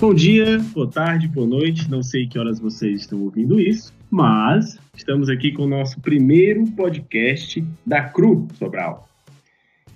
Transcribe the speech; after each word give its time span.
Bom 0.00 0.14
dia, 0.14 0.58
boa 0.72 0.88
tarde, 0.88 1.28
boa 1.28 1.46
noite. 1.46 1.90
Não 1.90 2.02
sei 2.02 2.26
que 2.26 2.38
horas 2.38 2.58
vocês 2.58 3.02
estão 3.02 3.20
ouvindo 3.20 3.60
isso, 3.60 3.92
mas 4.10 4.78
estamos 4.96 5.28
aqui 5.28 5.52
com 5.52 5.64
o 5.64 5.68
nosso 5.68 6.00
primeiro 6.00 6.64
podcast 6.68 7.62
da 7.84 8.04
CRU 8.04 8.48
Sobral. 8.54 9.06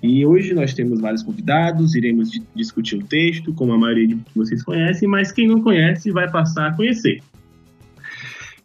E 0.03 0.27
hoje 0.27 0.53
nós 0.53 0.75
temos 0.75 1.01
vários 1.01 1.23
convidados, 1.23 1.95
iremos 1.95 2.39
discutir 2.55 2.97
o 2.97 3.07
texto, 3.07 3.55
como 3.55 3.73
a 3.73 3.79
maioria 3.79 4.09
de 4.09 4.19
vocês 4.37 4.63
conhecem, 4.63 5.09
mas 5.09 5.33
quem 5.33 5.49
não 5.49 5.63
conhece 5.63 6.11
vai 6.11 6.31
passar 6.31 6.67
a 6.67 6.75
conhecer. 6.75 7.23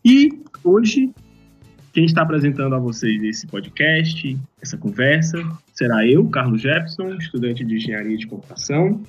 E 0.03 0.41
hoje, 0.61 1.09
quem 1.93 2.03
está 2.03 2.23
apresentando 2.23 2.75
a 2.75 2.79
vocês 2.79 3.23
esse 3.23 3.47
podcast, 3.47 4.37
essa 4.61 4.77
conversa, 4.77 5.41
será 5.71 6.05
eu, 6.05 6.27
Carlos 6.27 6.61
Jefferson, 6.61 7.13
estudante 7.13 7.63
de 7.63 7.77
Engenharia 7.77 8.17
de 8.17 8.27
Computação, 8.27 9.01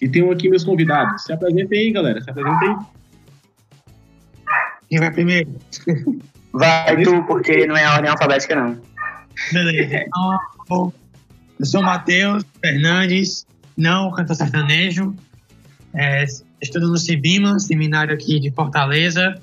e 0.00 0.08
tenho 0.08 0.30
aqui 0.30 0.48
meus 0.48 0.64
convidados. 0.64 1.24
Se 1.24 1.32
apresentem 1.32 1.78
aí, 1.78 1.92
galera. 1.92 2.20
Se 2.20 2.30
apresentem 2.30 2.68
aí. 2.68 2.76
Quem 4.88 4.98
vai 4.98 5.10
primeiro? 5.10 5.50
Vai 6.56 7.02
tu, 7.02 7.20
porque 7.24 7.66
não 7.66 7.76
é 7.76 7.84
a 7.84 7.94
ordem 7.94 8.08
alfabética, 8.08 8.54
não. 8.54 8.80
Beleza. 9.52 10.04
Então, 10.06 10.92
eu 11.58 11.66
sou 11.66 11.80
o 11.80 11.84
Matheus 11.84 12.44
Fernandes, 12.60 13.44
não 13.76 14.12
cantor 14.12 14.36
sertanejo. 14.36 15.16
É, 15.92 16.24
estudo 16.62 16.88
no 16.88 16.96
Cibima, 16.96 17.58
seminário 17.58 18.14
aqui 18.14 18.38
de 18.38 18.52
Fortaleza. 18.52 19.34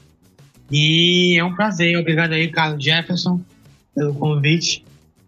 E 0.72 1.38
é 1.38 1.44
um 1.44 1.54
prazer. 1.54 1.98
Obrigado 1.98 2.32
aí, 2.32 2.50
Carlos 2.50 2.82
Jefferson, 2.82 3.42
pelo 3.94 4.14
convite. 4.14 4.86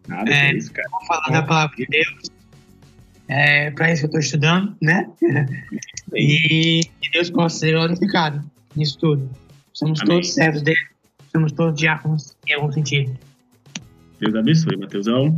Nada, 0.08 0.32
é, 0.32 0.52
é 0.52 0.56
isso, 0.56 0.72
cara. 0.72 0.88
Vou 0.90 1.06
falar 1.06 1.30
da 1.32 1.44
palavra 1.44 1.76
de 1.76 1.86
Deus. 1.86 2.32
É 3.28 3.72
para 3.72 3.92
isso 3.92 4.02
que 4.02 4.06
eu 4.06 4.20
estou 4.20 4.20
estudando, 4.20 4.76
né? 4.82 5.10
e 6.14 6.82
que 7.02 7.12
Deus 7.14 7.30
possa 7.30 7.60
ser 7.60 7.72
glorificado 7.72 8.44
nisso 8.76 8.98
tudo. 9.00 9.30
Somos 9.74 10.02
Amém. 10.02 10.16
todos 10.16 10.34
servos 10.34 10.62
dele, 10.62 10.78
somos 11.32 11.52
todos 11.52 11.80
diáconos 11.80 12.36
em 12.48 12.54
algum 12.54 12.72
sentido. 12.72 13.18
Deus 14.20 14.36
abençoe, 14.36 14.78
Mateusão. 14.78 15.38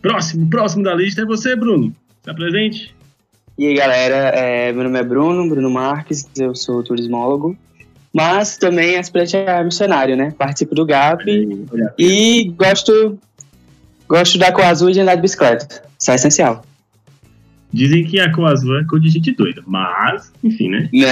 Próximo, 0.00 0.48
próximo 0.48 0.84
da 0.84 0.94
lista 0.94 1.22
é 1.22 1.24
você, 1.24 1.56
Bruno. 1.56 1.94
Está 2.18 2.32
presente? 2.34 2.94
E 3.58 3.66
aí, 3.66 3.74
galera, 3.74 4.16
é, 4.34 4.72
meu 4.72 4.84
nome 4.84 4.98
é 4.98 5.02
Bruno, 5.02 5.48
Bruno 5.48 5.70
Marques, 5.70 6.28
eu 6.36 6.54
sou 6.54 6.82
turismólogo, 6.82 7.56
mas 8.12 8.58
também 8.58 8.96
aspirante 8.96 9.36
a 9.36 9.64
missionário, 9.64 10.16
né? 10.16 10.34
Participo 10.36 10.74
do 10.74 10.84
GAP 10.84 11.24
e 11.98 12.52
gosto, 12.56 13.18
gosto 14.08 14.38
da 14.38 14.52
cor 14.52 14.64
azul 14.64 14.90
e 14.90 14.92
de 14.92 15.00
andar 15.00 15.14
de 15.14 15.22
bicicleta. 15.22 15.82
Isso 15.98 16.10
é 16.10 16.14
essencial. 16.14 16.64
Dizem 17.76 18.04
que 18.04 18.18
a 18.18 18.32
azul 18.48 18.78
é 18.78 18.84
cor 18.84 18.98
de 18.98 19.10
gente 19.10 19.32
doida, 19.32 19.62
mas, 19.66 20.32
enfim, 20.42 20.70
né? 20.70 20.88
Não, 20.92 21.02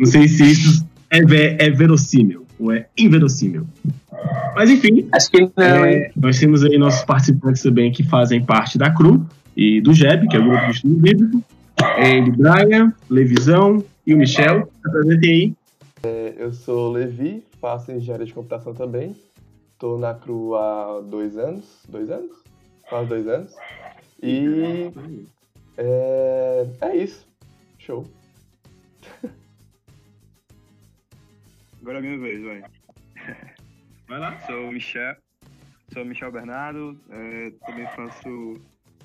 Não 0.00 0.06
sei 0.06 0.26
se 0.26 0.42
isso 0.42 0.84
é, 1.08 1.18
é 1.18 1.70
verossímil 1.70 2.44
ou 2.58 2.72
é 2.72 2.86
inverossímil. 2.98 3.64
Mas 4.56 4.70
enfim, 4.70 5.08
acho 5.12 5.30
que 5.30 5.40
não. 5.40 5.84
É, 5.84 6.10
nós 6.16 6.38
temos 6.38 6.64
aí 6.64 6.76
nossos 6.78 7.04
participantes 7.04 7.62
também 7.62 7.92
que 7.92 8.02
fazem 8.02 8.44
parte 8.44 8.76
da 8.76 8.90
CRU 8.90 9.24
e 9.56 9.80
do 9.80 9.92
GEB, 9.92 10.26
que 10.28 10.36
é 10.36 10.40
o 10.40 10.44
Grupo 10.44 10.64
de 10.66 10.72
Estudo 10.72 10.96
Bíblico. 10.96 11.44
É 11.96 12.16
ele, 12.16 12.32
Brian, 12.32 12.92
Levisão 13.08 13.84
e 14.04 14.14
o 14.14 14.18
Michel. 14.18 14.68
Apresentem 14.84 15.30
aí. 15.30 15.54
É, 16.02 16.34
eu 16.38 16.52
sou 16.52 16.90
Levi, 16.90 17.44
faço 17.60 17.92
engenharia 17.92 18.26
de 18.26 18.34
computação 18.34 18.74
também. 18.74 19.14
Estou 19.72 19.96
na 19.96 20.12
CRU 20.12 20.56
há 20.56 21.00
dois 21.08 21.36
anos. 21.36 21.64
Dois 21.88 22.10
anos? 22.10 22.32
Quase 22.88 23.08
dois 23.08 23.28
anos. 23.28 23.52
E 24.26 24.90
é, 25.76 26.66
é 26.80 26.96
isso. 26.96 27.28
Show. 27.78 28.10
Agora 31.82 31.98
é 31.98 32.00
minha 32.00 32.18
vez, 32.18 32.42
vai. 32.42 32.64
Vai 34.08 34.18
lá. 34.18 34.40
Sou 34.46 34.68
o 34.68 34.72
Michel, 34.72 35.14
sou 35.92 36.06
Michel 36.06 36.32
Bernardo, 36.32 36.98
é, 37.10 37.50
também 37.66 37.86
faço 37.88 38.58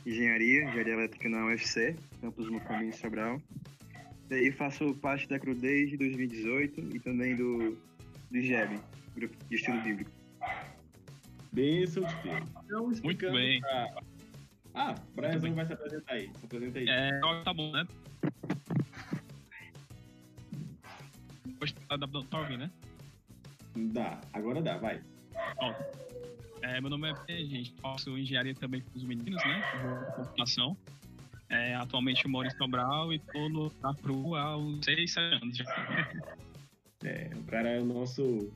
engenharia, 0.05 0.63
engenharia 0.63 0.93
elétrica 0.93 1.27
na 1.27 1.47
UFC, 1.47 1.97
campus 2.21 2.49
no 2.49 2.61
Caminho 2.61 2.95
Sobral. 2.95 3.41
E 4.31 4.51
faço 4.53 4.93
parte 4.95 5.27
da 5.27 5.37
CRU 5.37 5.53
desde 5.53 5.97
2018 5.97 6.95
e 6.95 6.99
também 6.99 7.35
do, 7.35 7.77
do 8.31 8.41
GEB, 8.41 8.79
Grupo 9.15 9.35
de 9.49 9.55
Estudo 9.55 9.81
Bíblico. 9.81 10.11
Bênção 11.51 12.03
de 12.03 12.15
Deus. 12.23 12.43
Então, 12.63 12.87
Muito 13.03 13.31
bem. 13.31 13.59
Pra... 13.59 14.01
Ah, 14.73 14.95
o 15.11 15.15
Brianzão 15.15 15.53
vai 15.53 15.65
se 15.65 15.73
apresentar 15.73 16.13
aí. 16.13 16.31
Se 16.35 16.45
apresenta 16.45 16.79
aí. 16.79 16.87
É, 16.87 17.19
tá 17.43 17.53
bom, 17.53 17.71
né? 17.71 17.85
Tá, 21.87 21.97
tá 21.97 22.39
ouvindo, 22.39 22.59
né? 22.59 22.71
Dá, 23.75 24.21
agora 24.31 24.61
dá, 24.61 24.77
vai. 24.77 25.01
Ó, 25.57 25.73
é, 26.61 26.79
meu 26.79 26.89
nome 26.89 27.09
é 27.09 27.13
P, 27.13 27.45
gente. 27.45 27.73
Faço 27.81 28.17
engenharia 28.17 28.53
também 28.55 28.81
com 28.81 28.97
os 28.97 29.03
meninos, 29.03 29.43
né? 29.43 29.61
Computação. 30.15 30.77
É, 31.49 31.75
atualmente 31.75 32.23
eu 32.23 32.31
moro 32.31 32.47
em 32.47 32.51
Sobral 32.51 33.11
e 33.11 33.19
tô 33.19 33.49
no, 33.49 33.71
na 33.81 33.93
CRU 33.95 34.35
há 34.35 34.55
uns 34.55 34.85
6, 34.85 35.11
7 35.11 35.43
anos 35.43 35.57
já. 35.57 35.65
É, 37.03 37.31
o 37.33 37.43
cara 37.43 37.69
é 37.69 37.79
o 37.79 37.85
nosso 37.85 38.51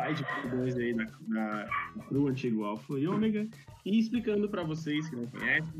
pai 0.00 0.14
de 0.14 0.24
dois 0.56 0.76
aí 0.78 0.94
na 0.94 1.66
CRU, 2.08 2.28
antigo 2.28 2.64
Alpha 2.64 2.98
e 2.98 3.06
Ômega. 3.06 3.46
E 3.84 3.98
explicando 3.98 4.48
para 4.48 4.62
vocês 4.62 5.08
que 5.10 5.16
não 5.16 5.26
conhecem 5.26 5.74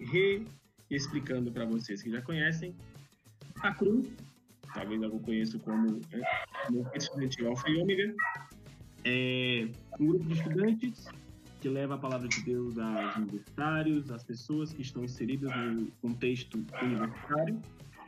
e 0.00 0.04
re 0.04 0.44
explicando 0.90 1.50
para 1.50 1.64
vocês 1.64 2.02
que 2.02 2.10
já 2.10 2.20
conhecem, 2.20 2.74
a 3.62 3.72
CRU, 3.72 4.02
talvez 4.74 5.02
algum 5.02 5.20
conheça 5.20 5.58
como 5.60 6.00
é, 6.12 6.98
estudante 6.98 7.46
Alpha 7.46 7.70
e 7.70 7.80
Ômega, 7.80 8.14
é 9.04 9.68
um 10.00 10.06
grupo 10.08 10.24
de 10.26 10.34
estudantes 10.34 11.06
que 11.60 11.68
leva 11.68 11.94
a 11.94 11.98
palavra 11.98 12.26
de 12.28 12.42
Deus 12.42 12.76
aos 12.76 13.16
universitários, 13.16 14.10
às 14.10 14.24
pessoas 14.24 14.72
que 14.72 14.82
estão 14.82 15.04
inseridas 15.04 15.50
no 15.56 15.86
contexto 16.02 16.62
universitário. 16.82 17.60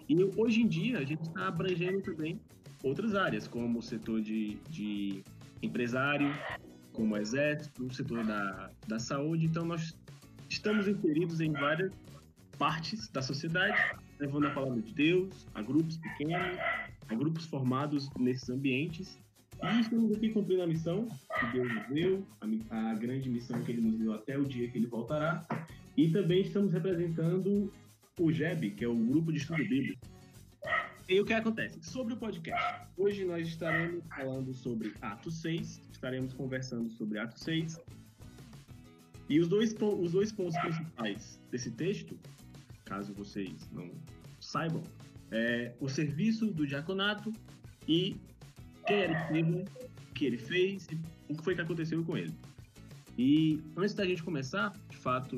E 0.08 0.16
hoje 0.36 0.60
em 0.60 0.66
dia 0.66 0.98
a 0.98 1.04
gente 1.04 1.22
está 1.22 1.46
abrangendo 1.46 2.02
também 2.02 2.40
outras 2.84 3.14
áreas, 3.14 3.48
como 3.48 3.78
o 3.78 3.82
setor 3.82 4.20
de, 4.20 4.58
de 4.68 5.24
empresário, 5.62 6.30
como 6.92 7.14
o 7.14 7.16
exército, 7.16 7.86
o 7.86 7.92
setor 7.92 8.24
da, 8.24 8.70
da 8.86 8.98
saúde. 8.98 9.46
Então, 9.46 9.64
nós 9.64 9.96
estamos 10.48 10.86
inseridos 10.86 11.40
em 11.40 11.50
várias 11.50 11.92
partes 12.58 13.08
da 13.08 13.22
sociedade, 13.22 13.76
levando 14.20 14.46
a 14.46 14.50
palavra 14.50 14.80
de 14.80 14.92
Deus 14.92 15.46
a 15.54 15.62
grupos 15.62 15.96
pequenos, 15.96 16.58
a 17.08 17.14
grupos 17.14 17.46
formados 17.46 18.08
nesses 18.18 18.48
ambientes. 18.50 19.18
E 19.62 19.80
estamos 19.80 20.14
aqui 20.14 20.28
cumprindo 20.28 20.62
a 20.62 20.66
missão 20.66 21.08
que 21.40 21.46
Deus 21.52 21.72
nos 21.72 21.86
deu, 21.88 22.26
a, 22.70 22.90
a 22.90 22.94
grande 22.94 23.30
missão 23.30 23.62
que 23.62 23.72
Ele 23.72 23.80
nos 23.80 23.98
deu 23.98 24.12
até 24.12 24.38
o 24.38 24.44
dia 24.44 24.68
que 24.68 24.78
Ele 24.78 24.86
voltará. 24.86 25.44
E 25.96 26.10
também 26.10 26.42
estamos 26.42 26.72
representando 26.72 27.72
o 28.20 28.32
GEB, 28.32 28.72
que 28.72 28.84
é 28.84 28.88
o 28.88 28.94
Grupo 28.94 29.32
de 29.32 29.38
Estudo 29.38 29.64
Bíblico. 29.64 30.13
E 31.06 31.20
o 31.20 31.24
que 31.24 31.34
acontece? 31.34 31.78
Sobre 31.82 32.14
o 32.14 32.16
podcast. 32.16 32.88
Hoje 32.96 33.26
nós 33.26 33.46
estaremos 33.46 34.02
falando 34.06 34.54
sobre 34.54 34.94
Atos 35.02 35.34
6, 35.42 35.82
estaremos 35.92 36.32
conversando 36.32 36.88
sobre 36.88 37.18
Atos 37.18 37.42
6. 37.42 37.78
E 39.28 39.38
os 39.38 39.46
dois, 39.46 39.74
os 39.78 40.12
dois 40.12 40.32
pontos 40.32 40.56
principais 40.56 41.38
desse 41.50 41.70
texto, 41.72 42.18
caso 42.86 43.12
vocês 43.12 43.68
não 43.70 43.90
saibam, 44.40 44.82
é 45.30 45.74
o 45.78 45.90
serviço 45.90 46.46
do 46.46 46.66
diaconato 46.66 47.30
e 47.86 48.16
quem 48.86 48.96
era 48.96 49.28
o 49.30 50.14
que 50.14 50.24
ele 50.24 50.38
fez 50.38 50.86
e 50.90 50.98
o 51.28 51.36
que 51.36 51.44
foi 51.44 51.54
que 51.54 51.60
aconteceu 51.60 52.02
com 52.02 52.16
ele. 52.16 52.34
E 53.18 53.62
antes 53.76 53.94
da 53.94 54.06
gente 54.06 54.22
começar, 54.22 54.72
de 54.88 54.96
fato, 54.96 55.36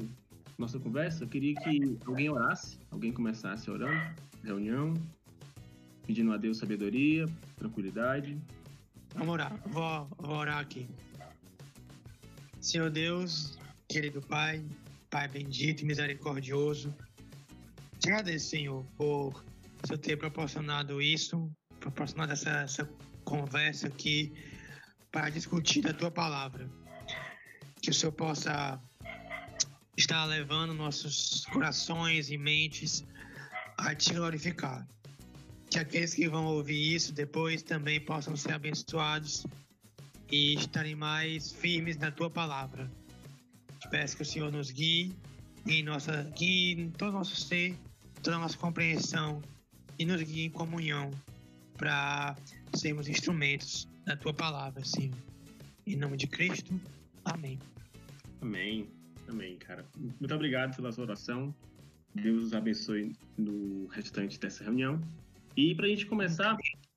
nossa 0.56 0.78
conversa, 0.78 1.24
eu 1.24 1.28
queria 1.28 1.56
que 1.56 1.98
alguém 2.06 2.30
orasse, 2.30 2.78
alguém 2.88 3.12
começasse 3.12 3.68
orando, 3.68 4.14
reunião, 4.44 4.94
pedindo 6.06 6.32
a 6.32 6.36
Deus 6.36 6.58
sabedoria, 6.58 7.26
tranquilidade. 7.56 8.38
Vamos 9.14 9.34
orar, 9.34 9.60
vou, 9.66 10.08
vou 10.18 10.36
orar 10.36 10.58
aqui. 10.58 10.88
Senhor 12.60 12.90
Deus, 12.90 13.58
querido 13.88 14.20
Pai, 14.20 14.64
Pai 15.10 15.28
bendito 15.28 15.82
e 15.82 15.84
misericordioso, 15.84 16.94
te 17.98 18.08
agradeço, 18.08 18.50
Senhor, 18.50 18.84
por 18.96 19.44
você 19.82 19.98
ter 19.98 20.16
proporcionado 20.16 21.02
isso, 21.02 21.50
proporcionado 21.80 22.32
essa, 22.32 22.50
essa 22.50 22.90
conversa 23.24 23.88
aqui 23.88 24.32
para 25.10 25.28
discutir 25.30 25.86
a 25.88 25.94
tua 25.94 26.10
palavra. 26.10 26.68
Que 27.80 27.90
o 27.90 27.94
Senhor 27.94 28.12
possa 28.12 28.80
estar 29.96 30.24
levando 30.26 30.74
nossos 30.74 31.46
corações 31.46 32.30
e 32.30 32.36
mentes 32.36 33.04
a 33.78 33.94
te 33.94 34.12
glorificar 34.12 34.86
que 35.76 35.80
aqueles 35.80 36.14
que 36.14 36.26
vão 36.26 36.46
ouvir 36.46 36.94
isso 36.94 37.12
depois 37.12 37.62
também 37.62 38.00
possam 38.00 38.34
ser 38.34 38.52
abençoados 38.52 39.46
e 40.32 40.54
estarem 40.54 40.94
mais 40.94 41.52
firmes 41.52 41.98
na 41.98 42.10
tua 42.10 42.30
palavra. 42.30 42.90
Te 43.78 43.90
peço 43.90 44.16
que 44.16 44.22
o 44.22 44.24
Senhor 44.24 44.50
nos 44.50 44.70
guie 44.70 45.14
em 45.66 45.82
nossa 45.82 46.22
guie 46.34 46.80
em 46.80 46.90
todo 46.90 47.12
nosso 47.12 47.36
ser, 47.36 47.76
toda 48.22 48.38
nossa 48.38 48.56
compreensão 48.56 49.42
e 49.98 50.06
nos 50.06 50.22
guie 50.22 50.46
em 50.46 50.50
comunhão 50.50 51.10
para 51.76 52.34
sermos 52.74 53.06
instrumentos 53.06 53.86
da 54.06 54.16
tua 54.16 54.32
palavra, 54.32 54.82
Senhor. 54.82 55.18
Em 55.86 55.94
nome 55.94 56.16
de 56.16 56.26
Cristo, 56.26 56.80
amém. 57.22 57.58
Amém. 58.40 58.88
Amém, 59.28 59.58
cara. 59.58 59.84
Muito 59.94 60.34
obrigado 60.34 60.74
pela 60.74 60.90
sua 60.90 61.04
oração. 61.04 61.54
Deus 62.14 62.44
os 62.44 62.54
abençoe 62.54 63.14
no 63.36 63.88
restante 63.88 64.40
dessa 64.40 64.64
reunião. 64.64 64.98
E 65.56 65.74
para 65.74 65.86
a 65.86 65.88
gente 65.88 66.04
começar, 66.04 66.54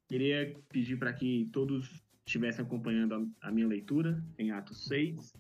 queria 0.08 0.54
pedir 0.68 0.98
para 0.98 1.14
que 1.14 1.50
todos 1.54 2.04
estivessem 2.26 2.66
acompanhando 2.66 3.32
a 3.42 3.52
minha 3.52 3.66
leitura 3.66 4.22
em 4.38 4.52
Atos 4.52 4.86
6. 4.86 5.34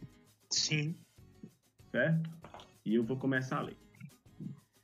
Sim. 0.49 0.95
Certo? 1.91 2.29
E 2.85 2.95
eu 2.95 3.03
vou 3.03 3.17
começar 3.17 3.57
a 3.57 3.61
ler. 3.63 3.77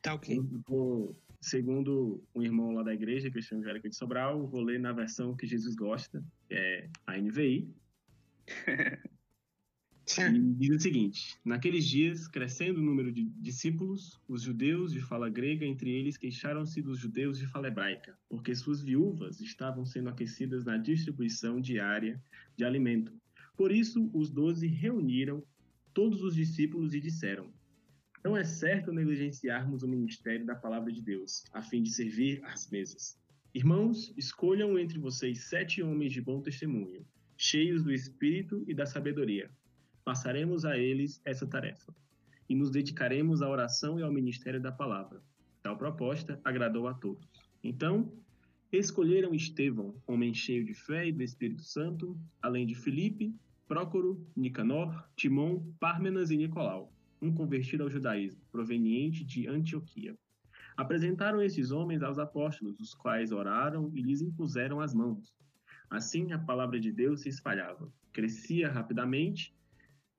Tá 0.02 0.16
ok. 0.16 0.38
Vou, 0.68 1.18
segundo 1.40 2.22
um 2.36 2.44
irmão 2.44 2.74
lá 2.74 2.84
da 2.84 2.94
igreja, 2.94 3.32
Cristiano 3.32 3.64
Angélica 3.64 3.90
de 3.90 3.96
Sobral, 3.96 4.46
vou 4.46 4.62
ler 4.62 4.82
na 4.82 4.92
versão 4.92 5.34
que 5.36 5.48
Jesus 5.48 5.74
gosta, 5.74 6.22
que 6.50 6.54
é 6.54 6.90
a 7.08 7.18
NVI. 7.18 7.74
Diz 10.06 10.69
o 10.69 10.80
seguinte: 10.80 11.36
Naqueles 11.44 11.84
dias, 11.84 12.28
crescendo 12.28 12.80
o 12.80 12.84
número 12.84 13.12
de 13.12 13.24
discípulos, 13.24 14.22
os 14.28 14.44
judeus 14.44 14.94
de 14.94 15.02
fala 15.02 15.31
grega 15.31 15.66
entre 15.66 15.90
eles 15.90 16.16
queixaram-se 16.16 16.80
dos 16.80 17.00
judeus 17.00 17.40
de 17.40 17.48
fala 17.48 17.69
hebraica, 17.69 18.16
porque 18.30 18.54
suas 18.54 18.84
viúvas 18.84 19.42
estavam 19.42 19.84
sendo 19.84 20.10
aquecidas 20.10 20.63
na 20.63 20.78
distribuição 20.78 21.60
diária 21.60 22.22
de 22.56 22.63
alimento. 22.63 23.12
Por 23.57 23.72
isso, 23.72 24.07
os 24.13 24.30
doze 24.30 24.68
reuniram 24.68 25.44
todos 25.92 26.22
os 26.22 26.36
discípulos 26.36 26.94
e 26.94 27.01
disseram: 27.01 27.51
Não 28.24 28.38
é 28.38 28.44
certo 28.44 28.92
negligenciarmos 28.92 29.81
o 29.81 29.88
ministério 29.88 30.46
da 30.46 30.56
palavra 30.56 30.92
de 30.92 31.01
Deus, 31.01 31.46
a 31.51 31.63
fim 31.63 31.81
de 31.81 31.90
servir 31.90 32.44
às 32.46 32.69
mesas. 32.69 33.18
Irmãos, 33.56 34.13
escolham 34.16 34.78
entre 34.78 35.00
vocês 35.00 35.46
sete 35.46 35.81
homens 35.81 36.13
de 36.13 36.22
bom 36.22 36.42
testemunho, 36.42 37.04
cheios 37.36 37.84
do 37.84 37.92
espírito 37.92 38.63
e 38.68 38.74
da 38.74 38.86
sabedoria 38.86 39.50
passaremos 40.06 40.63
a 40.63 40.78
eles 40.78 41.19
essa 41.25 41.48
tarefa 41.48 41.92
e 42.48 42.56
nos 42.56 42.69
dedicaremos 42.69 43.42
à 43.42 43.50
oração 43.50 44.00
e 44.00 44.04
ao 44.04 44.13
ministério 44.13 44.62
da 44.62 44.72
palavra. 44.72 45.19
Tal 45.63 45.75
proposta 45.75 46.40
agradou 46.46 46.88
a 46.88 46.94
todos. 46.94 47.28
Então, 47.63 48.13
escolheram 48.72 49.34
Estevão, 49.34 49.96
homem 50.06 50.31
cheio 50.31 50.63
de 50.63 50.75
fé 50.75 51.07
e 51.07 51.12
do 51.12 51.24
Espírito 51.24 51.63
Santo, 51.63 52.16
além 52.40 52.68
de 52.68 52.75
Filipe, 52.75 53.34
Prócoro, 53.68 54.24
Nicanor, 54.36 55.10
Timon, 55.16 55.74
Pármenas 55.80 56.30
e 56.30 56.38
Nicolau, 56.38 56.94
um 57.19 57.34
convertido 57.34 57.81
ao 57.81 57.90
judaísmo, 57.90 58.40
proveniente 58.51 59.24
de 59.24 59.48
Antioquia. 59.48 60.16
Apresentaram 60.78 61.42
esses 61.42 61.72
homens 61.72 62.04
aos 62.04 62.19
apóstolos, 62.19 62.80
os 62.80 62.94
quais 62.94 63.31
oraram 63.31 63.90
e 63.96 64.04
lhes 64.04 64.22
impuseram 64.22 64.80
as 64.80 64.94
mãos. 64.94 65.34
Assim 65.90 66.31
a 66.31 66.38
palavra 66.38 66.80
de 66.80 66.92
Deus 66.92 67.22
se 67.22 67.30
espalhava, 67.30 67.92
crescia 68.13 68.69
rapidamente 68.69 69.56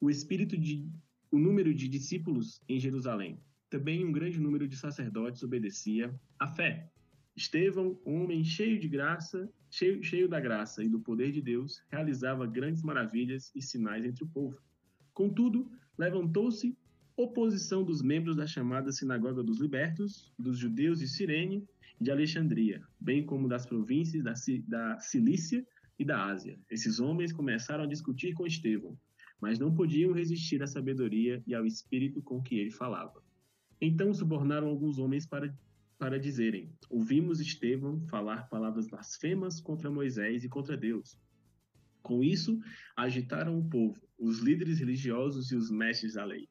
o 0.00 0.10
espírito 0.10 0.56
de 0.56 0.88
o 1.30 1.38
número 1.38 1.74
de 1.74 1.88
discípulos 1.88 2.62
em 2.68 2.78
Jerusalém. 2.78 3.40
Também 3.68 4.04
um 4.04 4.12
grande 4.12 4.38
número 4.38 4.68
de 4.68 4.76
sacerdotes 4.76 5.42
obedecia 5.42 6.14
à 6.38 6.46
fé. 6.46 6.90
Estevão, 7.34 8.00
homem 8.04 8.44
cheio 8.44 8.78
de 8.78 8.88
graça, 8.88 9.50
cheio, 9.70 10.02
cheio 10.02 10.28
da 10.28 10.40
graça 10.40 10.82
e 10.84 10.88
do 10.88 11.00
poder 11.00 11.32
de 11.32 11.42
Deus, 11.42 11.82
realizava 11.90 12.46
grandes 12.46 12.82
maravilhas 12.82 13.50
e 13.54 13.60
sinais 13.60 14.04
entre 14.04 14.24
o 14.24 14.28
povo. 14.28 14.58
Contudo, 15.12 15.70
levantou-se 15.98 16.76
oposição 17.16 17.82
dos 17.82 18.02
membros 18.02 18.36
da 18.36 18.46
chamada 18.46 18.92
Sinagoga 18.92 19.42
dos 19.42 19.60
Libertos, 19.60 20.32
dos 20.38 20.58
judeus 20.58 21.00
de 21.00 21.08
Cirene 21.08 21.66
e 22.00 22.04
de 22.04 22.10
Alexandria, 22.10 22.82
bem 23.00 23.24
como 23.24 23.48
das 23.48 23.66
províncias 23.66 24.22
da, 24.22 24.34
da 24.68 25.00
Cilícia 25.00 25.66
e 25.98 26.04
da 26.04 26.26
Ásia. 26.26 26.58
Esses 26.70 27.00
homens 27.00 27.32
começaram 27.32 27.84
a 27.84 27.86
discutir 27.86 28.34
com 28.34 28.46
Estevão 28.46 28.96
mas 29.40 29.58
não 29.58 29.74
podiam 29.74 30.12
resistir 30.12 30.62
à 30.62 30.66
sabedoria 30.66 31.42
e 31.46 31.54
ao 31.54 31.66
espírito 31.66 32.22
com 32.22 32.42
que 32.42 32.58
ele 32.58 32.70
falava. 32.70 33.22
Então 33.80 34.12
subornaram 34.14 34.68
alguns 34.68 34.98
homens 34.98 35.26
para, 35.26 35.54
para 35.98 36.18
dizerem: 36.18 36.72
Ouvimos 36.88 37.40
Estevão 37.40 38.00
falar 38.08 38.48
palavras 38.48 38.88
blasfemas 38.88 39.60
contra 39.60 39.90
Moisés 39.90 40.44
e 40.44 40.48
contra 40.48 40.76
Deus. 40.76 41.18
Com 42.02 42.22
isso, 42.22 42.58
agitaram 42.96 43.58
o 43.58 43.68
povo, 43.68 44.00
os 44.18 44.38
líderes 44.38 44.78
religiosos 44.78 45.50
e 45.50 45.56
os 45.56 45.70
mestres 45.70 46.14
da 46.14 46.24
lei. 46.24 46.48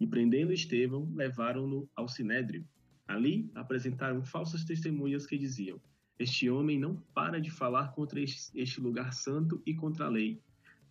E 0.00 0.06
prendendo 0.06 0.52
Estevão, 0.52 1.12
levaram-no 1.14 1.88
ao 1.94 2.08
sinédrio. 2.08 2.66
Ali 3.06 3.50
apresentaram 3.54 4.24
falsas 4.24 4.64
testemunhas 4.64 5.26
que 5.26 5.36
diziam: 5.36 5.80
Este 6.18 6.48
homem 6.48 6.78
não 6.78 6.96
para 7.14 7.40
de 7.40 7.50
falar 7.50 7.88
contra 7.88 8.20
este 8.20 8.80
lugar 8.80 9.12
santo 9.12 9.60
e 9.66 9.74
contra 9.74 10.06
a 10.06 10.08
lei 10.08 10.40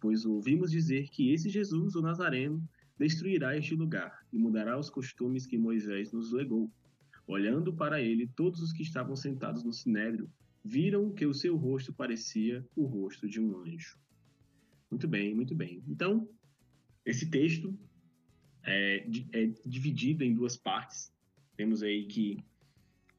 pois 0.01 0.25
ouvimos 0.25 0.71
dizer 0.71 1.07
que 1.09 1.31
esse 1.31 1.48
Jesus, 1.48 1.95
o 1.95 2.01
Nazareno, 2.01 2.68
destruirá 2.98 3.56
este 3.56 3.75
lugar 3.75 4.25
e 4.33 4.38
mudará 4.38 4.77
os 4.77 4.89
costumes 4.89 5.45
que 5.45 5.57
Moisés 5.57 6.12
nos 6.12 6.33
legou. 6.33 6.69
Olhando 7.27 7.71
para 7.71 8.01
ele, 8.01 8.27
todos 8.36 8.62
os 8.62 8.74
que 8.74 8.81
estavam 8.81 9.15
sentados 9.15 9.63
no 9.63 9.71
sinédrio 9.71 10.30
viram 10.65 11.13
que 11.13 11.25
o 11.25 11.33
seu 11.33 11.56
rosto 11.56 11.94
parecia 11.94 12.68
o 12.75 12.86
rosto 12.86 13.30
de 13.30 13.39
um 13.39 13.62
anjo. 13.62 13.98
Muito 14.89 15.07
bem, 15.07 15.33
muito 15.36 15.56
bem. 15.56 15.83
Então, 15.88 16.27
esse 17.06 17.30
texto 17.30 17.77
é, 18.63 19.07
é 19.33 19.53
dividido 19.65 20.24
em 20.24 20.33
duas 20.33 20.57
partes. 20.57 21.13
Temos 21.56 21.83
aí 21.83 22.06
que 22.07 22.38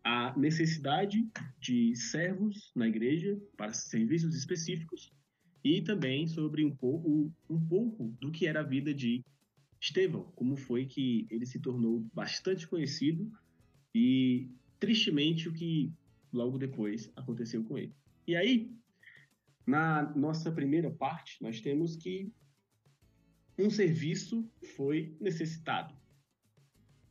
a 0.05 0.37
necessidade 0.37 1.25
de 1.61 1.94
servos 1.94 2.73
na 2.75 2.88
igreja 2.88 3.40
para 3.56 3.73
serviços 3.73 4.34
específicos 4.34 5.12
e 5.64 5.81
também 5.81 6.26
sobre 6.26 6.64
um 6.64 6.75
pouco, 6.75 7.32
um 7.49 7.61
pouco 7.67 8.09
do 8.20 8.31
que 8.31 8.47
era 8.47 8.61
a 8.61 8.64
vida 8.64 8.93
de 8.93 9.25
Estevão, 9.81 10.31
como 10.37 10.56
foi 10.56 10.87
que 10.87 11.26
ele 11.31 11.47
se 11.47 11.59
tornou 11.59 12.00
bastante 12.12 12.67
conhecido 12.69 13.31
e 13.94 14.50
tristemente 14.79 15.49
o 15.49 15.53
que 15.53 15.93
logo 16.32 16.59
depois 16.59 17.12
aconteceu 17.17 17.64
com 17.64 17.79
ele. 17.79 17.94
E 18.26 18.37
aí, 18.37 18.73
na 19.67 20.14
nossa 20.17 20.50
primeira 20.50 20.91
parte, 20.91 21.43
nós 21.43 21.61
temos 21.61 21.97
que 21.97 22.32
um 23.58 23.70
serviço 23.70 24.48
foi 24.77 25.17
necessitado. 25.20 25.94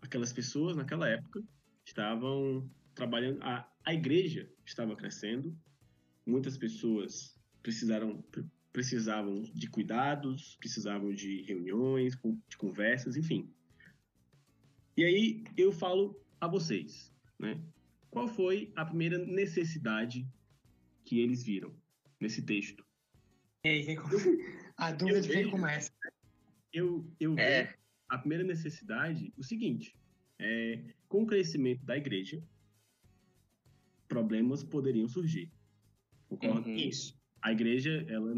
Aquelas 0.01 0.33
pessoas 0.33 0.75
naquela 0.75 1.07
época 1.07 1.43
estavam 1.85 2.69
trabalhando, 2.95 3.41
a, 3.43 3.69
a 3.85 3.93
igreja 3.93 4.49
estava 4.65 4.95
crescendo, 4.95 5.55
muitas 6.25 6.57
pessoas 6.57 7.40
precisaram 7.61 8.23
precisavam 8.71 9.41
de 9.41 9.69
cuidados, 9.69 10.55
precisavam 10.55 11.13
de 11.13 11.41
reuniões, 11.41 12.17
de 12.47 12.57
conversas, 12.57 13.17
enfim. 13.17 13.53
E 14.95 15.03
aí 15.03 15.43
eu 15.57 15.71
falo 15.71 16.19
a 16.39 16.47
vocês, 16.47 17.13
né? 17.37 17.61
Qual 18.09 18.27
foi 18.27 18.71
a 18.75 18.85
primeira 18.85 19.17
necessidade 19.17 20.27
que 21.05 21.19
eles 21.19 21.43
viram 21.43 21.73
nesse 22.19 22.41
texto? 22.41 22.85
a 24.77 24.91
dúvida 24.91 25.21
de 25.21 25.29
quem 25.29 25.49
começa. 25.49 25.91
Eu, 26.73 27.05
eu 27.19 27.37
é. 27.37 27.63
vejo 27.63 27.77
a 28.09 28.17
primeira 28.17 28.43
necessidade 28.43 29.33
o 29.37 29.43
seguinte: 29.43 29.95
é, 30.39 30.93
com 31.07 31.23
o 31.23 31.27
crescimento 31.27 31.83
da 31.85 31.97
igreja, 31.97 32.41
problemas 34.07 34.63
poderiam 34.63 35.07
surgir. 35.07 35.51
Concordo? 36.27 36.69
Uhum. 36.69 36.75
Isso 36.75 37.20
a 37.41 37.51
igreja 37.51 38.05
ela, 38.07 38.33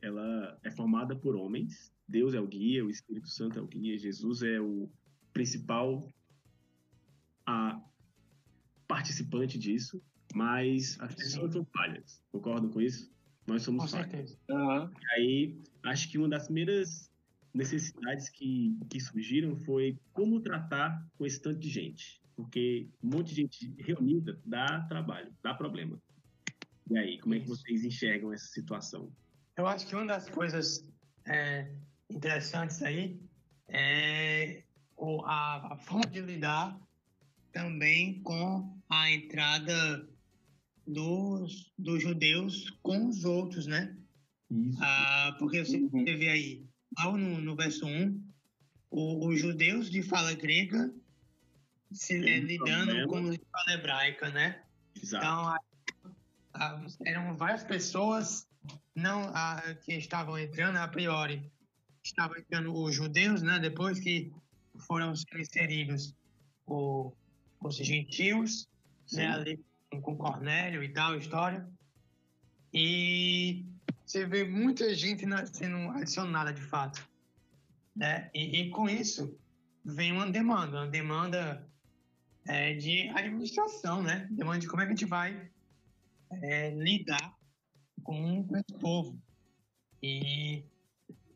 ela 0.00 0.58
é 0.62 0.70
formada 0.70 1.16
por 1.16 1.34
homens. 1.34 1.92
Deus 2.08 2.34
é 2.34 2.40
o 2.40 2.46
guia, 2.46 2.84
o 2.84 2.90
Espírito 2.90 3.28
Santo 3.28 3.58
é 3.58 3.62
o 3.62 3.66
guia, 3.66 3.98
Jesus 3.98 4.42
é 4.42 4.60
o 4.60 4.88
principal 5.32 6.08
a 7.44 7.80
participante 8.88 9.58
disso, 9.58 10.00
mas 10.34 10.98
as 11.00 11.14
pessoas 11.14 11.52
são 11.52 11.64
falhas. 11.66 12.22
Concordam 12.30 12.70
com 12.70 12.80
isso? 12.80 13.10
Nós 13.46 13.62
somos 13.62 13.84
com 13.84 13.90
falhas. 13.90 14.10
Certeza. 14.10 14.38
Uhum. 14.48 14.90
E 14.90 15.20
aí, 15.20 15.58
acho 15.84 16.08
que 16.08 16.18
uma 16.18 16.28
das 16.28 16.44
primeiras 16.46 17.10
necessidades 17.52 18.28
que, 18.28 18.78
que 18.90 19.00
surgiram 19.00 19.56
foi 19.56 19.98
como 20.12 20.40
tratar 20.40 21.04
com 21.16 21.24
esse 21.24 21.40
tanto 21.40 21.58
de 21.58 21.68
gente. 21.68 22.20
Porque 22.36 22.88
um 23.02 23.08
monte 23.08 23.34
de 23.34 23.36
gente 23.36 23.74
reunida 23.78 24.38
dá 24.44 24.82
trabalho, 24.82 25.32
dá 25.42 25.54
problema. 25.54 25.98
E 26.90 26.98
aí, 26.98 27.18
como 27.18 27.34
é 27.34 27.40
que 27.40 27.48
vocês 27.48 27.84
enxergam 27.84 28.32
essa 28.32 28.46
situação? 28.46 29.12
Eu 29.56 29.66
acho 29.66 29.86
que 29.86 29.94
uma 29.94 30.06
das 30.06 30.28
coisas 30.28 30.86
é, 31.26 31.72
interessantes 32.08 32.82
aí 32.82 33.20
é 33.68 34.62
a, 35.24 35.74
a 35.74 35.76
forma 35.78 36.06
de 36.06 36.20
lidar 36.20 36.78
também 37.52 38.20
com 38.22 38.78
a 38.88 39.10
entrada 39.10 40.08
dos, 40.86 41.72
dos 41.76 42.02
judeus 42.02 42.70
com 42.82 43.08
os 43.08 43.24
outros, 43.24 43.66
né? 43.66 43.96
Isso. 44.50 44.78
Ah, 44.80 45.34
porque 45.38 45.64
você 45.64 45.78
uhum. 45.78 46.04
teve 46.04 46.28
aí, 46.28 46.64
ao 46.96 47.16
no, 47.16 47.40
no 47.40 47.56
verso 47.56 47.84
1, 47.84 48.22
o, 48.90 49.26
os 49.26 49.40
judeus 49.40 49.90
de 49.90 50.02
fala 50.02 50.32
grega 50.34 50.94
se, 51.90 52.14
é, 52.14 52.38
lidando 52.38 52.86
problema. 52.86 53.08
com 53.08 53.16
a 53.16 53.34
escola 53.34 53.72
hebraica, 53.72 54.30
né? 54.30 54.62
Exato. 54.94 55.24
Então, 55.24 55.48
a- 55.48 55.60
a- 56.56 56.86
eram 57.04 57.36
várias 57.36 57.64
pessoas 57.64 58.46
não 58.94 59.30
a, 59.34 59.74
que 59.84 59.92
estavam 59.94 60.38
entrando 60.38 60.76
a 60.76 60.88
priori. 60.88 61.50
Estavam 62.02 62.36
entrando 62.36 62.74
os 62.74 62.94
judeus, 62.94 63.42
né? 63.42 63.58
Depois 63.58 63.98
que 64.00 64.32
foram 64.86 65.12
inseridos 65.38 66.14
o- 66.66 67.12
os 67.60 67.76
gentios, 67.76 68.68
Sim. 69.06 69.16
né? 69.18 69.26
Ali 69.28 69.64
com 70.02 70.16
Cornélio 70.16 70.82
e 70.82 70.88
tal, 70.88 71.16
história. 71.16 71.66
E 72.72 73.64
você 74.04 74.26
vê 74.26 74.44
muita 74.44 74.94
gente 74.94 75.24
sendo 75.52 75.90
adicionada 75.90 76.52
de 76.52 76.60
fato, 76.60 77.08
né? 77.94 78.30
E, 78.34 78.60
e 78.62 78.70
com 78.70 78.88
isso 78.88 79.38
vem 79.84 80.12
uma 80.12 80.30
demanda, 80.30 80.78
uma 80.78 80.86
demanda 80.88 81.66
é, 82.46 82.74
de 82.74 83.08
administração, 83.10 84.02
né? 84.02 84.28
Demanda 84.30 84.58
de 84.60 84.68
como 84.68 84.82
é 84.82 84.86
que 84.86 84.92
a 84.92 84.94
gente 84.94 85.06
vai 85.06 85.50
é, 86.30 86.70
lidar 86.70 87.36
com 88.02 88.46
esse 88.52 88.78
povo. 88.78 89.20
E, 90.02 90.64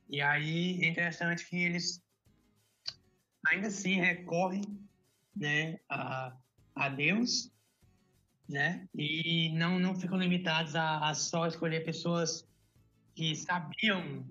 e 0.08 0.20
aí 0.20 0.82
é 0.82 0.88
interessante 0.88 1.46
que 1.48 1.56
eles 1.56 2.02
ainda 3.46 3.68
assim 3.68 3.96
recorrem 3.96 4.62
né, 5.34 5.78
a, 5.88 6.36
a 6.74 6.88
Deus, 6.88 7.50
né? 8.48 8.88
E 8.94 9.50
não, 9.56 9.78
não 9.78 9.94
ficam 9.94 10.18
limitados 10.18 10.74
a, 10.74 11.08
a 11.08 11.14
só 11.14 11.46
escolher 11.46 11.84
pessoas 11.84 12.48
que 13.14 13.34
sabiam, 13.34 14.24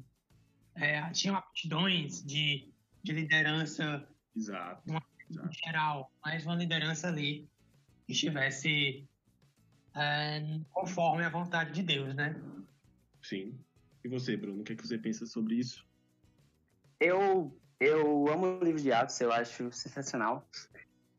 é, 0.75 1.09
tinham 1.11 1.35
aptidões 1.35 2.23
de, 2.23 2.71
de 3.03 3.11
liderança 3.13 4.07
Exato. 4.35 4.83
em 4.91 5.53
geral, 5.65 6.11
mas 6.23 6.45
uma 6.45 6.55
liderança 6.55 7.07
ali 7.07 7.49
que 8.05 8.13
estivesse 8.13 9.07
é, 9.99 10.59
conforme 10.71 11.23
a 11.23 11.29
vontade 11.29 11.71
de 11.71 11.83
Deus, 11.83 12.15
né? 12.15 12.35
Sim. 13.21 13.59
E 14.03 14.07
você, 14.07 14.37
Bruno, 14.37 14.61
o 14.61 14.63
que, 14.63 14.73
é 14.73 14.75
que 14.75 14.87
você 14.87 14.97
pensa 14.97 15.25
sobre 15.25 15.55
isso? 15.55 15.85
Eu, 16.99 17.55
eu 17.79 18.27
amo 18.27 18.59
o 18.59 18.63
livro 18.63 18.81
de 18.81 18.91
Atos, 18.91 19.19
eu 19.19 19.31
acho 19.31 19.71
sensacional. 19.71 20.47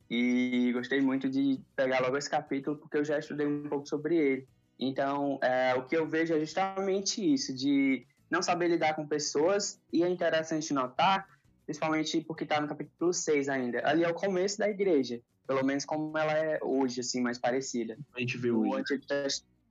E 0.08 0.72
gostei 0.72 1.00
muito 1.00 1.28
de 1.28 1.60
pegar 1.76 2.00
logo 2.00 2.16
esse 2.16 2.28
capítulo, 2.28 2.76
porque 2.76 2.96
eu 2.96 3.04
já 3.04 3.18
estudei 3.18 3.46
um 3.46 3.68
pouco 3.68 3.86
sobre 3.86 4.16
ele. 4.16 4.48
Então, 4.78 5.38
é, 5.42 5.74
o 5.74 5.86
que 5.86 5.96
eu 5.96 6.08
vejo 6.08 6.34
é 6.34 6.40
justamente 6.40 7.20
isso, 7.20 7.54
de 7.54 8.06
não 8.30 8.42
saber 8.42 8.68
lidar 8.68 8.94
com 8.94 9.06
pessoas, 9.06 9.80
e 9.92 10.02
é 10.02 10.08
interessante 10.08 10.72
notar, 10.72 11.28
principalmente 11.66 12.20
porque 12.22 12.44
está 12.44 12.60
no 12.60 12.66
capítulo 12.66 13.12
6 13.12 13.48
ainda. 13.48 13.86
Ali 13.86 14.02
é 14.02 14.08
o 14.08 14.14
começo 14.14 14.58
da 14.58 14.68
igreja, 14.68 15.20
pelo 15.50 15.64
menos 15.66 15.84
como 15.84 16.16
ela 16.16 16.32
é 16.32 16.60
hoje, 16.62 17.00
assim, 17.00 17.20
mais 17.20 17.36
parecida. 17.36 17.98
A 18.14 18.20
gente 18.20 18.38
vê 18.38 18.52
hoje. 18.52 18.84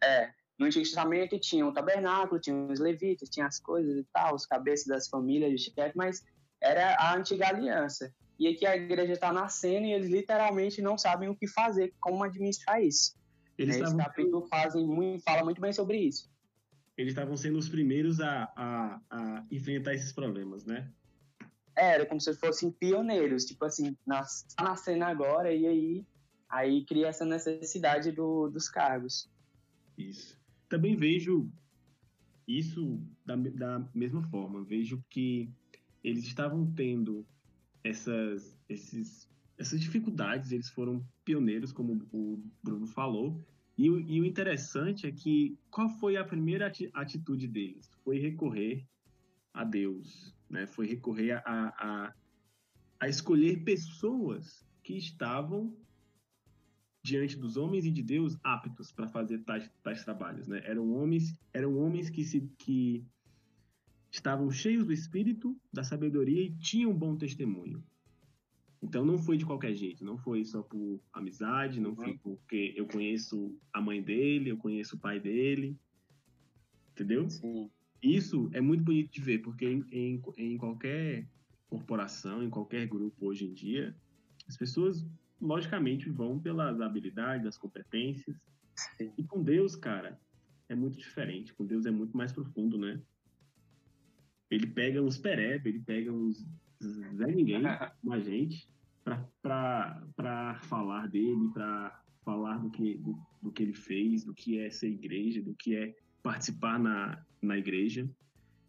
É, 0.03 0.29
no 0.59 0.65
Antigo 0.65 0.83
Testamento 0.83 1.39
tinha 1.39 1.65
o 1.65 1.71
tabernáculo, 1.71 2.37
tinha 2.41 2.53
os 2.53 2.81
levitas, 2.81 3.29
tinha 3.29 3.45
as 3.45 3.61
coisas 3.61 3.95
e 3.95 4.03
tal, 4.11 4.35
os 4.35 4.45
cabeças 4.45 4.87
das 4.87 5.07
famílias 5.07 5.49
de 5.53 5.71
chefe, 5.71 5.95
mas 5.95 6.21
era 6.61 6.95
a 6.95 7.15
antiga 7.15 7.47
aliança. 7.47 8.13
E 8.37 8.49
aqui 8.49 8.65
a 8.65 8.75
igreja 8.75 9.13
está 9.13 9.31
nascendo 9.31 9.85
e 9.85 9.93
eles 9.93 10.09
literalmente 10.09 10.81
não 10.81 10.97
sabem 10.97 11.29
o 11.29 11.35
que 11.35 11.47
fazer, 11.47 11.93
como 12.01 12.25
administrar 12.25 12.83
isso. 12.83 13.15
Eles 13.57 13.75
Esse 13.77 13.85
estavam 13.85 14.03
capítulo 14.05 14.47
fazem 14.47 14.85
muito, 14.85 15.23
fala 15.23 15.45
muito 15.45 15.61
bem 15.61 15.71
sobre 15.71 15.97
isso. 15.97 16.29
eles 16.97 17.13
estavam 17.13 17.37
sendo 17.37 17.57
os 17.57 17.69
primeiros 17.69 18.19
a, 18.19 18.51
a, 18.53 19.01
a 19.09 19.45
enfrentar 19.49 19.93
esses 19.93 20.11
problemas, 20.11 20.65
né? 20.65 20.91
Era 21.79 22.05
como 22.05 22.19
se 22.19 22.33
fossem 22.35 22.71
pioneiros, 22.71 23.45
tipo 23.45 23.63
assim, 23.65 23.95
nas, 24.05 24.45
nascendo 24.59 25.05
agora 25.05 25.53
e 25.53 25.65
aí, 25.65 26.05
aí 26.49 26.85
cria 26.85 27.07
essa 27.07 27.23
necessidade 27.25 28.11
do, 28.11 28.49
dos 28.49 28.67
cargos. 28.69 29.29
Isso. 29.97 30.37
Também 30.67 30.95
vejo 30.95 31.49
isso 32.47 33.01
da, 33.25 33.35
da 33.35 33.87
mesma 33.93 34.21
forma. 34.23 34.63
Vejo 34.63 35.03
que 35.09 35.49
eles 36.03 36.25
estavam 36.25 36.69
tendo 36.73 37.25
essas, 37.83 38.57
esses, 38.67 39.29
essas 39.57 39.79
dificuldades, 39.79 40.51
eles 40.51 40.69
foram 40.69 41.03
pioneiros, 41.23 41.71
como 41.71 42.01
o 42.11 42.43
Bruno 42.63 42.87
falou. 42.87 43.39
E, 43.77 43.89
o- 43.89 43.99
e 43.99 44.19
o 44.19 44.25
interessante 44.25 45.07
é 45.07 45.11
que 45.11 45.57
qual 45.71 45.89
foi 45.89 46.17
a 46.17 46.23
primeira 46.25 46.67
ati- 46.67 46.89
atitude 46.93 47.47
deles? 47.47 47.89
Foi 48.03 48.19
recorrer 48.19 48.85
a 49.53 49.63
Deus, 49.63 50.33
né? 50.49 50.65
Foi 50.67 50.87
recorrer 50.87 51.33
a, 51.33 51.41
a, 51.45 52.13
a 52.99 53.07
escolher 53.07 53.63
pessoas 53.63 54.65
que 54.83 54.97
estavam 54.97 55.75
diante 57.03 57.37
dos 57.37 57.55
homens 57.57 57.85
e 57.85 57.91
de 57.91 58.03
Deus 58.03 58.37
aptos 58.43 58.91
para 58.91 59.07
fazer 59.07 59.39
tais, 59.39 59.69
tais 59.81 60.03
trabalhos, 60.03 60.47
né? 60.47 60.61
Eram 60.65 60.91
homens, 60.91 61.39
eram 61.53 61.77
homens 61.77 62.09
que 62.09 62.23
se 62.23 62.41
que 62.57 63.05
estavam 64.11 64.49
cheios 64.51 64.85
do 64.85 64.91
espírito, 64.91 65.55
da 65.71 65.83
sabedoria 65.83 66.41
e 66.41 66.55
tinham 66.57 66.93
bom 66.93 67.15
testemunho. 67.15 67.83
Então 68.81 69.05
não 69.05 69.17
foi 69.17 69.37
de 69.37 69.45
qualquer 69.45 69.75
jeito, 69.75 70.05
não 70.05 70.17
foi 70.17 70.43
só 70.45 70.61
por 70.63 71.01
amizade, 71.13 71.81
não 71.81 71.95
foi 71.95 72.17
porque 72.17 72.73
eu 72.75 72.87
conheço 72.87 73.55
a 73.73 73.81
mãe 73.81 74.01
dele, 74.01 74.49
eu 74.49 74.57
conheço 74.57 74.95
o 74.95 74.99
pai 74.99 75.19
dele, 75.19 75.77
entendeu? 76.91 77.29
Sim. 77.29 77.69
Isso 78.01 78.49
é 78.53 78.61
muito 78.61 78.83
bonito 78.83 79.11
de 79.11 79.21
ver, 79.21 79.39
porque 79.39 79.65
em, 79.65 79.85
em, 79.91 80.21
em 80.37 80.57
qualquer 80.57 81.27
corporação, 81.67 82.41
em 82.41 82.49
qualquer 82.49 82.87
grupo 82.87 83.27
hoje 83.27 83.45
em 83.45 83.53
dia, 83.53 83.95
as 84.47 84.57
pessoas, 84.57 85.05
logicamente, 85.39 86.09
vão 86.09 86.39
pelas 86.39 86.81
habilidades, 86.81 87.45
as 87.45 87.57
competências. 87.57 88.35
Sim. 88.75 89.11
E 89.17 89.23
com 89.23 89.43
Deus, 89.43 89.75
cara, 89.75 90.19
é 90.67 90.75
muito 90.75 90.97
diferente. 90.97 91.53
Com 91.53 91.65
Deus 91.65 91.85
é 91.85 91.91
muito 91.91 92.15
mais 92.15 92.31
profundo, 92.31 92.77
né? 92.77 93.01
Ele 94.49 94.65
pega 94.65 95.01
uns 95.01 95.17
perebe, 95.17 95.69
ele 95.69 95.79
pega 95.79 96.11
uns 96.11 96.47
Zé 96.81 97.27
Ninguém, 97.27 97.61
com 98.03 98.13
a 98.13 98.19
gente, 98.19 98.67
pra 99.03 100.59
falar 100.63 101.07
dele, 101.07 101.49
pra 101.53 102.01
falar 102.23 102.57
do 102.57 102.69
que, 102.69 102.97
do, 102.97 103.19
do 103.41 103.51
que 103.51 103.63
ele 103.63 103.73
fez, 103.73 104.23
do 104.23 104.33
que 104.33 104.59
é 104.59 104.69
ser 104.69 104.89
igreja, 104.89 105.41
do 105.41 105.53
que 105.53 105.75
é 105.75 105.95
participar 106.23 106.79
na, 106.79 107.23
na 107.41 107.57
igreja. 107.57 108.09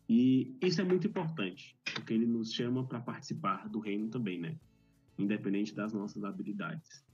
E 0.09 0.57
isso 0.61 0.81
é 0.81 0.85
muito 0.85 1.07
importante, 1.07 1.77
porque 1.95 2.12
ele 2.12 2.27
nos 2.27 2.53
chama 2.53 2.85
para 2.85 3.00
participar 3.00 3.69
do 3.69 3.79
reino 3.79 4.09
também, 4.09 4.41
né? 4.41 4.57
Independente 5.19 5.75
das 5.75 5.93
nossas 5.93 6.25
habilidades. 6.25 7.05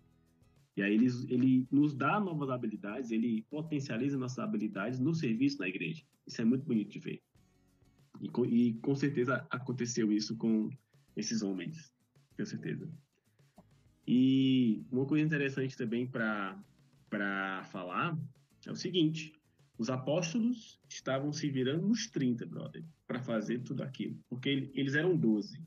E 0.76 0.82
aí 0.82 0.94
ele, 0.94 1.06
ele 1.28 1.66
nos 1.70 1.94
dá 1.94 2.20
novas 2.20 2.50
habilidades, 2.50 3.10
ele 3.10 3.42
potencializa 3.50 4.18
nossas 4.18 4.38
habilidades 4.38 4.98
no 4.98 5.14
serviço 5.14 5.58
na 5.58 5.68
igreja. 5.68 6.02
Isso 6.26 6.40
é 6.40 6.44
muito 6.44 6.64
bonito 6.64 6.90
de 6.90 6.98
ver. 6.98 7.22
E 8.20 8.30
e 8.48 8.74
com 8.74 8.94
certeza 8.94 9.46
aconteceu 9.50 10.12
isso 10.12 10.36
com 10.36 10.70
esses 11.16 11.42
homens, 11.42 11.92
tenho 12.36 12.46
certeza. 12.46 12.88
E 14.06 14.84
uma 14.90 15.06
coisa 15.06 15.24
interessante 15.24 15.76
também 15.76 16.06
para 16.06 17.64
falar 17.70 18.16
é 18.66 18.70
o 18.70 18.76
seguinte: 18.76 19.32
os 19.78 19.90
apóstolos 19.90 20.80
estavam 20.88 21.32
se 21.32 21.50
virando 21.50 21.86
nos 21.86 22.06
30, 22.06 22.46
brother, 22.46 22.84
para 23.06 23.20
fazer 23.22 23.60
tudo 23.60 23.82
aquilo. 23.82 24.18
Porque 24.28 24.48
ele- 24.48 24.70
eles 24.74 24.94
eram 24.94 25.16
12. 25.16 25.60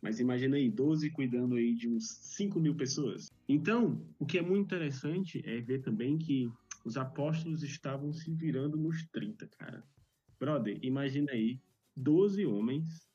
Mas 0.00 0.20
imagina 0.20 0.56
aí, 0.56 0.70
12 0.70 1.10
cuidando 1.10 1.54
aí 1.54 1.74
de 1.74 1.88
uns 1.88 2.08
5 2.08 2.60
mil 2.60 2.74
pessoas. 2.74 3.30
Então, 3.48 4.06
o 4.18 4.26
que 4.26 4.38
é 4.38 4.42
muito 4.42 4.64
interessante 4.64 5.42
é 5.46 5.60
ver 5.60 5.80
também 5.80 6.18
que 6.18 6.50
os 6.84 6.96
apóstolos 6.96 7.62
estavam 7.62 8.12
se 8.12 8.30
virando 8.34 8.76
nos 8.76 9.06
30, 9.06 9.46
cara. 9.48 9.82
Brother, 10.38 10.78
imagina 10.82 11.32
aí, 11.32 11.58
12 11.96 12.44
homens 12.44 13.08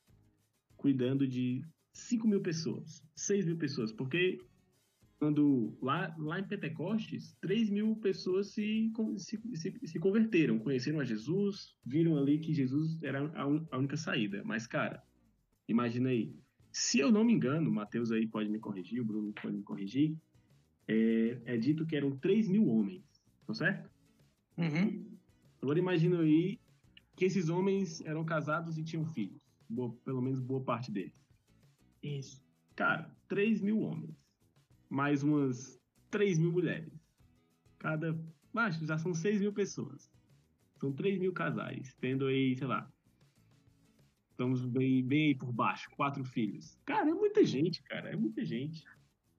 cuidando 0.76 1.26
de 1.28 1.62
5 1.92 2.26
mil 2.26 2.40
pessoas, 2.40 3.04
6 3.14 3.44
mil 3.44 3.56
pessoas, 3.56 3.92
porque 3.92 4.40
quando 5.20 5.76
lá, 5.82 6.16
lá 6.18 6.40
em 6.40 6.48
Pentecostes, 6.48 7.36
3 7.42 7.68
mil 7.68 7.94
pessoas 7.96 8.52
se, 8.54 8.90
se, 9.18 9.38
se, 9.54 9.78
se 9.86 9.98
converteram, 10.00 10.58
conheceram 10.58 10.98
a 10.98 11.04
Jesus, 11.04 11.76
viram 11.84 12.16
ali 12.16 12.38
que 12.38 12.54
Jesus 12.54 13.00
era 13.02 13.20
a, 13.38 13.46
un- 13.46 13.66
a 13.70 13.76
única 13.76 13.98
saída. 13.98 14.42
Mas, 14.44 14.66
cara, 14.66 15.02
imagina 15.68 16.08
aí, 16.08 16.34
se 16.72 16.98
eu 17.00 17.12
não 17.12 17.22
me 17.22 17.34
engano, 17.34 17.68
o 17.68 17.72
Matheus 17.72 18.10
aí 18.10 18.26
pode 18.26 18.48
me 18.48 18.58
corrigir, 18.58 18.98
o 19.02 19.04
Bruno 19.04 19.30
pode 19.34 19.54
me 19.54 19.62
corrigir, 19.62 20.16
é, 20.88 21.42
é 21.44 21.56
dito 21.58 21.86
que 21.86 21.94
eram 21.96 22.16
3 22.16 22.48
mil 22.48 22.66
homens, 22.66 23.04
tá 23.46 23.52
certo? 23.52 23.90
Uhum. 24.56 25.06
Agora 25.60 25.78
imagina 25.78 26.18
aí 26.20 26.58
que 27.14 27.26
esses 27.26 27.50
homens 27.50 28.00
eram 28.06 28.24
casados 28.24 28.78
e 28.78 28.82
tinham 28.82 29.04
filhos, 29.04 29.38
boa- 29.68 29.94
pelo 30.02 30.22
menos 30.22 30.40
boa 30.40 30.64
parte 30.64 30.90
deles. 30.90 31.12
Isso. 32.02 32.42
Cara, 32.74 33.14
3 33.28 33.60
mil 33.60 33.80
homens, 33.80 34.16
mais 34.90 35.22
umas 35.22 35.78
3 36.10 36.38
mil 36.38 36.52
mulheres. 36.52 36.92
Cada. 37.78 38.18
Macho, 38.52 38.84
já 38.84 38.98
são 38.98 39.14
6 39.14 39.40
mil 39.40 39.52
pessoas. 39.52 40.10
São 40.80 40.92
3 40.92 41.18
mil 41.20 41.32
casais, 41.32 41.94
tendo 42.00 42.26
aí, 42.26 42.56
sei 42.56 42.66
lá. 42.66 42.90
Estamos 44.32 44.64
bem, 44.66 45.04
bem 45.04 45.26
aí 45.28 45.34
por 45.34 45.52
baixo, 45.52 45.88
quatro 45.96 46.24
filhos. 46.24 46.76
Cara, 46.84 47.10
é 47.10 47.14
muita 47.14 47.44
gente, 47.44 47.82
cara, 47.82 48.10
é 48.10 48.16
muita 48.16 48.44
gente. 48.44 48.82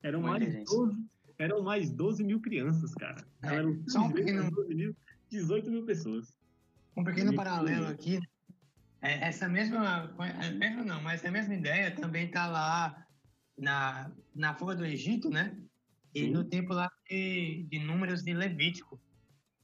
Eram 0.03 0.21
Muita 0.21 0.39
mais, 0.39 0.53
gente. 0.53 0.65
12, 0.65 1.05
eram 1.39 1.63
mais 1.63 1.91
12 1.91 2.23
mil 2.23 2.39
crianças, 2.39 2.93
cara. 2.93 3.25
É, 3.43 3.55
Eram 3.55 3.83
só 3.87 4.01
um 4.01 4.11
pequeno- 4.11 4.49
12 4.51 4.73
mil, 4.75 4.95
18 5.29 5.69
mil 5.71 5.85
pessoas. 5.85 6.37
Um 6.95 7.03
pequeno 7.03 7.33
paralelo 7.35 7.87
aqui. 7.87 8.19
É, 9.01 9.27
essa 9.27 9.49
mesma, 9.49 10.13
é, 10.19 10.51
mesmo 10.51 10.83
não, 10.85 11.01
mas 11.01 11.21
essa 11.21 11.31
mesma 11.31 11.55
ideia 11.55 11.89
também 11.95 12.27
está 12.27 12.45
lá 12.47 13.03
na, 13.61 14.11
na 14.35 14.53
fuga 14.55 14.75
do 14.75 14.85
Egito, 14.85 15.29
né? 15.29 15.55
E 16.13 16.21
Sim. 16.25 16.31
no 16.31 16.43
tempo 16.43 16.73
lá 16.73 16.91
de, 17.09 17.63
de 17.69 17.79
números 17.79 18.23
de 18.23 18.33
Levítico. 18.33 18.99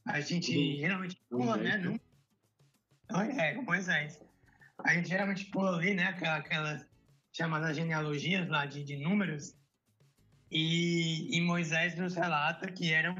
A 0.06 0.20
gente 0.20 0.52
Do- 0.54 0.76
geralmente 0.80 1.20
pula, 1.28 1.56
Moisés, 1.56 1.64
né? 1.64 1.76
né? 1.90 2.00
num- 3.10 3.20
É, 3.20 3.54
com 3.54 3.62
Moisés. 3.62 4.20
A 4.84 4.94
gente 4.94 5.08
geralmente 5.08 5.44
pula 5.46 5.76
ali, 5.76 5.92
né? 5.94 6.04
Aquela, 6.04 6.36
aquelas 6.36 6.86
chamadas 7.32 7.76
genealogias 7.76 8.48
lá 8.48 8.64
de, 8.64 8.82
de 8.84 8.96
números. 8.96 9.54
E, 10.50 11.36
e 11.36 11.40
Moisés 11.42 11.94
nos 11.98 12.14
relata 12.14 12.70
que 12.72 12.90
eram 12.92 13.14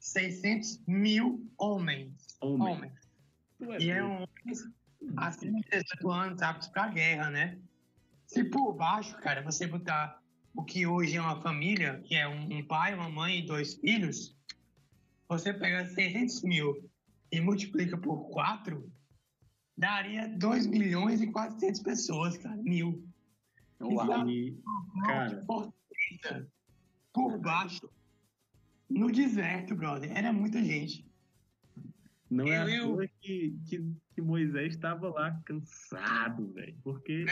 600 0.00 0.84
mil 0.86 1.50
homens. 1.56 2.36
Homens. 2.40 2.76
homens. 2.76 2.98
É 3.80 3.82
E 3.82 3.90
eram 3.90 4.12
homens 4.24 4.64
acima 5.16 5.60
de 5.60 5.70
18 5.70 6.10
anos 6.10 6.42
aptos 6.42 6.68
para 6.68 6.88
guerra, 6.88 7.30
né? 7.30 7.58
Se 8.28 8.44
por 8.44 8.74
baixo, 8.74 9.16
cara, 9.18 9.42
você 9.42 9.66
botar 9.66 10.22
o 10.54 10.62
que 10.62 10.86
hoje 10.86 11.16
é 11.16 11.20
uma 11.20 11.40
família, 11.40 12.00
que 12.04 12.14
é 12.14 12.28
um, 12.28 12.58
um 12.58 12.64
pai, 12.66 12.94
uma 12.94 13.08
mãe 13.08 13.38
e 13.38 13.46
dois 13.46 13.74
filhos, 13.74 14.36
você 15.26 15.52
pega 15.52 15.86
600 15.86 16.42
mil 16.42 16.90
e 17.32 17.40
multiplica 17.40 17.96
por 17.96 18.28
4, 18.28 18.90
daria 19.76 20.28
2 20.28 20.66
milhões 20.66 21.22
e 21.22 21.26
400 21.32 21.80
pessoas, 21.80 22.36
cara, 22.36 22.56
mil. 22.56 23.02
Uau. 23.80 24.28
E, 24.28 24.58
cara, 25.04 25.42
Fortaleza, 25.46 26.50
por 27.12 27.38
baixo, 27.38 27.88
no 28.90 29.10
deserto, 29.10 29.74
brother, 29.74 30.14
era 30.14 30.32
muita 30.34 30.62
gente. 30.62 31.06
não 32.30 32.46
é 32.46 32.78
Eu- 32.78 32.98
que, 33.22 33.56
que, 33.66 33.96
que 34.14 34.20
Moisés 34.20 34.74
estava 34.74 35.08
lá 35.08 35.40
cansado, 35.46 36.52
velho. 36.52 36.76
Porque 36.82 37.24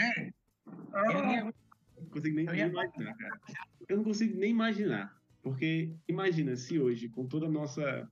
Né? 0.67 1.41
Eu 1.97 2.03
não 2.03 2.09
consigo 2.11 2.37
nem 2.37 2.47
Eu 2.47 2.55
ia- 2.55 2.67
imaginar, 2.67 3.17
cara. 3.17 3.41
Eu 3.89 3.97
não 3.99 4.05
consigo 4.05 4.39
nem 4.39 4.51
imaginar. 4.51 5.17
Porque 5.43 5.95
imagina 6.09 6.57
se 6.57 6.79
hoje, 6.79 7.09
com 7.09 7.27
toda 7.27 7.47
a 7.47 7.51
nossa 7.51 8.11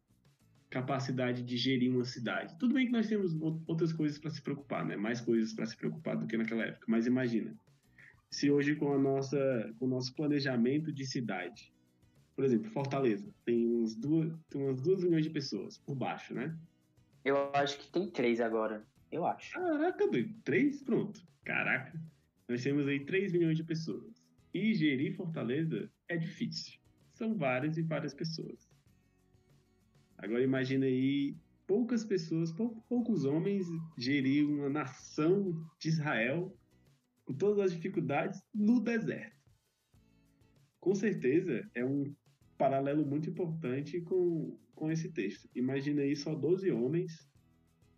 capacidade 0.71 1.43
de 1.43 1.57
gerir 1.57 1.91
uma 1.91 2.05
cidade. 2.05 2.57
Tudo 2.59 2.75
bem 2.75 2.87
que 2.87 2.93
nós 2.93 3.09
temos 3.09 3.35
ou- 3.41 3.63
outras 3.67 3.93
coisas 3.93 4.19
para 4.19 4.31
se 4.31 4.43
preocupar, 4.43 4.85
né? 4.85 4.97
Mais 4.97 5.21
coisas 5.21 5.53
para 5.53 5.67
se 5.67 5.77
preocupar 5.77 6.17
do 6.17 6.27
que 6.27 6.37
naquela 6.37 6.65
época. 6.65 6.85
Mas 6.89 7.07
imagina, 7.07 7.55
se 8.31 8.51
hoje 8.51 8.75
com 8.75 8.93
a 8.93 8.99
nossa, 8.99 9.73
com 9.79 9.87
o 9.87 9.89
nosso 9.89 10.15
planejamento 10.15 10.93
de 10.93 11.07
cidade, 11.07 11.73
por 12.35 12.45
exemplo, 12.45 12.71
Fortaleza 12.71 13.33
tem 13.45 13.69
uns 13.69 13.95
duas, 13.95 14.33
tem 14.51 14.63
umas 14.63 14.81
duas 14.81 15.05
milhões 15.05 15.25
de 15.25 15.31
pessoas 15.31 15.79
por 15.79 15.95
baixo, 15.95 16.35
né? 16.35 16.57
Eu 17.25 17.53
acho 17.55 17.79
que 17.79 17.91
tem 17.93 18.11
três 18.11 18.41
agora. 18.41 18.85
Eu 19.11 19.25
acho. 19.25 19.53
Caraca, 19.55 20.09
doido. 20.09 20.35
Três? 20.43 20.83
Pronto. 20.83 21.21
Caraca. 21.45 21.93
Nós 22.49 22.63
temos 22.63 22.87
aí 22.87 23.05
3 23.05 23.33
milhões 23.33 23.57
de 23.57 23.65
pessoas. 23.65 24.23
E 24.53 24.75
gerir 24.75 25.17
Fortaleza 25.17 25.91
é 26.09 26.17
difícil. 26.17 26.79
São 27.13 27.37
várias 27.37 27.77
e 27.77 27.83
várias 27.83 28.15
pessoas. 28.15 28.69
Agora 30.17 30.43
imagina 30.43 30.87
aí 30.87 31.37
poucas 31.67 32.05
pessoas, 32.05 32.53
pou- 32.53 32.83
poucos 32.89 33.25
homens 33.25 33.67
gerir 33.99 34.47
uma 34.47 34.69
nação 34.69 35.53
de 35.81 35.89
Israel 35.89 36.57
com 37.25 37.35
todas 37.35 37.59
as 37.67 37.73
dificuldades 37.73 38.41
no 38.55 38.81
deserto. 38.81 39.35
Com 40.79 40.95
certeza 40.95 41.69
é 41.75 41.85
um 41.85 42.15
paralelo 42.59 43.05
muito 43.07 43.31
importante 43.31 44.01
com, 44.03 44.59
com 44.75 44.91
esse 44.91 45.11
texto. 45.13 45.49
Imagina 45.55 46.03
aí 46.03 46.15
só 46.15 46.35
12 46.35 46.71
homens 46.71 47.27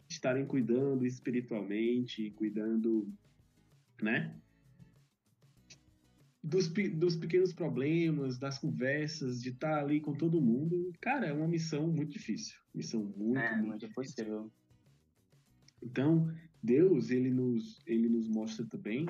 estarem 0.08 0.46
cuidando 0.46 1.04
espiritualmente, 1.04 2.30
cuidando, 2.30 3.12
né? 4.02 4.34
Dos, 6.42 6.68
dos 6.68 7.16
pequenos 7.16 7.52
problemas, 7.52 8.38
das 8.38 8.58
conversas, 8.58 9.42
de 9.42 9.48
estar 9.50 9.78
ali 9.80 10.00
com 10.00 10.14
todo 10.14 10.40
mundo. 10.40 10.92
Cara, 11.00 11.26
é 11.26 11.32
uma 11.32 11.48
missão 11.48 11.88
muito 11.88 12.12
difícil. 12.12 12.56
Missão 12.72 13.02
muito, 13.16 13.38
É, 13.38 13.56
muito 13.60 13.88
possível. 13.92 14.52
então, 15.82 16.32
Deus, 16.62 17.10
ele 17.10 17.30
nos, 17.30 17.82
ele 17.86 18.08
nos 18.08 18.28
mostra 18.28 18.64
também 18.66 19.06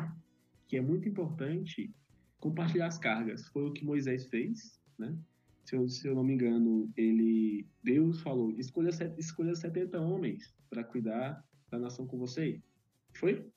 que 0.67 0.77
é 0.77 0.81
muito 0.81 1.09
importante 1.09 1.95
compartilhar 2.41 2.87
as 2.87 2.99
cargas. 2.99 3.47
Foi 3.49 3.65
o 3.69 3.73
que 3.73 3.85
Moisés 3.85 4.27
fez, 4.29 4.81
né? 4.99 5.17
Se 5.65 5.77
eu, 5.77 5.89
se 5.89 6.07
eu 6.09 6.15
não 6.15 6.25
me 6.25 6.33
engano, 6.33 6.91
ele, 6.97 7.67
Deus 7.83 8.21
falou, 8.23 8.51
escolha, 8.53 8.93
set- 8.93 9.19
escolha 9.19 9.55
70 9.55 10.01
homens 10.01 10.55
para 10.71 10.85
cuidar 10.85 11.45
da 11.71 11.79
nação 11.79 12.07
com 12.07 12.17
você. 12.19 12.63
Foi? 13.15 13.51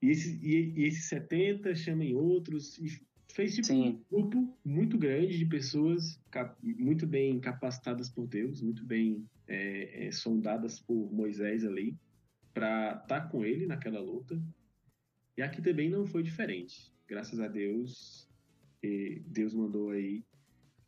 E, 0.00 0.10
esse, 0.10 0.38
e, 0.42 0.80
e 0.80 0.84
esses 0.84 1.08
70 1.08 1.74
chamem 1.74 2.14
outros 2.14 2.78
e 2.78 3.00
fez 3.32 3.54
tipo 3.54 3.72
um 3.72 4.02
grupo 4.10 4.58
muito 4.64 4.96
grande 4.96 5.38
de 5.38 5.46
pessoas 5.46 6.20
muito 6.62 7.06
bem 7.06 7.38
capacitadas 7.40 8.08
por 8.08 8.26
Deus, 8.26 8.60
muito 8.62 8.84
bem 8.84 9.28
é, 9.46 10.06
é, 10.06 10.12
sondadas 10.12 10.80
por 10.80 11.12
Moisés 11.12 11.64
ali, 11.64 11.96
para 12.54 13.00
estar 13.02 13.28
com 13.28 13.44
ele 13.44 13.66
naquela 13.66 14.00
luta. 14.00 14.40
E 15.36 15.42
aqui 15.42 15.62
também 15.62 15.88
não 15.88 16.06
foi 16.06 16.22
diferente. 16.22 16.92
Graças 17.06 17.38
a 17.38 17.48
Deus, 17.48 18.28
Deus 19.26 19.54
mandou 19.54 19.90
aí 19.90 20.24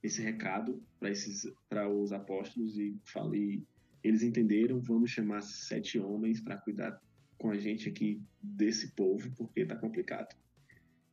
esse 0.03 0.21
recado 0.23 0.83
para 0.99 1.11
esses 1.11 1.47
para 1.69 1.89
os 1.89 2.13
apóstolos 2.13 2.79
e 2.79 2.99
falei, 3.05 3.63
eles 4.03 4.23
entenderam, 4.23 4.81
vamos 4.81 5.11
chamar 5.11 5.43
sete 5.43 5.99
homens 5.99 6.41
para 6.41 6.57
cuidar 6.57 7.01
com 7.41 7.51
a 7.51 7.59
gente 7.59 7.89
aqui 7.89 8.23
desse 8.41 8.95
povo, 8.95 9.31
porque 9.35 9.65
tá 9.65 9.75
complicado. 9.75 10.37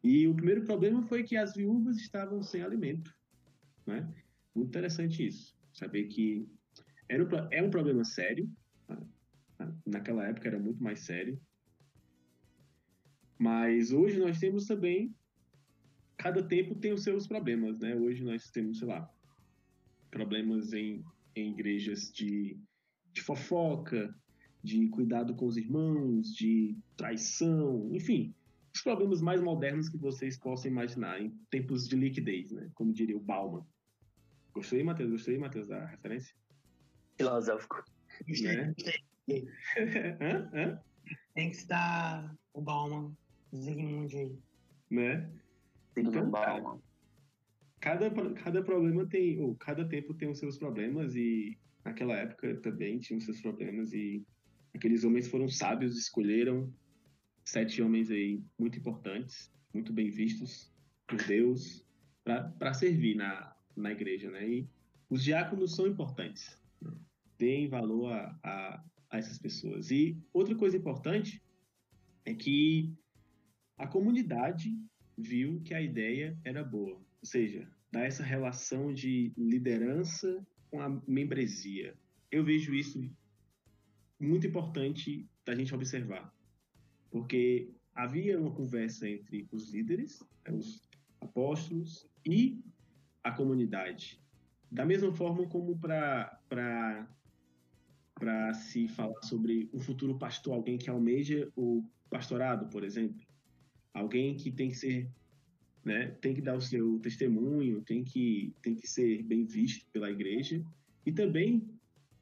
E 0.04 0.28
o 0.28 0.36
primeiro 0.36 0.66
problema 0.66 1.02
foi 1.04 1.24
que 1.24 1.38
as 1.38 1.56
viúvas 1.56 1.98
estavam 1.98 2.44
sem 2.44 2.62
alimento, 2.62 3.12
né? 3.86 4.14
Muito 4.54 4.68
interessante 4.68 5.26
isso, 5.26 5.58
saber 5.74 6.08
que 6.08 6.48
era 7.08 7.24
um, 7.24 7.48
é 7.50 7.64
um 7.64 7.72
problema 7.72 8.04
sério, 8.04 8.52
tá? 8.86 9.74
naquela 9.86 10.28
época 10.28 10.50
era 10.50 10.60
muito 10.60 10.84
mais 10.84 11.00
sério, 11.00 11.40
mas 13.40 13.94
hoje 13.94 14.20
nós 14.20 14.38
temos 14.38 14.66
também, 14.66 15.16
cada 16.18 16.44
tempo 16.44 16.76
tem 16.76 16.92
os 16.92 17.04
seus 17.04 17.26
problemas, 17.26 17.80
né? 17.80 17.96
Hoje 17.96 18.22
nós 18.22 18.50
temos, 18.50 18.80
sei 18.80 18.88
lá, 18.88 19.10
problemas 20.12 20.74
em, 20.74 21.06
em 21.36 21.52
igrejas 21.52 22.12
de, 22.12 22.60
de 23.14 23.22
fofoca, 23.22 24.14
de 24.68 24.88
cuidado 24.90 25.34
com 25.34 25.46
os 25.48 25.56
irmãos, 25.56 26.34
de 26.36 26.78
traição, 26.98 27.90
enfim, 27.94 28.36
os 28.76 28.82
problemas 28.82 29.22
mais 29.22 29.42
modernos 29.42 29.88
que 29.88 29.98
vocês 29.98 30.38
possam 30.38 30.70
imaginar 30.70 31.22
em 31.22 31.30
tempos 31.50 31.88
de 31.88 31.96
liquidez, 31.96 32.52
né? 32.52 32.70
Como 32.76 32.92
diria 32.92 33.16
o 33.16 33.22
Bauman. 33.22 33.66
Gostei, 34.54 34.84
Matheus? 34.84 35.12
Gostei, 35.12 35.38
Matheus, 35.38 35.68
da 35.70 35.86
referência? 35.86 36.36
Filosófico. 37.18 37.82
Gostei, 38.28 38.58
Né? 38.58 38.74
Hã? 40.22 40.50
Hã? 40.54 40.80
Tem 41.34 41.50
que 41.50 41.56
estar 41.56 42.36
o 42.54 42.62
Bauman, 42.62 43.16
Zygmunt 43.56 44.14
aí. 44.14 44.38
Né? 44.92 45.30
Sigmund 45.94 46.18
Então, 46.18 46.32
cara, 46.32 46.62
Bauman. 46.62 46.82
cada, 47.80 48.34
cada 48.34 48.64
problema 48.64 49.08
tem, 49.08 49.40
ou 49.40 49.56
cada 49.56 49.88
tempo 49.88 50.14
tem 50.14 50.30
os 50.30 50.40
seus 50.40 50.58
problemas 50.58 51.16
e 51.16 51.58
naquela 51.86 52.18
época 52.18 52.56
também 52.62 53.00
tinha 53.00 53.18
os 53.18 53.26
seus 53.26 53.42
problemas 53.42 53.94
e 53.94 54.26
aqueles 54.78 55.04
homens 55.04 55.28
foram 55.28 55.50
sábios, 55.50 55.98
escolheram 55.98 56.74
sete 57.44 57.82
homens 57.82 58.10
aí 58.10 58.44
muito 58.58 58.78
importantes, 58.78 59.52
muito 59.74 59.92
bem 59.92 60.10
vistos 60.10 60.72
por 61.08 61.22
Deus 61.24 61.86
para 62.24 62.74
servir 62.74 63.16
na, 63.16 63.56
na 63.76 63.92
igreja, 63.92 64.30
né? 64.30 64.48
E 64.48 64.70
os 65.10 65.24
diáconos 65.24 65.76
são 65.76 65.88
importantes, 65.88 66.62
deem 67.38 67.68
valor 67.68 68.12
a, 68.12 68.40
a, 68.44 68.84
a 69.10 69.18
essas 69.18 69.38
pessoas. 69.40 69.90
E 69.92 70.18
outra 70.34 70.56
coisa 70.56 70.78
importante 70.78 71.42
é 72.26 72.34
que 72.34 72.94
a 73.78 73.88
comunidade 73.88 74.78
viu 75.18 75.62
que 75.62 75.74
a 75.74 75.82
ideia 75.82 76.38
era 76.44 76.64
boa, 76.64 76.98
ou 76.98 77.26
seja, 77.26 77.68
dar 77.92 78.06
essa 78.06 78.24
relação 78.24 78.94
de 78.94 79.32
liderança 79.38 80.46
com 80.70 80.82
a 80.82 80.90
membresia. 81.08 81.96
Eu 82.30 82.44
vejo 82.44 82.76
isso 82.76 83.10
muito 84.20 84.48
importante 84.48 85.28
da 85.46 85.56
gente 85.56 85.74
observar, 85.74 86.34
porque 87.10 87.72
havia 87.94 88.40
uma 88.40 88.52
conversa 88.52 89.08
entre 89.08 89.48
os 89.52 89.72
líderes, 89.72 90.22
né, 90.46 90.54
os 90.54 90.88
apóstolos 91.22 92.08
e 92.26 92.64
a 93.24 93.32
comunidade, 93.32 94.22
da 94.72 94.86
mesma 94.86 95.12
forma 95.14 95.48
como 95.48 95.78
para 95.78 96.42
para 98.20 98.52
se 98.56 98.88
falar 98.88 99.22
sobre 99.22 99.70
um 99.72 99.80
futuro 99.80 100.18
pastor, 100.18 100.56
alguém 100.56 100.76
que 100.76 100.90
almeja 100.90 101.52
o 101.56 101.84
pastorado, 102.10 102.68
por 102.68 102.84
exemplo, 102.84 103.24
alguém 103.94 104.36
que 104.36 104.52
tem 104.52 104.70
que 104.70 104.76
ser 104.76 105.08
né, 105.88 106.08
tem 106.20 106.34
que 106.34 106.42
dar 106.42 106.56
o 106.56 106.62
seu 106.62 107.00
testemunho, 107.00 107.82
tem 107.82 108.04
que, 108.04 108.54
tem 108.62 108.76
que 108.76 108.86
ser 108.86 109.24
bem 109.24 109.46
visto 109.46 109.90
pela 109.94 110.12
igreja. 110.12 110.62
E 111.06 111.14
também 111.14 111.66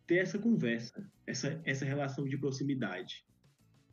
ter 0.07 0.17
essa 0.17 0.37
conversa, 0.37 1.09
essa, 1.25 1.61
essa 1.65 1.85
relação 1.85 2.25
de 2.27 2.37
proximidade 2.37 3.25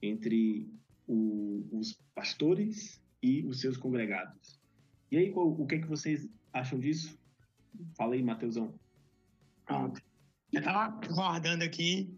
entre 0.01 0.69
o, 1.07 1.67
os 1.73 1.99
pastores 2.15 3.01
e 3.23 3.45
os 3.45 3.61
seus 3.61 3.77
congregados. 3.77 4.61
E 5.11 5.17
aí, 5.17 5.31
o, 5.31 5.63
o 5.63 5.67
que 5.67 5.77
é 5.77 5.79
que 5.79 5.87
vocês 5.87 6.29
acham 6.53 6.79
disso? 6.79 7.19
Fala 7.97 8.15
aí, 8.15 8.23
Mateusão. 8.23 8.79
Pronto. 9.65 10.03
Eu 10.53 10.59
estava 10.59 11.01
guardando 11.07 11.63
aqui 11.63 12.15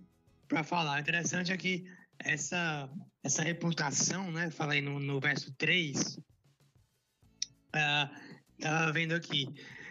para 0.48 0.64
falar. 0.64 1.00
Interessante 1.00 1.52
é 1.52 1.56
que 1.56 1.84
essa, 2.18 2.90
essa 3.22 3.42
reputação, 3.42 4.30
né? 4.32 4.50
Falei 4.50 4.80
no, 4.80 4.98
no 4.98 5.20
verso 5.20 5.52
3. 5.54 6.18
Uh, 7.76 8.08
tava 8.60 8.92
vendo 8.92 9.14
aqui. 9.14 9.46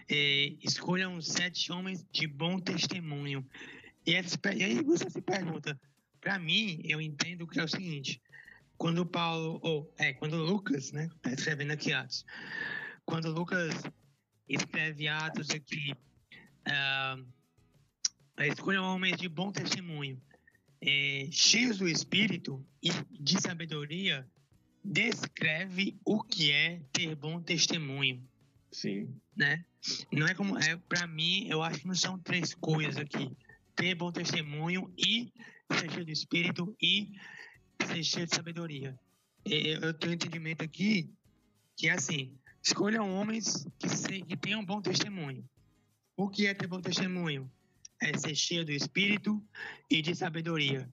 Eh, 0.09 0.57
escolham 0.61 1.21
sete 1.21 1.71
homens 1.71 2.05
de 2.11 2.27
bom 2.27 2.59
testemunho. 2.59 3.47
E, 4.05 4.15
aí 4.15 4.83
você 4.83 5.09
se 5.09 5.21
pergunta, 5.21 5.79
para 6.19 6.37
mim, 6.39 6.81
eu 6.83 7.01
entendo 7.01 7.47
que 7.47 7.59
é 7.59 7.63
o 7.63 7.67
seguinte: 7.67 8.21
quando 8.77 9.05
Paulo, 9.05 9.59
ou 9.61 9.93
é, 9.97 10.13
quando 10.13 10.35
Lucas, 10.37 10.91
né, 10.91 11.09
tá 11.21 11.31
escrevendo 11.31 11.71
aqui 11.71 11.93
Atos, 11.93 12.25
quando 13.05 13.31
Lucas 13.31 13.73
escreve 14.47 15.07
Atos 15.07 15.49
aqui, 15.49 15.93
uh, 16.67 17.25
escolham 18.43 18.83
homens 18.83 19.17
de 19.17 19.29
bom 19.29 19.51
testemunho, 19.51 20.21
é, 20.81 21.27
cheios 21.31 21.77
do 21.77 21.87
Espírito 21.87 22.65
e 22.81 22.89
de 23.11 23.39
sabedoria, 23.41 24.27
descreve 24.83 25.97
o 26.03 26.21
que 26.21 26.51
é 26.51 26.81
ter 26.91 27.15
bom 27.15 27.41
testemunho. 27.41 28.21
Sim. 28.71 29.15
Né? 29.35 29.63
Não 30.11 30.27
é 30.27 30.33
como 30.33 30.57
é 30.57 30.75
para 30.75 31.07
mim, 31.07 31.47
eu 31.47 31.61
acho 31.63 31.79
que 31.79 31.87
não 31.87 31.95
são 31.95 32.17
três 32.19 32.53
coisas 32.53 32.97
aqui. 32.97 33.31
Ter 33.75 33.95
bom 33.95 34.11
testemunho 34.11 34.93
e 34.97 35.31
ser 35.71 35.91
cheio 35.91 36.05
do 36.05 36.11
Espírito 36.11 36.75
e 36.81 37.11
ser 37.85 38.03
cheio 38.03 38.27
de 38.27 38.35
sabedoria. 38.35 38.97
Eu 39.45 39.93
tenho 39.93 40.13
entendimento 40.13 40.63
aqui 40.63 41.11
que 41.75 41.89
é 41.89 41.93
assim, 41.93 42.37
escolham 42.63 43.13
homens 43.15 43.67
que, 43.79 43.89
se, 43.89 44.21
que 44.21 44.37
tenham 44.37 44.63
bom 44.63 44.81
testemunho. 44.81 45.43
O 46.15 46.29
que 46.29 46.47
é 46.47 46.53
ter 46.53 46.67
bom 46.67 46.79
testemunho? 46.79 47.51
É 48.01 48.17
ser 48.17 48.35
cheio 48.35 48.65
do 48.65 48.71
Espírito 48.71 49.43
e 49.89 50.01
de 50.01 50.15
sabedoria. 50.15 50.87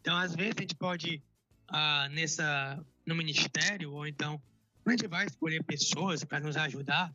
Então, 0.00 0.16
às 0.16 0.34
vezes, 0.34 0.54
a 0.58 0.60
gente 0.62 0.74
pode, 0.74 1.22
ah, 1.68 2.08
nessa, 2.10 2.84
no 3.06 3.14
ministério, 3.14 3.92
ou 3.92 4.06
então, 4.06 4.40
a 4.84 4.90
gente 4.90 5.06
vai 5.06 5.26
escolher 5.26 5.62
pessoas 5.64 6.24
para 6.24 6.40
nos 6.40 6.56
ajudar, 6.56 7.14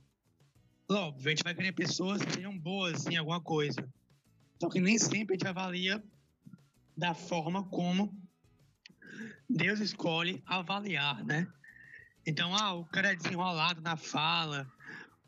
óbvio, 0.89 1.27
a 1.27 1.29
gente 1.29 1.43
vai 1.43 1.55
querer 1.55 1.71
pessoas 1.71 2.21
que 2.21 2.33
sejam 2.33 2.57
boas 2.57 3.05
em 3.07 3.15
alguma 3.15 3.39
coisa. 3.39 3.87
Só 4.61 4.69
que 4.69 4.79
nem 4.79 4.95
sempre 4.99 5.33
a 5.33 5.37
gente 5.39 5.47
avalia 5.47 6.03
da 6.95 7.15
forma 7.15 7.67
como 7.69 8.15
Deus 9.49 9.79
escolhe 9.79 10.43
avaliar, 10.45 11.25
né? 11.25 11.51
Então, 12.27 12.55
ah, 12.55 12.75
o 12.75 12.85
cara 12.85 13.11
é 13.11 13.15
desenrolado 13.15 13.81
na 13.81 13.97
fala, 13.97 14.71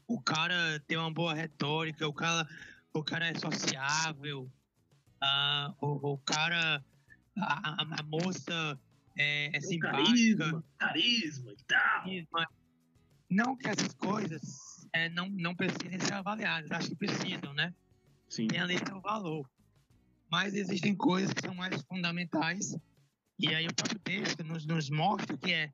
o 0.08 0.22
cara 0.22 0.80
tem 0.82 1.00
uma 1.00 1.12
boa 1.12 1.34
retórica, 1.34 2.08
o 2.08 2.14
cara, 2.14 2.48
o 2.94 3.04
cara 3.04 3.28
é 3.28 3.34
sociável, 3.34 4.52
ah, 5.20 5.74
o, 5.82 6.14
o 6.14 6.18
cara, 6.20 6.86
a, 7.36 7.82
a 8.00 8.04
moça 8.04 8.80
é, 9.18 9.58
é 9.58 9.62
simpática. 9.62 10.06
Carisma, 10.06 10.64
carisma 10.78 11.52
e 11.54 11.64
tal. 11.66 12.04
Carisma. 12.04 12.48
Não 13.32 13.58
que 13.58 13.68
essas 13.68 13.96
coisas 13.96 14.88
é, 14.94 15.10
não, 15.10 15.28
não 15.28 15.56
precisem 15.56 16.00
ser 16.00 16.14
avaliadas, 16.14 16.70
acho 16.70 16.90
que 16.90 16.96
precisam, 16.98 17.52
né? 17.56 17.74
Sim. 18.34 18.48
Tem 18.48 18.60
ali 18.60 18.80
seu 18.80 19.00
valor. 19.00 19.48
Mas 20.32 20.56
existem 20.56 20.96
coisas 20.96 21.32
que 21.32 21.46
são 21.46 21.54
mais 21.54 21.80
fundamentais 21.84 22.76
e 23.38 23.54
aí 23.54 23.68
o 23.68 23.76
próprio 23.76 24.00
texto 24.00 24.44
nos, 24.44 24.66
nos 24.66 24.90
mostra 24.90 25.38
que 25.38 25.54
é 25.54 25.72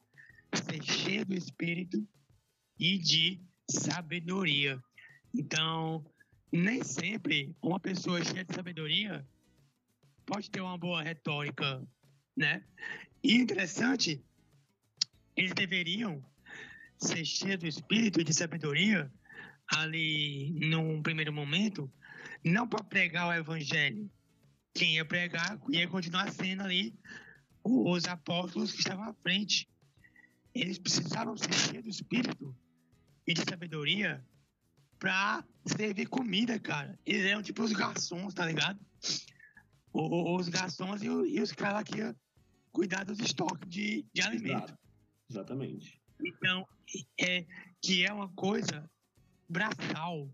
ser 0.54 0.84
cheio 0.84 1.26
do 1.26 1.34
Espírito 1.34 2.06
e 2.78 2.98
de 2.98 3.42
sabedoria. 3.70 4.78
Então, 5.34 6.06
nem 6.52 6.84
sempre 6.84 7.56
uma 7.62 7.80
pessoa 7.80 8.22
cheia 8.26 8.44
de 8.44 8.54
sabedoria 8.54 9.26
pode 10.26 10.52
ter 10.52 10.60
uma 10.60 10.78
boa 10.78 11.02
retórica, 11.02 11.82
né? 12.36 12.62
E 13.24 13.36
interessante, 13.36 14.22
eles 15.34 15.54
deveriam 15.54 16.22
ser 16.98 17.24
cheios 17.24 17.60
do 17.60 17.68
Espírito 17.68 18.20
e 18.20 18.26
de 18.26 18.34
sabedoria 18.34 19.10
ali 19.66 20.52
num 20.60 21.02
primeiro 21.02 21.32
momento, 21.32 21.90
não 22.44 22.68
para 22.68 22.84
pregar 22.84 23.28
o 23.28 23.34
Evangelho. 23.34 24.10
Quem 24.74 24.96
ia 24.96 25.06
pregar 25.06 25.60
ia 25.70 25.88
continuar 25.88 26.32
sendo 26.32 26.64
ali 26.64 26.98
os 27.64 28.06
apóstolos 28.06 28.72
que 28.72 28.80
estavam 28.80 29.06
à 29.06 29.14
frente. 29.14 29.70
Eles 30.54 30.80
precisavam 30.80 31.38
ser 31.38 31.54
cheios 31.54 31.84
do 31.84 31.90
Espírito 31.90 32.56
e 33.26 33.34
de 33.34 33.42
sabedoria 33.42 34.26
para 34.98 35.44
servir 35.66 36.08
comida, 36.08 36.60
cara. 36.60 37.00
Eles 37.06 37.26
eram 37.26 37.42
tipo 37.42 37.64
os 37.64 37.72
garçons, 37.72 38.34
tá 38.34 38.46
ligado? 38.46 38.80
Os 39.94 40.50
garçons 40.50 41.02
e, 41.02 41.10
os 41.10 41.52
caras 41.52 41.84
que 41.84 41.98
iam 41.98 42.16
cuidar 42.72 43.04
dos 43.04 43.20
estoques 43.20 43.68
de, 43.70 44.06
de 44.14 44.22
alimento. 44.22 44.78
Exatamente. 45.30 46.00
Então, 46.22 46.68
é, 47.20 47.46
que 47.82 48.06
é 48.06 48.12
uma 48.12 48.30
coisa 48.30 48.90
braçal, 49.48 50.30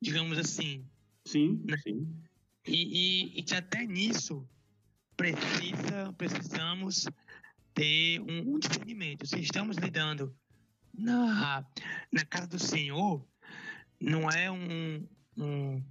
digamos 0.00 0.38
assim. 0.38 0.86
Sim, 1.24 1.62
né? 1.64 1.76
sim. 1.78 2.06
E, 2.66 3.32
e, 3.34 3.38
e 3.38 3.42
que 3.42 3.54
até 3.54 3.84
nisso 3.86 4.46
precisa, 5.16 6.12
precisamos 6.16 7.06
ter 7.74 8.20
um, 8.20 8.54
um 8.54 8.58
discernimento. 8.58 9.26
Se 9.26 9.40
estamos 9.40 9.76
lidando 9.76 10.34
na, 10.92 11.64
na 12.12 12.24
casa 12.24 12.46
do 12.46 12.58
Senhor, 12.58 13.26
não 14.00 14.30
é 14.30 14.50
um, 14.50 15.06
um 15.36 15.82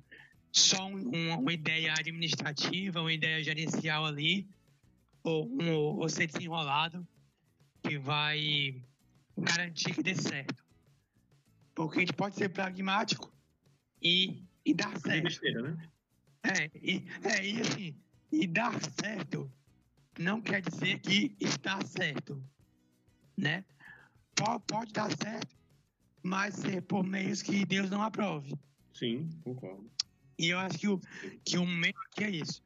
só 0.52 0.88
um, 0.88 1.40
uma 1.40 1.52
ideia 1.52 1.94
administrativa, 1.94 3.02
uma 3.02 3.12
ideia 3.12 3.44
gerencial 3.44 4.06
ali, 4.06 4.48
ou, 5.24 5.48
um, 5.48 5.74
ou 5.74 6.08
ser 6.08 6.28
desenrolado, 6.28 7.08
que 7.82 7.98
vai 7.98 8.84
garantir 9.38 9.96
que 9.96 10.04
dê 10.04 10.16
certo. 10.16 10.64
Porque 11.74 11.98
a 11.98 12.00
gente 12.02 12.14
pode 12.14 12.36
ser 12.36 12.50
pragmático 12.50 13.34
e, 14.02 14.44
e 14.66 14.74
dar 14.74 14.98
certo. 15.00 15.24
Besteira, 15.24 15.62
né? 15.62 15.90
É, 16.44 16.72
e, 16.76 17.06
é, 17.24 17.46
e 17.46 17.62
assim, 17.62 17.96
e 18.32 18.48
dar 18.48 18.74
certo 19.02 19.52
não 20.20 20.42
quer 20.42 20.62
dizer 20.62 21.00
que 21.00 21.36
está 21.40 21.80
certo, 21.86 22.44
né? 23.38 23.64
Pode, 24.36 24.64
pode 24.68 24.94
dar 24.94 25.10
certo, 25.16 25.56
mas 26.22 26.56
ser 26.56 26.82
por 26.82 27.04
meios 27.04 27.42
que 27.42 27.66
Deus 27.66 27.90
não 27.90 28.02
aprove. 28.02 28.54
Sim, 28.94 29.30
concordo. 29.44 29.90
E 30.38 30.50
eu 30.50 30.60
acho 30.60 30.78
que 30.78 30.88
o, 30.88 31.00
que 31.44 31.58
o 31.58 31.66
meio 31.66 31.96
aqui 32.08 32.24
é 32.24 32.30
isso. 32.30 32.64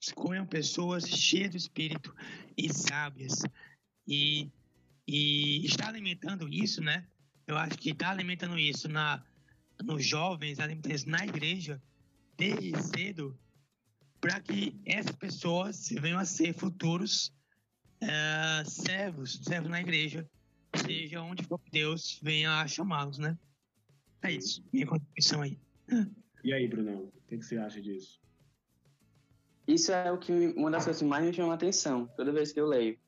Escolham 0.00 0.46
pessoas 0.46 1.04
cheias 1.04 1.50
do 1.50 1.56
Espírito 1.56 2.14
e 2.56 2.72
sábias. 2.72 3.42
E, 4.06 4.50
e 5.06 5.64
está 5.64 5.88
alimentando 5.88 6.48
isso, 6.48 6.82
né? 6.82 7.06
Eu 7.46 7.56
acho 7.56 7.76
que 7.78 7.90
está 7.90 8.10
alimentando 8.10 8.58
isso 8.58 8.88
na, 8.88 9.22
nos 9.82 10.04
jovens, 10.04 10.58
na 11.06 11.24
igreja, 11.24 11.82
desde 12.36 12.72
cedo, 12.82 13.38
para 14.20 14.40
que 14.40 14.78
essas 14.84 15.14
pessoas 15.16 15.88
venham 16.00 16.18
a 16.18 16.24
ser 16.24 16.52
futuros 16.52 17.32
uh, 18.02 18.68
servos, 18.68 19.40
servos 19.42 19.70
na 19.70 19.80
igreja, 19.80 20.28
seja 20.74 21.22
onde 21.22 21.42
for 21.44 21.58
que 21.58 21.70
Deus 21.70 22.18
venha 22.22 22.60
a 22.60 22.68
chamá-los, 22.68 23.18
né? 23.18 23.38
É 24.22 24.32
isso, 24.32 24.62
minha 24.72 24.86
contribuição 24.86 25.42
aí. 25.42 25.58
E 26.44 26.52
aí, 26.52 26.68
Brunão, 26.68 27.04
o 27.04 27.12
que, 27.26 27.36
você 27.36 27.56
acha 27.56 27.80
disso? 27.80 28.20
Isso 29.66 29.92
é 29.92 30.10
o 30.10 30.18
que 30.18 30.32
uma 30.56 30.70
das 30.70 30.84
coisas 30.84 31.00
que 31.00 31.08
mais 31.08 31.24
me 31.24 31.32
chama 31.32 31.52
a 31.52 31.54
atenção 31.54 32.06
toda 32.16 32.32
vez 32.32 32.52
que 32.52 32.60
eu 32.60 32.66
leio. 32.66 32.98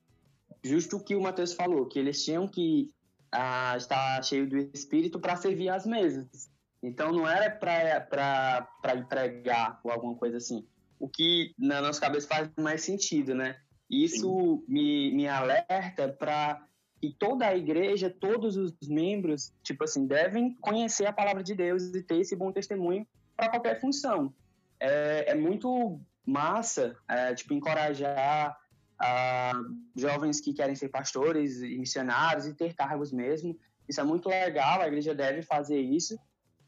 Justo 0.64 0.96
o 0.96 1.04
que 1.04 1.14
o 1.14 1.22
Mateus 1.22 1.52
falou, 1.52 1.86
que 1.86 1.98
eles 1.98 2.24
tinham 2.24 2.46
que 2.46 2.90
ah, 3.32 3.74
estar 3.76 4.22
cheio 4.22 4.48
do 4.48 4.56
Espírito 4.58 5.18
para 5.18 5.36
servir 5.36 5.70
as 5.70 5.86
mesas. 5.86 6.51
Então 6.82 7.12
não 7.12 7.28
era 7.28 7.50
para 7.50 8.96
empregar 8.96 9.80
ou 9.84 9.90
alguma 9.90 10.16
coisa 10.16 10.36
assim 10.38 10.66
o 11.02 11.08
que 11.08 11.52
na 11.58 11.82
nossa 11.82 12.00
cabeça 12.00 12.28
faz 12.28 12.48
mais 12.56 12.82
sentido, 12.82 13.34
né? 13.34 13.56
Isso 13.90 14.64
me, 14.68 15.12
me 15.12 15.26
alerta 15.26 16.08
para 16.08 16.64
que 17.00 17.12
toda 17.18 17.44
a 17.44 17.56
igreja, 17.56 18.08
todos 18.08 18.56
os 18.56 18.72
membros, 18.88 19.52
tipo 19.64 19.82
assim, 19.82 20.06
devem 20.06 20.54
conhecer 20.60 21.04
a 21.06 21.12
palavra 21.12 21.42
de 21.42 21.56
Deus 21.56 21.92
e 21.92 22.04
ter 22.04 22.20
esse 22.20 22.36
bom 22.36 22.52
testemunho 22.52 23.04
para 23.36 23.48
qualquer 23.48 23.80
função. 23.80 24.32
É, 24.78 25.32
é 25.32 25.34
muito 25.34 26.00
massa, 26.24 26.96
é, 27.08 27.34
tipo, 27.34 27.52
encorajar 27.52 28.56
a 28.96 29.52
jovens 29.96 30.40
que 30.40 30.54
querem 30.54 30.76
ser 30.76 30.88
pastores 30.88 31.60
e 31.62 31.76
missionários 31.78 32.46
e 32.46 32.54
ter 32.54 32.74
cargos 32.74 33.10
mesmo, 33.12 33.58
Isso 33.88 34.00
é 34.00 34.04
muito 34.04 34.28
legal, 34.28 34.80
a 34.80 34.86
igreja 34.86 35.12
deve 35.12 35.42
fazer 35.42 35.80
isso, 35.80 36.16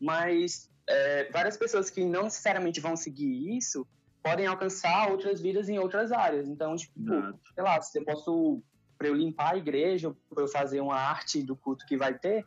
mas 0.04 0.70
é, 0.86 1.30
várias 1.30 1.56
pessoas 1.56 1.88
que 1.88 2.04
não 2.04 2.24
necessariamente 2.24 2.78
vão 2.78 2.94
seguir 2.94 3.56
isso 3.56 3.86
podem 4.22 4.46
alcançar 4.46 5.10
outras 5.10 5.40
vidas 5.40 5.68
em 5.68 5.78
outras 5.78 6.12
áreas. 6.12 6.46
Então, 6.48 6.76
tipo, 6.76 6.92
Exato. 7.00 7.40
sei 7.54 7.64
lá, 7.64 7.80
se 7.80 7.98
eu 7.98 8.04
posso, 8.04 8.62
para 8.98 9.08
eu 9.08 9.14
limpar 9.14 9.54
a 9.54 9.56
igreja, 9.56 10.14
para 10.28 10.42
eu 10.42 10.48
fazer 10.48 10.80
uma 10.80 10.94
arte 10.96 11.42
do 11.42 11.56
culto 11.56 11.86
que 11.86 11.96
vai 11.96 12.16
ter, 12.18 12.44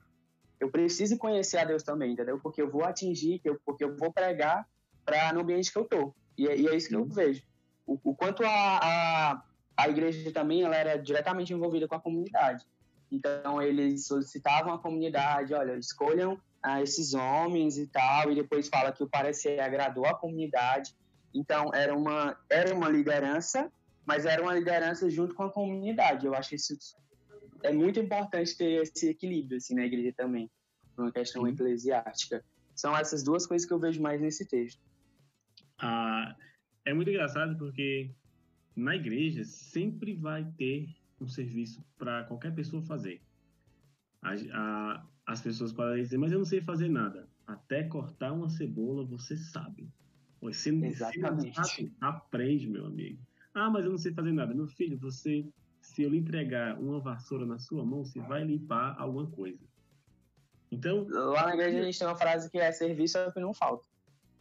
eu 0.60 0.72
preciso 0.72 1.18
conhecer 1.18 1.58
a 1.58 1.66
Deus 1.66 1.84
também, 1.84 2.14
entendeu? 2.14 2.40
Porque 2.40 2.62
eu 2.62 2.70
vou 2.70 2.84
atingir, 2.84 3.42
porque 3.66 3.84
eu 3.84 3.96
vou 3.96 4.12
pregar 4.12 4.68
para 5.06 5.34
no 5.34 5.42
ambiente 5.42 5.72
que 5.72 5.78
eu 5.78 5.86
tô. 5.86 6.16
E, 6.38 6.48
é- 6.48 6.58
e 6.58 6.68
é 6.68 6.76
isso 6.76 6.90
que 6.90 6.96
eu 6.96 7.06
vejo. 7.06 7.44
O, 7.86 8.00
o 8.04 8.16
quanto 8.16 8.44
a, 8.44 8.50
a, 8.50 9.44
a 9.78 9.90
igreja 9.90 10.32
também 10.32 10.64
ela 10.64 10.76
era 10.76 10.98
diretamente 10.98 11.54
envolvida 11.54 11.88
com 11.88 11.96
a 11.96 12.00
comunidade. 12.02 12.66
Então, 13.12 13.62
eles 13.62 14.06
solicitavam 14.06 14.74
à 14.74 14.80
comunidade, 14.80 15.54
olha, 15.54 15.78
escolham 15.78 16.40
ah, 16.68 16.82
esses 16.82 17.14
homens 17.14 17.78
e 17.78 17.88
tal, 17.88 18.32
e 18.32 18.36
depois 18.36 18.68
fala 18.68 18.92
que 18.92 19.04
o 19.04 19.10
parecer 19.10 19.60
agradou 19.60 20.06
a 20.06 20.14
comunidade. 20.14 20.94
Então, 21.34 21.74
era 21.74 21.96
uma, 21.96 22.38
era 22.50 22.74
uma 22.76 22.90
liderança, 22.90 23.72
mas 24.06 24.26
era 24.26 24.42
uma 24.42 24.54
liderança 24.54 25.10
junto 25.10 25.34
com 25.36 25.44
a 25.44 25.52
comunidade. 25.52 26.26
Eu 26.26 26.34
acho 26.34 26.56
isso 26.56 26.76
é 27.64 27.72
muito 27.72 28.00
importante 28.00 28.56
ter 28.58 28.82
esse 28.82 29.10
equilíbrio 29.10 29.58
assim, 29.58 29.76
na 29.76 29.86
igreja 29.86 30.14
também, 30.14 30.50
uma 30.98 31.12
questão 31.12 31.46
Sim. 31.46 31.54
eclesiástica. 31.54 32.44
São 32.76 32.96
essas 32.96 33.24
duas 33.24 33.48
coisas 33.48 33.68
que 33.68 33.74
eu 33.74 33.80
vejo 33.80 34.02
mais 34.02 34.22
nesse 34.22 34.46
texto. 34.46 34.80
Ah, 35.80 36.36
é 36.86 36.94
muito 36.94 37.10
engraçado 37.10 37.58
porque 37.58 38.12
na 38.76 38.96
igreja 38.96 39.44
sempre 39.44 40.14
vai 40.14 40.46
ter 40.58 40.88
um 41.20 41.28
serviço 41.28 41.84
para 41.98 42.24
qualquer 42.26 42.54
pessoa 42.54 42.82
fazer. 42.84 43.22
A- 44.22 44.36
a- 44.54 45.06
as 45.28 45.42
pessoas 45.42 45.74
podem 45.74 46.02
dizer, 46.02 46.18
mas 46.18 46.32
eu 46.32 46.38
não 46.38 46.46
sei 46.46 46.62
fazer 46.62 46.88
nada. 46.88 47.28
Até 47.46 47.84
cortar 47.84 48.32
uma 48.32 48.50
cebola 48.50 49.06
você 49.06 49.36
sabe. 49.36 49.90
Você 50.42 50.72
não, 50.72 50.90
sabe, 50.94 51.92
aprende, 52.00 52.68
meu 52.68 52.86
amigo. 52.86 53.20
Ah, 53.54 53.70
mas 53.70 53.84
eu 53.84 53.92
não 53.92 53.98
sei 53.98 54.14
fazer 54.14 54.32
nada. 54.32 54.54
Meu 54.54 54.68
filho, 54.68 54.98
você, 54.98 55.46
se 55.82 56.04
eu 56.04 56.10
lhe 56.10 56.18
entregar 56.18 56.80
uma 56.80 57.00
vassoura 57.00 57.46
na 57.46 57.60
sua 57.60 57.84
mão, 57.84 58.06
você 58.06 58.22
vai 58.22 58.44
limpar 58.44 58.96
alguma 58.98 59.28
coisa. 59.28 59.60
Então, 60.72 61.08
Lá 61.10 61.48
na 61.48 61.54
igreja 61.56 61.80
a 61.80 61.84
gente 61.84 62.00
tem 62.00 62.08
uma 62.08 62.16
frase 62.16 62.50
que 62.50 62.58
é 62.58 62.72
serviço 62.72 63.18
é 63.18 63.28
o 63.28 63.34
que 63.34 63.40
não 63.40 63.54
falta. 63.54 63.86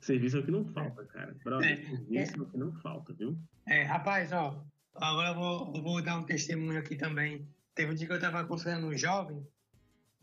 serviço 0.01 0.37
é 0.37 0.41
o 0.41 0.45
que 0.45 0.51
não 0.51 0.65
falta, 0.67 1.05
cara. 1.07 1.35
Brother, 1.43 1.73
É. 1.73 1.77
serviço 1.85 2.37
é 2.37 2.43
o 2.43 2.47
que 2.47 2.59
não 2.59 2.73
falta, 2.75 3.13
viu? 3.13 3.37
É, 3.67 3.83
rapaz, 3.83 4.33
ó, 4.33 4.63
agora 4.95 5.31
eu 5.31 5.35
vou, 5.35 5.73
eu 5.75 5.83
vou 5.83 6.03
dar 6.03 6.19
um 6.19 6.25
testemunho 6.25 6.79
aqui 6.79 6.95
também. 6.95 7.49
Teve 7.75 7.93
um 7.93 7.95
dia 7.95 8.07
que 8.07 8.13
eu 8.13 8.21
tava 8.21 8.41
aconselhando 8.41 8.87
um 8.87 8.97
jovem 8.97 9.45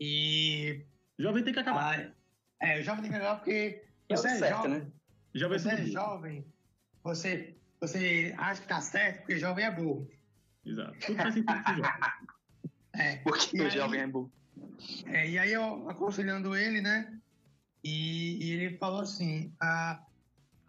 e. 0.00 0.84
Jovem 1.18 1.44
tem 1.44 1.52
que 1.54 1.60
acabar. 1.60 2.12
ah, 2.60 2.66
é, 2.66 2.80
o 2.80 2.82
jovem 2.82 3.02
tem 3.02 3.10
que 3.10 3.16
acabar 3.16 3.36
porque 3.36 3.84
É 4.08 4.16
você 4.16 4.28
é, 4.28 4.34
certo, 4.38 4.56
jovem, 4.56 4.70
né? 4.80 4.86
Jovem 5.34 5.58
você 5.58 5.68
é 5.70 5.86
jovem, 5.86 6.46
você, 7.02 7.56
você 7.80 8.34
acha 8.38 8.62
que 8.62 8.68
tá 8.68 8.80
certo 8.80 9.18
porque 9.18 9.38
jovem 9.38 9.64
é 9.64 9.70
burro. 9.70 10.10
Exato. 10.64 10.98
Tudo 11.00 11.16
faz 11.16 11.34
sentido 11.34 11.62
pro 11.62 11.74
jovem. 11.76 11.92
É, 12.96 13.16
Porque 13.16 13.56
E 13.56 13.60
o 13.60 13.64
aí- 13.64 13.70
jovem 13.70 14.00
é 14.00 14.06
burro. 14.06 14.32
É, 15.06 15.28
e 15.28 15.36
aí 15.36 15.52
eu 15.52 15.88
aconselhando 15.90 16.54
ele, 16.56 16.80
né? 16.80 17.18
E, 17.82 18.38
e 18.44 18.50
ele 18.52 18.78
falou 18.78 19.00
assim: 19.00 19.52
Ah, 19.60 20.00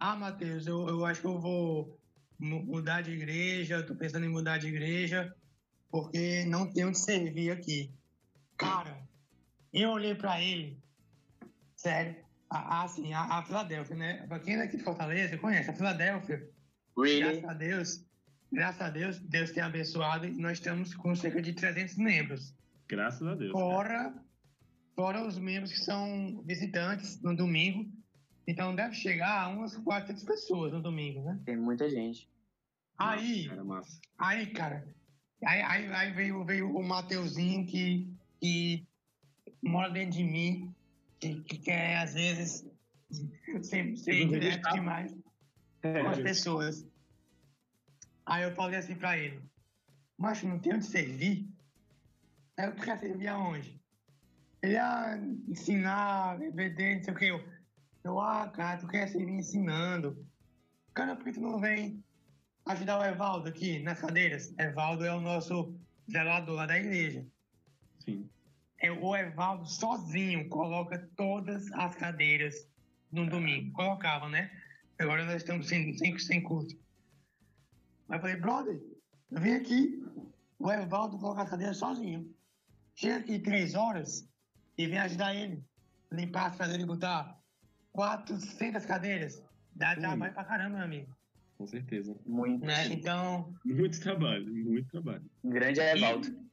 ah 0.00 0.16
Matheus, 0.16 0.66
eu, 0.66 0.88
eu 0.88 1.04
acho 1.06 1.20
que 1.20 1.26
eu 1.28 1.38
vou 1.38 1.96
mu- 2.38 2.64
mudar 2.64 3.02
de 3.02 3.12
igreja, 3.12 3.76
eu 3.76 3.86
tô 3.86 3.94
pensando 3.94 4.26
em 4.26 4.28
mudar 4.28 4.58
de 4.58 4.66
igreja, 4.66 5.32
porque 5.88 6.44
não 6.46 6.68
tem 6.72 6.84
onde 6.84 6.98
servir 6.98 7.52
aqui. 7.52 7.92
Cara, 8.56 9.05
eu 9.82 9.90
olhei 9.90 10.14
pra 10.14 10.40
ele, 10.40 10.78
sério, 11.76 12.16
a, 12.50 12.58
a- 12.58 12.82
assim, 12.84 13.12
a, 13.12 13.22
a 13.38 13.42
Filadélfia, 13.42 13.96
né? 13.96 14.26
Pra 14.26 14.38
quem 14.38 14.54
é 14.54 14.58
daqui 14.58 14.76
de 14.76 14.82
Fortaleza, 14.82 15.36
conhece 15.38 15.70
a 15.70 15.74
Filadélfia, 15.74 16.48
Really? 16.98 17.20
graças 17.40 17.44
a 17.44 17.54
Deus, 17.54 18.06
graças 18.52 18.80
a 18.80 18.90
Deus, 18.90 19.18
Deus 19.20 19.50
tem 19.50 19.62
abençoado 19.62 20.26
e 20.26 20.30
nós 20.36 20.52
estamos 20.58 20.94
com 20.94 21.14
cerca 21.14 21.42
de 21.42 21.52
300 21.52 21.96
membros. 21.96 22.54
Graças 22.88 23.26
a 23.26 23.34
Deus. 23.34 23.52
cara. 23.52 23.64
Fora, 23.64 24.24
fora 24.94 25.26
os 25.26 25.38
membros 25.38 25.72
que 25.72 25.80
são 25.80 26.42
visitantes 26.46 27.20
no 27.22 27.34
domingo. 27.36 27.90
Então 28.48 28.74
deve 28.76 28.94
chegar 28.94 29.42
a 29.42 29.48
umas 29.48 29.76
400 29.76 30.22
pessoas 30.22 30.72
no 30.72 30.80
domingo, 30.80 31.20
né? 31.22 31.38
Tem 31.44 31.56
muita 31.56 31.90
gente. 31.90 32.30
Aí, 32.96 33.48
Cara, 33.48 33.64
massa. 33.64 34.00
aí, 34.16 34.46
cara, 34.46 34.86
aí, 35.44 35.60
aí, 35.62 35.92
aí 35.92 36.12
veio, 36.12 36.44
veio 36.44 36.74
o 36.74 36.82
Mateuzinho 36.82 37.66
que, 37.66 38.08
que 38.40 38.86
mora 39.66 39.90
dentro 39.90 40.12
de 40.12 40.24
mim, 40.24 40.74
que, 41.18 41.40
que 41.42 41.58
quer, 41.58 41.98
às 41.98 42.14
vezes, 42.14 42.66
ser, 43.62 43.96
ser 43.96 44.28
direto 44.28 44.72
demais 44.72 45.14
com 45.82 46.08
as 46.08 46.18
pessoas. 46.18 46.86
Aí 48.24 48.42
eu 48.42 48.54
falei 48.54 48.78
assim 48.78 48.96
pra 48.96 49.16
ele, 49.16 49.40
macho, 50.18 50.48
não 50.48 50.58
tem 50.58 50.74
onde 50.74 50.86
servir? 50.86 51.48
Aí 52.56 52.66
eu 52.66 52.74
tu 52.74 52.82
quer 52.82 52.98
servir 52.98 53.28
aonde? 53.28 53.80
Ele, 54.62 54.76
ah, 54.76 55.16
ensinar, 55.46 56.38
beber, 56.38 56.96
não 56.96 57.04
sei 57.04 57.14
o 57.14 57.16
que. 57.16 57.24
Eu, 57.26 57.44
eu, 58.02 58.20
ah, 58.20 58.48
cara, 58.48 58.78
tu 58.78 58.88
quer 58.88 59.06
servir 59.08 59.34
ensinando. 59.34 60.26
Cara, 60.94 61.14
por 61.14 61.24
que 61.24 61.32
tu 61.32 61.40
não 61.40 61.60
vem 61.60 62.02
ajudar 62.64 62.98
o 62.98 63.04
Evaldo 63.04 63.48
aqui 63.48 63.78
nas 63.80 64.00
cadeiras? 64.00 64.52
Evaldo 64.58 65.04
é 65.04 65.14
o 65.14 65.20
nosso 65.20 65.78
zelador 66.10 66.56
lá 66.56 66.66
da 66.66 66.78
igreja. 66.78 67.24
Sim. 68.00 68.28
É, 68.78 68.90
o 68.90 69.16
Evaldo 69.16 69.66
sozinho 69.66 70.48
coloca 70.48 70.98
todas 71.16 71.70
as 71.72 71.94
cadeiras 71.94 72.68
no 73.10 73.28
domingo. 73.28 73.72
Colocava, 73.72 74.28
né? 74.28 74.50
Agora 74.98 75.24
nós 75.24 75.36
estamos 75.36 75.66
sem, 75.68 75.96
sem, 75.96 76.18
sem 76.18 76.42
culto. 76.42 76.74
Mas 78.08 78.18
eu 78.18 78.22
falei, 78.22 78.36
brother, 78.36 78.80
vem 79.30 79.54
aqui. 79.54 80.02
O 80.58 80.70
Evaldo 80.70 81.18
coloca 81.18 81.42
as 81.42 81.50
cadeiras 81.50 81.76
sozinho. 81.78 82.34
Chega 82.94 83.18
aqui 83.18 83.38
três 83.38 83.74
horas 83.74 84.28
e 84.76 84.86
vem 84.86 84.98
ajudar 84.98 85.34
ele. 85.34 85.62
Limpar 86.12 86.46
as 86.46 86.56
cadeiras 86.56 86.82
e 86.82 86.86
botar 86.86 87.38
400 87.92 88.86
cadeiras. 88.86 89.42
Dá 89.74 89.94
trabalho 89.96 90.32
pra 90.32 90.44
caramba, 90.44 90.76
meu 90.76 90.84
amigo. 90.84 91.16
Com 91.58 91.66
certeza. 91.66 92.14
Muito. 92.26 92.64
Né? 92.64 92.86
Então, 92.88 93.54
Muito 93.64 94.00
trabalho, 94.00 94.46
muito 94.46 94.88
trabalho. 94.90 95.24
Grande 95.44 95.80
é 95.80 95.96
Evaldo. 95.96 96.28
e, 96.28 96.45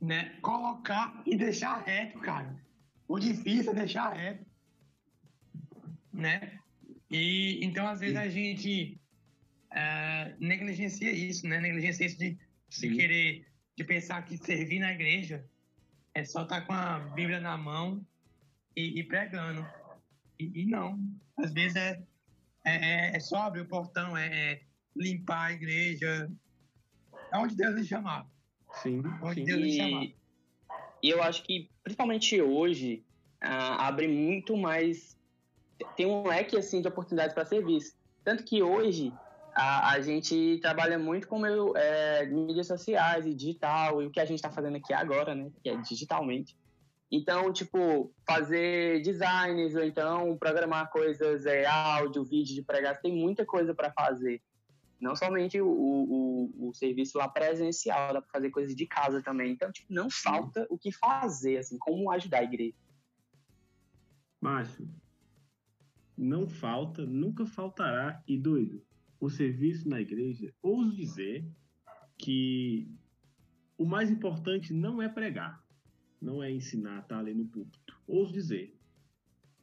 né, 0.00 0.36
colocar 0.40 1.22
e 1.26 1.36
deixar 1.36 1.82
reto, 1.82 2.18
cara. 2.20 2.56
O 3.06 3.18
difícil 3.18 3.72
é 3.72 3.74
deixar 3.74 4.10
reto. 4.12 4.46
Né? 6.12 6.58
E 7.10 7.58
então, 7.64 7.86
às 7.86 8.00
vezes, 8.00 8.16
a 8.16 8.28
gente 8.28 9.00
eh, 9.72 10.34
negligencia 10.38 11.10
isso, 11.12 11.46
né? 11.46 11.60
Negligencia 11.60 12.06
isso 12.06 12.18
de, 12.18 12.38
Sim. 12.68 12.94
querer, 12.96 13.46
de 13.76 13.84
pensar 13.84 14.22
que 14.22 14.36
servir 14.36 14.78
na 14.78 14.92
igreja 14.92 15.44
é 16.14 16.24
só 16.24 16.42
estar 16.42 16.62
com 16.62 16.72
a 16.72 16.98
Bíblia 16.98 17.40
na 17.40 17.56
mão 17.56 18.04
e, 18.76 19.00
e 19.00 19.04
pregando. 19.04 19.66
E, 20.38 20.62
e 20.62 20.66
não. 20.66 20.98
Às 21.36 21.52
vezes 21.52 21.76
é, 21.76 22.02
é, 22.64 22.74
é- 23.10 23.16
é 23.16 23.20
só 23.20 23.42
abrir 23.42 23.62
o 23.62 23.68
portão, 23.68 24.16
é, 24.16 24.52
é 24.52 24.62
limpar 24.96 25.46
a 25.46 25.52
igreja. 25.52 26.30
É 27.32 27.38
onde 27.38 27.56
Deus 27.56 27.74
lhe 27.76 27.84
chamar. 27.84 28.26
Sim, 28.74 29.02
sim. 29.34 29.42
E, 29.42 30.14
e 31.02 31.10
eu 31.10 31.22
acho 31.22 31.42
que, 31.42 31.70
principalmente 31.82 32.40
hoje, 32.40 33.04
ah, 33.40 33.86
abre 33.86 34.06
muito 34.06 34.56
mais. 34.56 35.18
Tem 35.96 36.06
um 36.06 36.26
leque 36.26 36.56
assim, 36.56 36.80
de 36.80 36.88
oportunidades 36.88 37.34
para 37.34 37.44
serviço. 37.44 37.94
Tanto 38.22 38.44
que 38.44 38.62
hoje 38.62 39.12
a, 39.54 39.92
a 39.92 40.00
gente 40.00 40.58
trabalha 40.60 40.98
muito 40.98 41.26
com 41.26 41.38
meu, 41.38 41.74
é, 41.76 42.26
mídias 42.26 42.66
sociais 42.66 43.26
e 43.26 43.34
digital, 43.34 44.02
e 44.02 44.06
o 44.06 44.10
que 44.10 44.20
a 44.20 44.24
gente 44.24 44.36
está 44.36 44.50
fazendo 44.50 44.76
aqui 44.76 44.92
agora, 44.92 45.34
né? 45.34 45.50
Que 45.62 45.70
é 45.70 45.76
digitalmente. 45.76 46.56
Então, 47.10 47.52
tipo, 47.52 48.12
fazer 48.24 49.02
designs, 49.02 49.74
ou 49.74 49.82
então 49.82 50.36
programar 50.36 50.90
coisas, 50.90 51.44
é, 51.44 51.66
áudio, 51.66 52.24
vídeo 52.24 52.54
de 52.54 52.62
pregação, 52.62 53.02
tem 53.02 53.12
muita 53.12 53.44
coisa 53.44 53.74
para 53.74 53.90
fazer. 53.90 54.40
Não 55.00 55.16
somente 55.16 55.60
o, 55.60 55.66
o, 55.66 56.68
o 56.68 56.74
serviço 56.74 57.16
lá 57.16 57.28
presencial, 57.28 58.12
dá 58.12 58.20
para 58.20 58.30
fazer 58.30 58.50
coisas 58.50 58.74
de 58.74 58.86
casa 58.86 59.22
também. 59.22 59.52
Então, 59.52 59.72
tipo, 59.72 59.92
não 59.92 60.10
falta 60.10 60.66
o 60.68 60.76
que 60.76 60.92
fazer, 60.92 61.56
assim, 61.56 61.78
como 61.78 62.10
ajudar 62.10 62.40
a 62.40 62.44
igreja. 62.44 62.76
Macho, 64.40 64.86
não 66.16 66.46
falta, 66.46 67.06
nunca 67.06 67.46
faltará. 67.46 68.22
E 68.28 68.36
doido, 68.36 68.82
o 69.18 69.30
serviço 69.30 69.88
na 69.88 70.00
igreja, 70.00 70.52
ouso 70.62 70.94
dizer 70.94 71.46
que 72.18 72.86
o 73.78 73.86
mais 73.86 74.10
importante 74.10 74.74
não 74.74 75.00
é 75.00 75.08
pregar, 75.08 75.64
não 76.20 76.42
é 76.42 76.50
ensinar, 76.50 77.00
estar 77.00 77.18
ali 77.18 77.32
no 77.32 77.46
púlpito. 77.46 77.98
Ouso 78.06 78.32
dizer. 78.32 78.76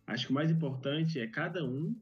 Acho 0.07 0.27
que 0.27 0.31
o 0.31 0.35
mais 0.35 0.49
importante 0.49 1.19
é 1.19 1.27
cada 1.27 1.63
um 1.63 1.95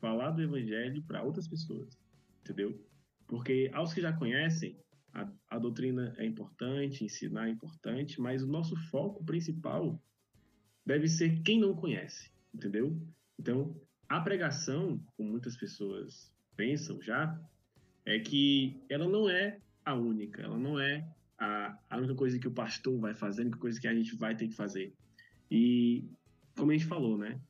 falar 0.00 0.32
do 0.32 0.42
evangelho 0.42 1.02
para 1.04 1.22
outras 1.22 1.48
pessoas, 1.48 1.98
entendeu? 2.46 2.80
Porque 3.26 3.70
aos 3.74 3.92
que 3.92 4.00
já 4.00 4.12
conhecem, 4.12 4.78
a, 5.12 5.28
a 5.50 5.58
doutrina 5.58 6.14
é 6.16 6.24
importante, 6.24 7.04
ensinar 7.04 7.48
é 7.48 7.50
importante, 7.50 8.20
mas 8.20 8.42
o 8.42 8.46
nosso 8.46 8.76
foco 8.90 9.24
principal 9.24 10.00
deve 10.84 11.08
ser 11.08 11.42
quem 11.42 11.58
não 11.58 11.74
conhece, 11.74 12.30
entendeu? 12.54 12.96
Então, 13.38 13.74
a 14.08 14.20
pregação, 14.20 15.02
como 15.16 15.30
muitas 15.30 15.56
pessoas 15.56 16.32
pensam 16.54 17.02
já, 17.02 17.38
é 18.04 18.20
que 18.20 18.80
ela 18.88 19.08
não 19.08 19.28
é 19.28 19.58
a 19.84 19.94
única, 19.94 20.42
ela 20.42 20.58
não 20.58 20.78
é 20.78 21.04
a, 21.36 21.76
a 21.90 21.98
única 21.98 22.14
coisa 22.14 22.38
que 22.38 22.46
o 22.46 22.54
pastor 22.54 22.98
vai 23.00 23.14
fazer, 23.14 23.42
a 23.42 23.44
única 23.46 23.58
coisa 23.58 23.80
que 23.80 23.88
a 23.88 23.94
gente 23.94 24.14
vai 24.14 24.36
ter 24.36 24.46
que 24.46 24.54
fazer. 24.54 24.94
E, 25.50 26.08
como 26.56 26.70
a 26.70 26.74
gente 26.74 26.86
falou, 26.86 27.18
né? 27.18 27.40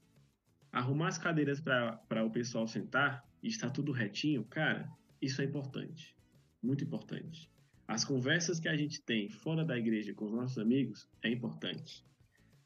Arrumar 0.73 1.09
as 1.09 1.19
cadeiras 1.19 1.61
para 1.61 2.25
o 2.25 2.31
pessoal 2.31 2.67
sentar 2.67 3.26
e 3.43 3.49
estar 3.49 3.71
tudo 3.71 3.93
retinho, 3.93 4.45
cara, 4.45 4.91
isso 5.21 5.41
é 5.41 5.45
importante. 5.45 6.17
Muito 6.63 6.85
importante. 6.85 7.51
As 7.87 8.05
conversas 8.05 8.59
que 8.59 8.69
a 8.69 8.77
gente 8.77 9.01
tem 9.03 9.29
fora 9.29 9.65
da 9.65 9.79
igreja 9.79 10.13
com 10.13 10.25
os 10.25 10.33
nossos 10.33 10.59
amigos 10.59 11.09
é 11.23 11.31
importante. 11.31 12.05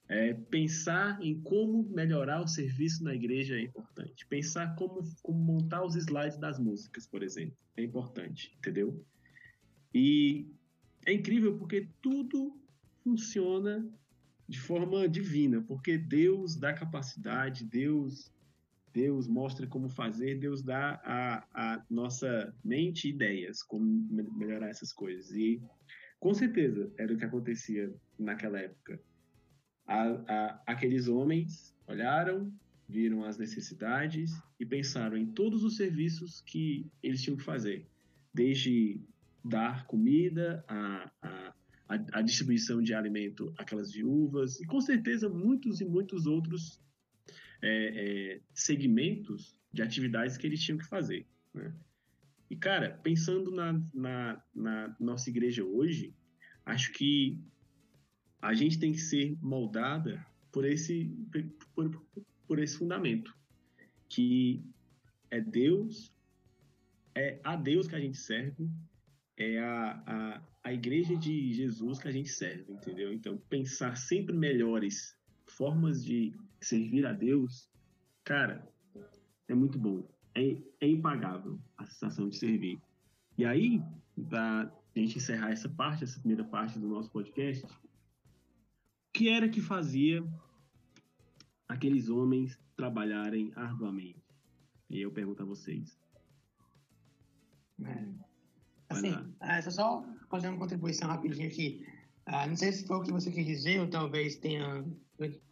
É, 0.08 0.34
pensar 0.34 1.22
em 1.22 1.40
como 1.40 1.84
melhorar 1.90 2.40
o 2.40 2.48
serviço 2.48 3.04
na 3.04 3.14
igreja 3.14 3.54
é 3.54 3.62
importante. 3.62 4.26
Pensar 4.26 4.74
como, 4.74 5.00
como 5.22 5.38
montar 5.38 5.84
os 5.84 5.94
slides 5.94 6.38
das 6.38 6.58
músicas, 6.58 7.06
por 7.06 7.22
exemplo, 7.22 7.56
é 7.76 7.82
importante, 7.84 8.52
entendeu? 8.58 9.04
E 9.94 10.48
é 11.06 11.12
incrível 11.12 11.56
porque 11.56 11.88
tudo 12.00 12.58
funciona 13.04 13.88
de 14.48 14.58
forma 14.58 15.08
divina, 15.08 15.62
porque 15.62 15.96
Deus 15.96 16.56
dá 16.56 16.72
capacidade, 16.72 17.64
Deus 17.64 18.32
Deus 18.92 19.28
mostra 19.28 19.66
como 19.66 19.88
fazer, 19.88 20.38
Deus 20.38 20.62
dá 20.62 21.00
a, 21.04 21.46
a 21.54 21.84
nossa 21.88 22.54
mente 22.64 23.08
ideias 23.08 23.62
como 23.62 23.84
melhorar 24.36 24.68
essas 24.68 24.92
coisas. 24.92 25.30
E 25.32 25.62
com 26.18 26.34
certeza 26.34 26.92
era 26.98 27.12
o 27.12 27.16
que 27.16 27.24
acontecia 27.24 27.92
naquela 28.18 28.58
época. 28.58 29.00
A, 29.86 30.02
a, 30.28 30.62
aqueles 30.66 31.08
homens 31.08 31.74
olharam, 31.86 32.52
viram 32.88 33.24
as 33.24 33.38
necessidades 33.38 34.32
e 34.58 34.66
pensaram 34.66 35.16
em 35.16 35.26
todos 35.26 35.62
os 35.62 35.76
serviços 35.76 36.40
que 36.40 36.90
eles 37.02 37.22
tinham 37.22 37.36
que 37.36 37.44
fazer, 37.44 37.86
desde 38.34 39.00
dar 39.44 39.86
comida, 39.86 40.64
a, 40.68 41.10
a, 41.22 41.54
a, 42.12 42.22
distribuição 42.22 42.82
de 42.82 42.92
alimento 42.92 43.52
àquelas 43.56 43.92
viúvas, 43.92 44.60
e 44.60 44.66
com 44.66 44.80
certeza 44.80 45.28
muitos 45.28 45.80
e 45.80 45.84
muitos 45.84 46.26
outros 46.26 46.80
é, 47.62 48.34
é, 48.34 48.40
segmentos 48.54 49.56
de 49.72 49.82
atividades 49.82 50.36
que 50.36 50.46
eles 50.46 50.62
tinham 50.62 50.78
que 50.78 50.86
fazer. 50.86 51.26
Né? 51.54 51.72
E, 52.50 52.56
cara, 52.56 52.98
pensando 53.02 53.50
na, 53.50 53.80
na, 53.94 54.44
na, 54.54 54.96
nossa 54.98 55.30
igreja 55.30 55.64
hoje, 55.64 56.14
acho 56.64 56.92
que 56.92 57.38
a 58.42 58.54
gente 58.54 58.78
tem 58.78 58.92
que 58.92 58.98
ser 58.98 59.36
moldada 59.40 60.24
por 60.50 60.64
esse, 60.64 61.14
por, 61.74 62.06
por 62.46 62.58
esse 62.58 62.76
fundamento, 62.76 63.36
que 64.08 64.64
é 65.30 65.40
Deus, 65.40 66.12
é 67.14 67.38
a 67.44 67.54
Deus 67.54 67.86
que 67.86 67.94
a 67.94 68.00
gente 68.00 68.16
serve, 68.16 68.68
é 69.36 69.58
a, 69.60 70.02
a, 70.06 70.42
a 70.64 70.72
igreja 70.72 71.16
de 71.16 71.52
Jesus 71.52 71.98
que 71.98 72.08
a 72.08 72.12
gente 72.12 72.30
serve, 72.30 72.72
entendeu? 72.72 73.12
Então, 73.12 73.38
pensar 73.48 73.96
sempre 73.96 74.34
melhores 74.34 75.16
formas 75.46 76.04
de 76.04 76.34
servir 76.60 77.06
a 77.06 77.12
Deus, 77.12 77.70
cara, 78.24 78.68
é 79.48 79.54
muito 79.54 79.78
bom. 79.78 80.08
É, 80.34 80.56
é 80.80 80.88
impagável 80.88 81.58
a 81.76 81.84
sensação 81.86 82.28
de 82.28 82.36
servir. 82.36 82.80
E 83.36 83.44
aí, 83.44 83.82
para 84.28 84.72
a 84.94 84.98
gente 84.98 85.18
encerrar 85.18 85.50
essa 85.50 85.68
parte, 85.68 86.04
essa 86.04 86.18
primeira 86.18 86.44
parte 86.44 86.78
do 86.78 86.88
nosso 86.88 87.10
podcast, 87.10 87.64
o 87.64 87.68
que 89.12 89.28
era 89.28 89.48
que 89.48 89.60
fazia 89.60 90.24
aqueles 91.68 92.08
homens 92.08 92.58
trabalharem 92.76 93.52
arduamente? 93.56 94.22
E 94.88 95.00
eu 95.00 95.10
pergunto 95.10 95.42
a 95.42 95.46
vocês. 95.46 95.98
É. 97.84 98.30
Assim, 98.88 99.34
é, 99.40 99.62
só 99.62 100.04
fazer 100.28 100.48
uma 100.48 100.58
contribuição 100.58 101.08
rapidinho 101.08 101.46
aqui. 101.46 101.86
Ah, 102.26 102.46
não 102.46 102.56
sei 102.56 102.72
se 102.72 102.86
foi 102.86 102.96
o 102.96 103.02
que 103.02 103.12
você 103.12 103.30
quis 103.30 103.46
dizer, 103.46 103.80
ou 103.80 103.88
talvez 103.88 104.36
tenha 104.36 104.84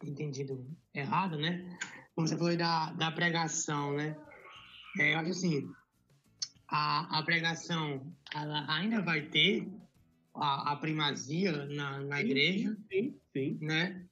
entendido 0.03 0.65
errado, 0.99 1.37
né? 1.37 1.77
Como 2.15 2.27
você 2.27 2.37
falou 2.37 2.55
da, 2.55 2.91
da 2.93 3.11
pregação, 3.11 3.93
né? 3.93 4.15
É, 4.99 5.13
eu 5.13 5.19
acho 5.19 5.31
assim, 5.31 5.71
a, 6.67 7.19
a 7.19 7.23
pregação 7.23 8.13
ela 8.33 8.65
ainda 8.71 9.01
vai 9.01 9.21
ter 9.21 9.67
a, 10.33 10.73
a 10.73 10.75
primazia 10.75 11.65
na, 11.65 11.99
na 11.99 12.21
igreja, 12.21 12.75
sim, 12.91 13.15
sim. 13.33 13.57
né? 13.61 14.05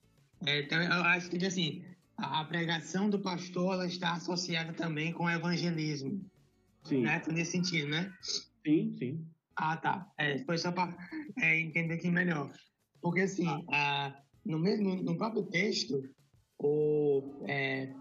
É, 0.45 0.62
então, 0.62 0.82
eu 0.82 1.04
acho 1.04 1.30
que, 1.30 1.43
assim, 1.45 1.84
a, 2.17 2.41
a, 2.41 2.45
pregação 2.45 3.10
do 3.10 3.19
pastor 3.19 3.73
ela 3.73 3.88
está 3.88 4.13
associada 4.13 4.73
também 4.73 5.12
com 5.12 5.26
o 5.26 5.30
evangelismo, 5.30 6.23
sim. 6.84 7.02
né? 7.02 7.21
Nesse 7.32 7.52
sentido, 7.52 7.89
né? 7.89 8.13
Sim, 8.65 8.95
sim. 8.97 9.28
Ah, 9.56 9.78
tá. 9.78 10.08
É, 10.17 10.38
foi 10.43 10.58
só 10.58 10.71
para 10.71 10.95
é, 11.39 11.60
entender 11.60 11.95
aqui 11.95 12.10
melhor. 12.10 12.52
Porque, 13.02 13.21
assim, 13.21 13.47
ah, 13.71 14.15
no, 14.45 14.60
mesmo, 14.60 14.95
no 15.02 15.17
próprio 15.17 15.43
texto, 15.43 16.04
o 16.60 17.43
é, 17.48 17.93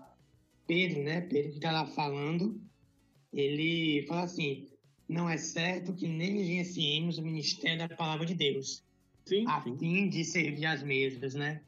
Pedro, 0.67 1.03
né? 1.03 1.21
Pedro 1.23 1.51
que 1.51 1.57
está 1.57 1.73
lá 1.73 1.87
falando, 1.87 2.61
ele 3.33 4.05
fala 4.07 4.23
assim: 4.23 4.69
não 5.09 5.29
é 5.29 5.37
certo 5.37 5.95
que 5.95 6.09
negligenciemos 6.09 7.19
o 7.19 7.23
ministério 7.23 7.79
da 7.79 7.95
palavra 7.95 8.27
de 8.27 8.35
Deus, 8.35 8.83
sim, 9.25 9.45
a 9.47 9.63
sim. 9.63 9.77
fim 9.79 10.09
de 10.09 10.25
servir 10.25 10.67
as 10.67 10.83
mesas, 10.83 11.35
né? 11.35 11.63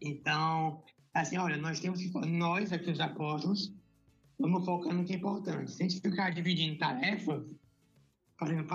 Então, 0.00 0.82
assim, 1.12 1.36
olha, 1.38 1.56
nós 1.56 1.80
temos 1.80 2.00
que, 2.00 2.10
nós 2.26 2.72
aqui 2.72 2.90
os 2.90 3.00
apóstolos, 3.00 3.72
vamos 4.38 4.64
focar 4.64 4.94
no 4.94 5.04
que 5.04 5.14
é 5.14 5.16
importante. 5.16 5.70
Se 5.70 5.82
a 5.82 5.88
gente 5.88 6.00
ficar 6.00 6.30
dividindo 6.30 6.78
tarefas, 6.78 7.44
fazendo, 8.38 8.66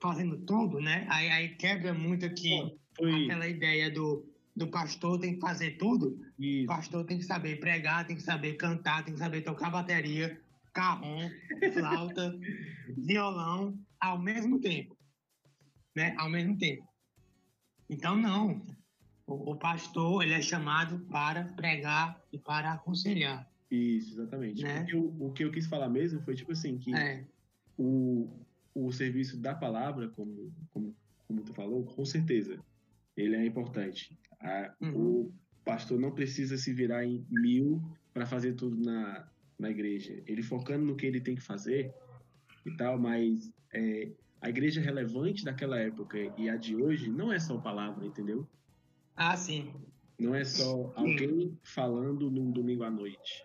fazendo 0.00 0.38
tudo, 0.38 0.80
né? 0.80 1.06
Aí, 1.10 1.28
aí 1.28 1.48
quebra 1.56 1.94
muito 1.94 2.24
aqui 2.26 2.76
Foi... 2.96 3.24
aquela 3.24 3.48
ideia 3.48 3.90
do, 3.90 4.26
do 4.54 4.68
pastor 4.68 5.18
tem 5.18 5.34
que 5.34 5.40
fazer 5.40 5.76
tudo. 5.78 6.18
Isso. 6.40 6.64
O 6.64 6.68
pastor 6.68 7.04
tem 7.04 7.18
que 7.18 7.24
saber 7.24 7.60
pregar, 7.60 8.06
tem 8.06 8.16
que 8.16 8.22
saber 8.22 8.54
cantar, 8.54 9.04
tem 9.04 9.12
que 9.12 9.20
saber 9.20 9.42
tocar 9.42 9.70
bateria, 9.70 10.40
carrom, 10.72 11.28
flauta, 11.74 12.34
violão, 12.96 13.78
ao 14.00 14.18
mesmo 14.18 14.58
tempo. 14.58 14.96
Né? 15.94 16.14
Ao 16.16 16.30
mesmo 16.30 16.56
tempo. 16.56 16.88
Então, 17.90 18.16
não. 18.16 18.64
O, 19.26 19.52
o 19.52 19.56
pastor, 19.56 20.22
ele 20.22 20.32
é 20.32 20.40
chamado 20.40 21.00
para 21.10 21.44
pregar 21.44 22.18
e 22.32 22.38
para 22.38 22.72
aconselhar. 22.72 23.46
Isso, 23.70 24.14
exatamente. 24.14 24.62
Né? 24.62 24.86
O, 24.94 25.26
o, 25.26 25.32
que 25.32 25.44
eu 25.44 25.52
quis 25.52 25.66
falar 25.66 25.90
mesmo 25.90 26.22
foi, 26.22 26.34
tipo 26.34 26.52
assim, 26.52 26.78
que 26.78 26.94
é. 26.94 27.22
o, 27.76 28.30
o 28.74 28.90
serviço 28.92 29.36
da 29.36 29.54
palavra, 29.54 30.08
como, 30.08 30.50
como, 30.70 30.96
como 31.28 31.42
tu 31.42 31.52
falou, 31.52 31.84
com 31.84 32.04
certeza, 32.06 32.58
ele 33.14 33.36
é 33.36 33.44
importante. 33.44 34.18
A, 34.40 34.74
uhum. 34.80 35.26
O 35.26 35.34
pastor 35.64 35.98
não 35.98 36.10
precisa 36.10 36.56
se 36.56 36.72
virar 36.72 37.04
em 37.04 37.24
mil 37.30 37.82
para 38.12 38.26
fazer 38.26 38.54
tudo 38.54 38.76
na, 38.76 39.28
na 39.58 39.70
igreja. 39.70 40.22
Ele 40.26 40.42
focando 40.42 40.84
no 40.84 40.96
que 40.96 41.06
ele 41.06 41.20
tem 41.20 41.34
que 41.34 41.42
fazer 41.42 41.92
e 42.64 42.70
tal, 42.76 42.98
mas 42.98 43.52
é, 43.72 44.10
a 44.40 44.48
igreja 44.48 44.80
relevante 44.80 45.44
daquela 45.44 45.78
época 45.78 46.18
e 46.36 46.48
a 46.48 46.56
de 46.56 46.74
hoje 46.74 47.10
não 47.10 47.32
é 47.32 47.38
só 47.38 47.58
palavra, 47.58 48.06
entendeu? 48.06 48.48
Ah, 49.16 49.36
sim. 49.36 49.72
Não 50.18 50.34
é 50.34 50.44
só 50.44 50.92
alguém 50.96 51.58
falando 51.62 52.30
num 52.30 52.50
domingo 52.50 52.82
à 52.82 52.90
noite. 52.90 53.44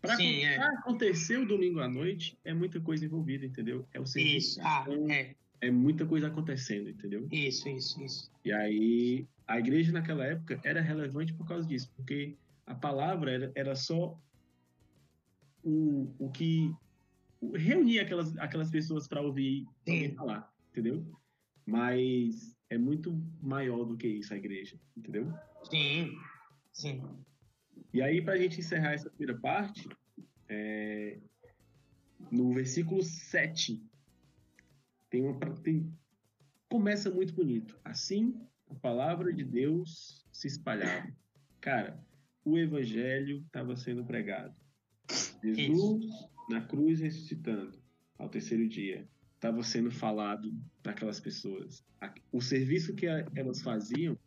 Para 0.00 0.22
é. 0.22 0.56
acontecer 0.56 1.38
o 1.38 1.46
domingo 1.46 1.80
à 1.80 1.88
noite, 1.88 2.38
é 2.44 2.54
muita 2.54 2.80
coisa 2.80 3.04
envolvida, 3.04 3.44
entendeu? 3.44 3.86
É 3.92 4.00
o 4.00 4.06
serviço. 4.06 4.58
Isso, 4.58 4.60
ah, 4.62 4.84
então, 4.86 5.10
é. 5.10 5.34
É 5.60 5.70
muita 5.70 6.04
coisa 6.04 6.28
acontecendo, 6.28 6.90
entendeu? 6.90 7.26
Isso, 7.32 7.68
isso, 7.68 8.00
isso. 8.02 8.30
E 8.44 8.52
aí, 8.52 9.26
a 9.46 9.58
igreja 9.58 9.92
naquela 9.92 10.24
época 10.24 10.60
era 10.64 10.80
relevante 10.80 11.32
por 11.34 11.46
causa 11.46 11.66
disso, 11.66 11.92
porque 11.94 12.36
a 12.66 12.74
palavra 12.74 13.30
era, 13.30 13.52
era 13.54 13.74
só 13.76 14.18
o, 15.62 16.14
o 16.18 16.30
que 16.30 16.74
reunia 17.54 18.02
aquelas, 18.02 18.36
aquelas 18.38 18.70
pessoas 18.70 19.06
para 19.06 19.20
ouvir 19.20 19.66
alguém 19.86 20.14
falar, 20.14 20.52
entendeu? 20.70 21.06
Mas 21.64 22.56
é 22.70 22.78
muito 22.78 23.12
maior 23.40 23.84
do 23.84 23.96
que 23.96 24.08
isso 24.08 24.34
a 24.34 24.36
igreja, 24.36 24.78
entendeu? 24.96 25.32
Sim, 25.70 26.16
sim. 26.72 27.02
E 27.92 28.02
aí, 28.02 28.20
para 28.20 28.34
a 28.34 28.38
gente 28.38 28.60
encerrar 28.60 28.92
essa 28.92 29.10
primeira 29.10 29.38
parte, 29.40 29.88
é, 30.48 31.18
no 32.30 32.52
versículo 32.54 33.02
7, 33.02 33.82
tem 35.08 35.22
uma, 35.22 35.38
tem, 35.62 35.92
começa 36.68 37.10
muito 37.10 37.32
bonito. 37.34 37.78
Assim, 37.84 38.40
a 38.70 38.74
palavra 38.74 39.32
de 39.32 39.44
Deus 39.44 40.24
se 40.32 40.48
espalhava. 40.48 41.12
Cara, 41.60 41.98
o 42.44 42.58
evangelho 42.58 43.42
estava 43.46 43.76
sendo 43.76 44.04
pregado. 44.04 44.54
Jesus 45.42 46.04
Isso. 46.04 46.30
na 46.48 46.60
cruz 46.60 47.00
ressuscitando 47.00 47.78
ao 48.18 48.28
terceiro 48.28 48.68
dia. 48.68 49.08
estava 49.34 49.62
sendo 49.62 49.90
falado 49.90 50.52
daquelas 50.82 51.20
pessoas. 51.20 51.84
O 52.32 52.40
serviço 52.40 52.94
que 52.94 53.06
elas 53.06 53.62
faziam 53.62 54.18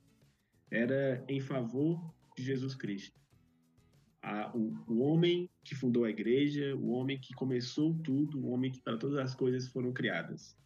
era 0.72 1.24
em 1.28 1.40
favor 1.40 2.14
de 2.38 2.44
Jesus 2.44 2.76
Cristo. 2.76 3.20
A, 4.22 4.56
o, 4.56 4.74
o, 4.88 5.00
homem 5.00 5.50
que 5.64 5.74
fundou 5.74 6.04
a 6.04 6.10
igreja, 6.10 6.76
o 6.76 6.90
homem 6.90 7.20
que 7.20 7.34
começou 7.34 7.98
tudo, 8.00 8.40
o 8.40 8.50
homem 8.50 8.72
que 8.72 8.82
para 8.82 8.98
todas 8.98 9.18
as 9.18 9.34
coisas 9.34 9.68
foram 9.70 9.94
criadas. 9.94 10.58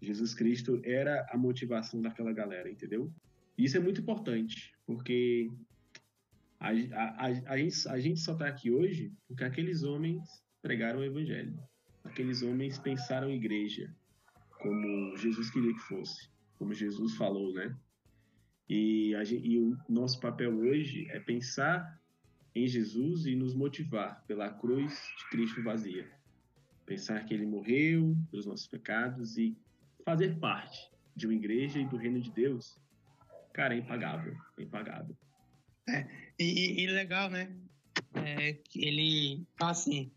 Jesus 0.00 0.34
Cristo 0.34 0.80
era 0.84 1.26
a 1.30 1.36
motivação 1.36 2.00
daquela 2.00 2.32
galera, 2.32 2.70
entendeu? 2.70 3.12
Isso 3.56 3.76
é 3.76 3.80
muito 3.80 4.00
importante, 4.00 4.74
porque 4.86 5.50
a, 6.60 6.68
a, 6.68 7.26
a, 7.26 7.52
a 7.52 7.58
gente, 7.58 7.88
a 7.88 7.98
gente 7.98 8.20
só 8.20 8.32
está 8.32 8.46
aqui 8.46 8.70
hoje 8.70 9.12
porque 9.26 9.44
aqueles 9.44 9.82
homens 9.82 10.22
pregaram 10.60 11.00
o 11.00 11.04
evangelho. 11.04 11.58
Aqueles 12.04 12.42
homens 12.42 12.78
pensaram 12.78 13.30
igreja 13.30 13.94
como 14.58 15.16
Jesus 15.16 15.50
queria 15.50 15.72
que 15.72 15.80
fosse, 15.80 16.28
como 16.58 16.74
Jesus 16.74 17.14
falou, 17.14 17.52
né? 17.52 17.76
E, 18.68 19.14
a, 19.14 19.22
e 19.22 19.58
o 19.58 19.76
nosso 19.88 20.20
papel 20.20 20.56
hoje 20.58 21.06
é 21.10 21.20
pensar 21.20 22.00
em 22.54 22.66
Jesus 22.66 23.26
e 23.26 23.36
nos 23.36 23.54
motivar 23.54 24.24
pela 24.26 24.50
cruz 24.50 24.92
de 25.18 25.30
Cristo 25.30 25.62
vazia. 25.62 26.10
Pensar 26.84 27.24
que 27.24 27.34
ele 27.34 27.46
morreu 27.46 28.16
pelos 28.30 28.46
nossos 28.46 28.66
pecados 28.66 29.36
e 29.36 29.56
fazer 30.06 30.38
parte 30.38 30.88
de 31.16 31.26
uma 31.26 31.34
igreja 31.34 31.80
e 31.80 31.84
do 31.84 31.96
reino 31.96 32.20
de 32.20 32.30
Deus, 32.30 32.78
cara, 33.52 33.74
é 33.74 33.78
impagável, 33.78 34.36
é 34.56 34.62
impagável. 34.62 35.16
É, 35.88 36.06
e, 36.38 36.80
e 36.80 36.86
legal, 36.86 37.28
né? 37.28 37.52
É, 38.14 38.56
ele 38.74 39.44
assim, 39.60 40.12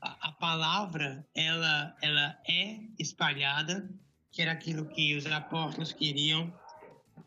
a, 0.00 0.28
a, 0.28 0.32
palavra, 0.32 1.24
ela, 1.34 1.96
ela 2.02 2.36
é 2.48 2.80
espalhada, 2.98 3.88
que 4.32 4.42
era 4.42 4.52
aquilo 4.52 4.88
que 4.88 5.14
os 5.16 5.24
apóstolos 5.26 5.92
queriam, 5.92 6.52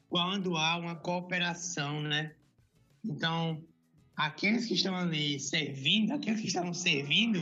quando 0.10 0.58
há 0.58 0.76
uma 0.78 0.96
cooperação, 0.96 2.02
né? 2.02 2.36
Então, 3.06 3.64
aqueles 4.18 4.66
que 4.66 4.74
estão 4.74 4.96
ali 4.96 5.40
servindo, 5.40 6.14
aqueles 6.14 6.42
que 6.42 6.48
estavam 6.48 6.74
servindo 6.74 7.40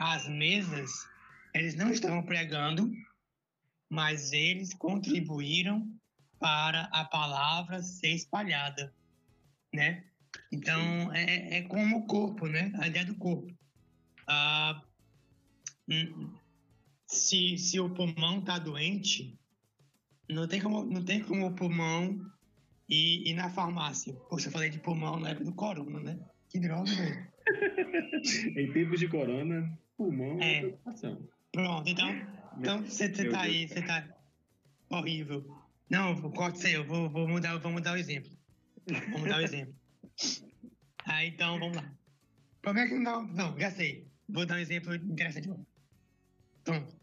as 0.00 0.28
mesas, 0.28 0.90
eles 1.54 1.76
não 1.76 1.90
estavam 1.90 2.22
pregando, 2.22 2.90
mas 3.88 4.32
eles 4.32 4.74
contribuíram 4.74 5.90
para 6.38 6.82
a 6.92 7.04
palavra 7.04 7.82
ser 7.82 8.10
espalhada, 8.10 8.94
né? 9.72 10.04
Então, 10.52 11.12
é, 11.14 11.58
é 11.58 11.62
como 11.62 11.98
o 11.98 12.06
corpo, 12.06 12.46
né? 12.46 12.72
A 12.78 12.88
ideia 12.88 13.04
do 13.04 13.14
corpo. 13.14 13.52
Ah, 14.26 14.82
se, 17.06 17.56
se 17.56 17.80
o 17.80 17.90
pulmão 17.90 18.40
está 18.40 18.58
doente, 18.58 19.38
não 20.28 20.46
tem 20.46 20.60
como, 20.60 20.84
não 20.84 21.04
tem 21.04 21.22
como 21.22 21.46
o 21.46 21.54
pulmão 21.54 22.20
ir, 22.88 23.28
ir 23.28 23.34
na 23.34 23.48
farmácia. 23.48 24.12
Poxa, 24.28 24.48
eu 24.48 24.52
falei 24.52 24.70
de 24.70 24.78
pulmão 24.78 25.18
na 25.18 25.30
época 25.30 25.44
do 25.44 25.54
corona, 25.54 26.00
né? 26.00 26.18
Que 26.48 26.58
droga, 26.58 26.90
velho. 26.92 27.28
em 28.58 28.72
tempos 28.72 28.98
de 28.98 29.08
corona, 29.08 29.78
pulmão 29.96 30.40
é, 30.40 30.56
é 30.56 30.60
preocupação. 30.60 31.28
Pronto, 31.52 31.88
então, 31.88 32.08
então 32.58 32.82
você 32.82 33.08
tá 33.08 33.40
aí, 33.40 33.68
você 33.68 33.82
tá 33.82 34.06
horrível. 34.90 35.44
Não, 35.88 36.30
corte 36.32 36.58
isso 36.58 36.66
aí, 36.66 36.72
eu 36.74 36.86
vou, 36.86 37.08
vou, 37.08 37.28
mudar, 37.28 37.56
vou 37.58 37.72
mudar 37.72 37.92
o 37.92 37.96
exemplo. 37.96 38.30
Vou 39.10 39.20
mudar 39.20 39.38
o 39.38 39.40
exemplo. 39.40 39.74
Aí, 41.04 41.28
então, 41.28 41.58
vamos 41.60 41.76
lá. 41.76 41.92
Como 42.64 42.80
é 42.80 42.88
que 42.88 42.98
não... 42.98 43.24
Não, 43.28 43.56
já 43.56 43.70
sei. 43.70 44.08
Vou 44.28 44.44
dar 44.44 44.56
um 44.56 44.58
exemplo 44.58 44.92
interessante. 44.92 45.48
Pronto. 46.64 46.96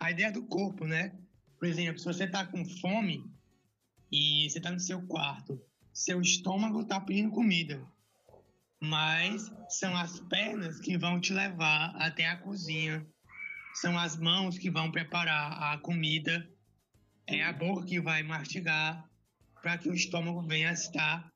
A 0.00 0.10
ideia 0.10 0.32
do 0.32 0.42
corpo, 0.46 0.86
né? 0.86 1.14
Por 1.58 1.68
exemplo, 1.68 1.98
se 1.98 2.06
você 2.06 2.24
está 2.24 2.46
com 2.46 2.64
fome 2.64 3.30
e 4.10 4.48
você 4.48 4.58
está 4.58 4.70
no 4.70 4.80
seu 4.80 5.02
quarto, 5.02 5.60
seu 5.92 6.20
estômago 6.22 6.80
está 6.80 6.98
pedindo 6.98 7.30
comida, 7.30 7.86
mas 8.80 9.52
são 9.68 9.94
as 9.96 10.18
pernas 10.20 10.80
que 10.80 10.96
vão 10.96 11.20
te 11.20 11.32
levar 11.32 11.94
até 11.96 12.26
a 12.26 12.36
cozinha, 12.36 13.06
são 13.74 13.98
as 13.98 14.16
mãos 14.16 14.58
que 14.58 14.70
vão 14.70 14.90
preparar 14.90 15.72
a 15.72 15.78
comida, 15.78 16.48
é 17.26 17.42
a 17.42 17.52
boca 17.52 17.86
que 17.86 18.00
vai 18.00 18.22
mastigar 18.22 19.08
para 19.62 19.78
que 19.78 19.88
o 19.88 19.94
estômago 19.94 20.42
venha 20.42 20.70
a 20.70 20.72
estar 20.72 21.32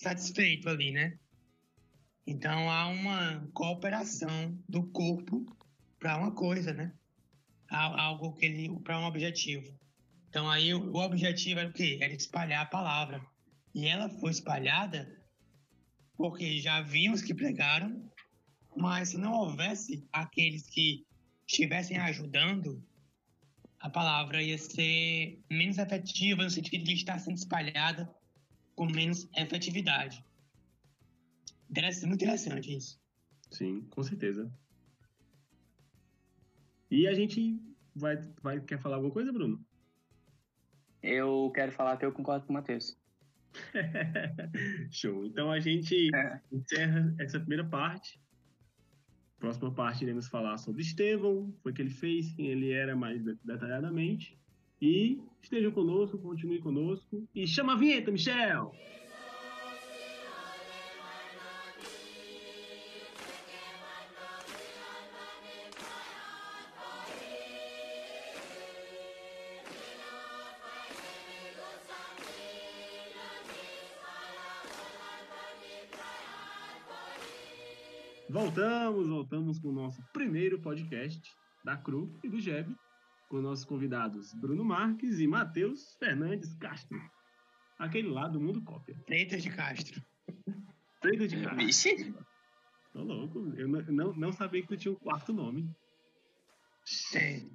satisfeito 0.00 0.68
ali, 0.68 0.92
né? 0.92 1.18
Então 2.26 2.70
há 2.70 2.86
uma 2.86 3.48
cooperação 3.52 4.56
do 4.68 4.86
corpo 4.90 5.44
para 5.98 6.16
uma 6.16 6.32
coisa, 6.32 6.72
né? 6.72 6.92
algo 7.70 8.32
que 8.32 8.46
ele 8.46 8.80
para 8.80 8.98
um 8.98 9.04
objetivo. 9.04 9.72
Então 10.28 10.48
aí 10.50 10.74
o, 10.74 10.94
objetivo 10.96 11.60
era 11.60 11.68
o 11.68 11.72
quê? 11.72 11.98
Era 12.00 12.12
espalhar 12.12 12.62
a 12.62 12.68
palavra. 12.68 13.24
E 13.74 13.86
ela 13.86 14.08
foi 14.08 14.30
espalhada 14.30 15.08
porque 16.16 16.60
já 16.60 16.76
haviam 16.76 17.14
os 17.14 17.22
que 17.22 17.32
pregaram, 17.32 18.10
mas 18.76 19.10
se 19.10 19.18
não 19.18 19.32
houvesse 19.32 20.06
aqueles 20.12 20.68
que 20.68 21.06
estivessem 21.50 21.98
ajudando, 21.98 22.80
a 23.80 23.90
palavra 23.90 24.40
ia 24.40 24.56
ser 24.56 25.42
menos 25.50 25.78
efetiva 25.78 26.44
no 26.44 26.50
sentido 26.50 26.84
de 26.84 26.92
estar 26.92 27.18
sendo 27.18 27.36
espalhada 27.36 28.08
com 28.76 28.86
menos 28.86 29.28
efetividade. 29.36 30.24
Interessante, 31.68 32.06
muito 32.06 32.22
interessante 32.22 32.76
isso. 32.76 33.00
Sim, 33.50 33.82
com 33.90 34.02
certeza. 34.02 34.50
E 36.88 37.08
a 37.08 37.14
gente 37.14 37.60
vai, 37.94 38.16
vai 38.40 38.60
quer 38.60 38.80
falar 38.80 38.96
alguma 38.96 39.12
coisa, 39.12 39.32
Bruno? 39.32 39.64
Eu 41.02 41.50
quero 41.54 41.72
falar 41.72 41.96
que 41.96 42.04
eu 42.04 42.12
concordo 42.12 42.46
com 42.46 42.52
o 42.52 42.54
Matheus. 42.54 42.96
Show. 44.90 45.26
Então 45.26 45.50
a 45.50 45.58
gente 45.58 46.14
é. 46.14 46.40
encerra 46.52 47.14
essa 47.18 47.40
primeira 47.40 47.64
parte. 47.64 48.20
Próxima 49.40 49.72
parte 49.72 50.04
iremos 50.04 50.28
falar 50.28 50.58
sobre 50.58 50.82
Estevão, 50.82 51.52
foi 51.62 51.72
que 51.72 51.80
ele 51.80 51.90
fez, 51.90 52.30
quem 52.32 52.48
ele 52.48 52.70
era 52.70 52.94
mais 52.94 53.22
detalhadamente. 53.42 54.38
E 54.80 55.18
esteja 55.42 55.70
conosco, 55.70 56.18
continue 56.18 56.58
conosco. 56.60 57.26
E 57.34 57.46
chama 57.46 57.72
a 57.72 57.76
vinheta, 57.76 58.12
Michel! 58.12 58.72
Voltamos, 78.30 79.08
voltamos 79.08 79.58
com 79.58 79.70
o 79.70 79.72
nosso 79.72 80.00
primeiro 80.12 80.60
podcast 80.60 81.20
da 81.64 81.76
CRU 81.76 82.16
e 82.22 82.28
do 82.28 82.40
GEB, 82.40 82.76
com 83.28 83.40
nossos 83.40 83.64
convidados 83.64 84.32
Bruno 84.34 84.64
Marques 84.64 85.18
e 85.18 85.26
Matheus 85.26 85.96
Fernandes 85.98 86.54
Castro. 86.54 86.96
Aquele 87.76 88.08
lá 88.08 88.28
do 88.28 88.40
Mundo 88.40 88.62
Cópia. 88.62 88.96
Freitas 89.04 89.42
de 89.42 89.50
Castro. 89.50 90.00
Freitas 91.02 91.28
de 91.28 91.42
Castro. 91.42 91.56
Vixe. 91.56 92.14
Tô 92.92 93.02
louco, 93.02 93.52
eu 93.56 93.66
não, 93.66 93.82
não, 93.86 94.12
não, 94.12 94.32
sabia 94.32 94.62
que 94.62 94.68
tu 94.68 94.76
tinha 94.76 94.92
um 94.92 94.98
quarto 94.98 95.32
nome. 95.32 95.68
Tem. 97.10 97.50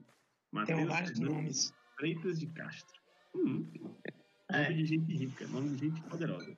Mateus 0.52 0.78
Tem 0.78 0.88
vários 0.88 1.12
Fernandes 1.12 1.36
nomes. 1.36 1.74
Freitas 1.96 2.38
de 2.38 2.48
Castro. 2.48 3.02
Hum. 3.34 3.66
É. 4.52 4.64
Nome 4.64 4.76
de 4.76 4.86
gente 4.88 5.16
rica, 5.16 5.48
nome 5.48 5.70
de 5.78 5.88
gente 5.88 6.02
poderosa. 6.04 6.58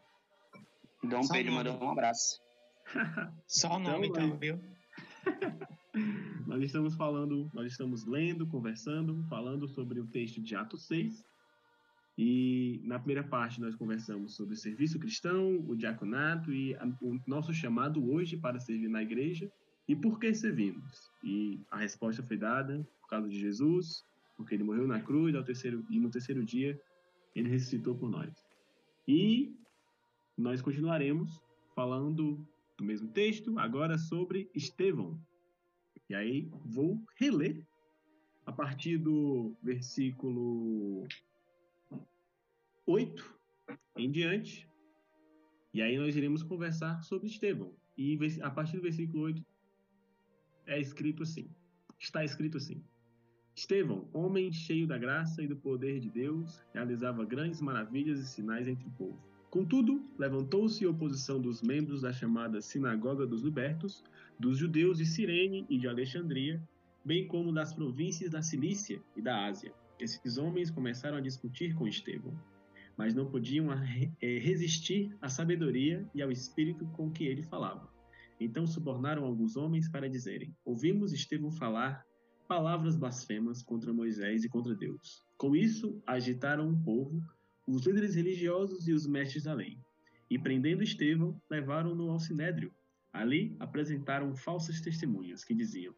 Dom 1.04 1.28
Pedro 1.28 1.54
mandou 1.54 1.80
um 1.84 1.92
abraço. 1.92 2.47
Só 3.48 3.76
o 3.76 3.80
nome, 3.80 4.08
então, 4.08 4.26
então 4.26 4.38
viu? 4.38 4.60
nós 6.48 6.64
estamos 6.64 6.96
falando, 6.96 7.50
nós 7.54 7.72
estamos 7.72 8.06
lendo, 8.06 8.48
conversando, 8.48 9.24
falando 9.30 9.68
sobre 9.68 10.00
o 10.00 10.08
texto 10.08 10.42
de 10.42 10.56
Atos 10.56 10.86
6. 10.88 11.26
E 12.18 12.82
na 12.84 12.98
primeira 12.98 13.24
parte 13.24 13.62
nós 13.62 13.76
conversamos 13.76 14.36
sobre 14.36 14.56
o 14.56 14.58
serviço 14.58 14.98
cristão, 14.98 15.64
o 15.68 15.76
diaconato 15.76 16.52
e 16.52 16.76
a, 16.76 16.86
o 17.02 17.20
nosso 17.28 17.54
chamado 17.54 18.12
hoje 18.12 18.36
para 18.38 18.60
servir 18.60 18.88
na 18.88 19.04
igreja 19.04 19.52
e 19.88 19.96
por 19.96 20.20
que 20.20 20.34
servimos. 20.34 21.12
E 21.24 21.62
a 21.70 21.78
resposta 21.78 22.24
foi 22.24 22.38
dada 22.38 22.86
por 23.02 23.10
causa 23.10 23.30
de 23.30 23.40
Jesus, 23.40 24.04
porque 24.36 24.56
ele 24.56 24.64
morreu 24.64 24.88
na 24.88 25.00
cruz 25.00 25.36
ao 25.36 25.44
terceiro, 25.44 25.86
e 25.90 26.00
no 26.00 26.10
terceiro 26.10 26.44
dia 26.44 26.80
ele 27.36 27.50
ressuscitou 27.50 27.96
por 27.96 28.10
nós. 28.10 28.34
E 29.08 29.56
nós 30.36 30.62
continuaremos 30.62 31.40
falando 31.76 32.44
do 32.78 32.84
mesmo 32.84 33.10
texto, 33.12 33.58
agora 33.58 33.98
sobre 33.98 34.50
Estevão. 34.54 35.20
E 36.10 36.16
aí 36.16 36.50
vou 36.66 37.04
reler 37.20 37.66
a 38.46 38.52
partir 38.52 38.98
do 38.98 39.58
versículo 39.62 41.06
8 42.86 43.40
em 43.98 44.12
diante. 44.12 44.70
E 45.74 45.82
aí 45.82 45.98
nós 45.98 46.16
iremos 46.16 46.44
conversar 46.44 47.02
sobre 47.04 47.28
Estevão. 47.28 47.76
E 47.98 48.18
a 48.42 48.50
partir 48.50 48.78
do 48.78 48.84
versículo 48.84 49.24
8 49.24 49.46
é 50.68 50.80
escrito 50.80 51.24
assim. 51.24 51.50
Está 52.00 52.24
escrito 52.24 52.58
assim. 52.58 52.84
Estevão, 53.56 54.08
homem 54.14 54.52
cheio 54.52 54.86
da 54.86 55.00
graça 55.00 55.42
e 55.42 55.48
do 55.48 55.58
poder 55.58 56.00
de 56.00 56.12
Deus, 56.12 56.64
realizava 56.76 57.26
grandes 57.26 57.60
maravilhas 57.60 58.20
e 58.20 58.28
sinais 58.28 58.68
entre 58.68 58.88
o 58.88 58.92
povo. 58.92 59.20
Contudo, 59.50 60.06
levantou-se 60.18 60.86
oposição 60.86 61.40
dos 61.40 61.62
membros 61.62 62.02
da 62.02 62.12
chamada 62.12 62.62
Sinagoga 62.62 63.26
dos 63.26 63.44
Libertos, 63.44 64.04
dos 64.38 64.58
judeus 64.58 64.98
de 64.98 65.06
Cirene 65.06 65.66
e 65.70 65.78
de 65.78 65.88
Alexandria, 65.88 66.62
bem 67.04 67.26
como 67.28 67.54
das 67.54 67.74
províncias 67.74 68.32
da 68.32 68.42
Cilícia 68.42 69.02
e 69.16 69.22
da 69.22 69.46
Ásia. 69.46 69.74
Esses 70.00 70.38
homens 70.38 70.70
começaram 70.70 71.18
a 71.18 71.22
discutir 71.22 71.74
com 71.74 71.88
Estevão, 71.88 72.38
mas 72.98 73.16
não 73.16 73.26
podiam 73.26 73.72
eh, 73.72 74.38
resistir 74.40 75.16
à 75.22 75.30
sabedoria 75.30 76.06
e 76.14 76.22
ao 76.22 76.32
espírito 76.32 76.86
com 76.88 77.10
que 77.10 77.26
ele 77.26 77.44
falava. 77.44 77.90
Então 78.40 78.68
subornaram 78.68 79.24
alguns 79.24 79.56
homens 79.56 79.90
para 79.90 80.10
dizerem: 80.10 80.54
Ouvimos 80.66 81.14
Estevão 81.14 81.52
falar 81.52 82.06
palavras 82.48 82.96
blasfemas 82.96 83.64
contra 83.64 83.94
Moisés 83.94 84.44
e 84.44 84.50
contra 84.50 84.76
Deus. 84.76 85.24
Com 85.38 85.56
isso, 85.56 86.02
agitaram 86.06 86.70
o 86.70 86.84
povo, 86.84 87.22
os 87.68 87.86
líderes 87.86 88.16
religiosos 88.16 88.88
e 88.88 88.94
os 88.94 89.06
mestres 89.06 89.44
da 89.44 89.54
lei. 89.54 89.78
E 90.30 90.40
prendendo 90.40 90.84
Estevão, 90.84 91.40
levaram-no 91.50 92.10
ao 92.10 92.20
sinédrio. 92.20 92.74
Ali 93.12 93.56
apresentaram 93.60 94.36
falsas 94.36 94.80
testemunhas 94.82 95.44
que 95.44 95.54
diziam: 95.54 95.94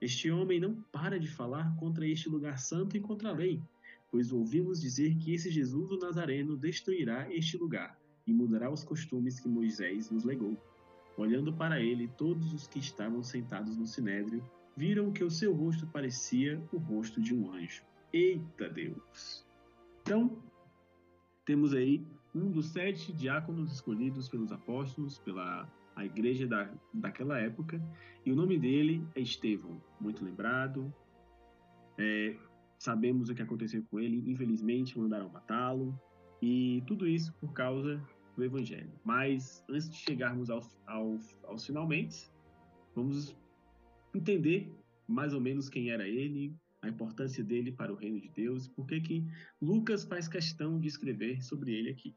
este 0.00 0.30
homem 0.30 0.60
não 0.60 0.82
para 0.92 1.18
de 1.18 1.28
falar 1.28 1.74
contra 1.76 2.06
este 2.06 2.28
lugar 2.28 2.58
santo 2.58 2.96
e 2.96 3.00
contra 3.00 3.30
a 3.30 3.32
lei, 3.32 3.62
pois 4.10 4.32
ouvimos 4.32 4.80
dizer 4.80 5.16
que 5.16 5.32
esse 5.32 5.50
Jesus 5.50 5.90
o 5.90 5.98
Nazareno 5.98 6.58
destruirá 6.58 7.32
este 7.32 7.56
lugar 7.56 7.98
e 8.26 8.32
mudará 8.32 8.70
os 8.70 8.84
costumes 8.84 9.40
que 9.40 9.48
Moisés 9.48 10.10
nos 10.10 10.24
legou. 10.24 10.58
Olhando 11.16 11.54
para 11.54 11.80
ele, 11.80 12.08
todos 12.18 12.52
os 12.52 12.66
que 12.66 12.78
estavam 12.80 13.22
sentados 13.22 13.76
no 13.76 13.86
sinédrio 13.86 14.44
viram 14.76 15.10
que 15.10 15.24
o 15.24 15.30
seu 15.30 15.54
rosto 15.54 15.86
parecia 15.86 16.62
o 16.70 16.76
rosto 16.76 17.18
de 17.20 17.34
um 17.34 17.52
anjo. 17.52 17.82
Eita 18.12 18.68
Deus! 18.68 19.46
Então, 20.02 20.42
temos 21.44 21.74
aí 21.74 22.04
um 22.34 22.50
dos 22.50 22.66
sete 22.66 23.12
diáconos 23.12 23.72
escolhidos 23.72 24.28
pelos 24.28 24.50
apóstolos, 24.50 25.18
pela 25.18 25.68
a 25.94 26.04
igreja 26.04 26.46
da, 26.46 26.68
daquela 26.92 27.38
época, 27.38 27.80
e 28.26 28.32
o 28.32 28.36
nome 28.36 28.58
dele 28.58 29.06
é 29.14 29.20
Estevão, 29.20 29.80
muito 30.00 30.24
lembrado. 30.24 30.92
É, 31.96 32.36
sabemos 32.78 33.28
o 33.28 33.34
que 33.34 33.42
aconteceu 33.42 33.84
com 33.90 34.00
ele, 34.00 34.28
infelizmente 34.28 34.98
mandaram 34.98 35.28
matá-lo, 35.28 35.98
e 36.42 36.82
tudo 36.86 37.06
isso 37.06 37.32
por 37.34 37.52
causa 37.52 38.02
do 38.36 38.44
Evangelho. 38.44 38.90
Mas 39.04 39.64
antes 39.68 39.88
de 39.88 39.96
chegarmos 39.96 40.50
ao, 40.50 40.60
ao, 40.86 41.16
aos 41.44 41.64
finalmente, 41.64 42.28
vamos 42.94 43.36
entender 44.12 44.72
mais 45.06 45.32
ou 45.32 45.40
menos 45.40 45.68
quem 45.68 45.90
era 45.90 46.08
ele, 46.08 46.52
a 46.84 46.88
importância 46.88 47.42
dele 47.42 47.72
para 47.72 47.92
o 47.92 47.96
reino 47.96 48.20
de 48.20 48.28
Deus, 48.28 48.68
por 48.68 48.86
que 48.86 49.00
que 49.00 49.24
Lucas 49.60 50.04
faz 50.04 50.28
questão 50.28 50.78
de 50.78 50.88
escrever 50.88 51.42
sobre 51.42 51.72
ele 51.72 51.90
aqui. 51.90 52.14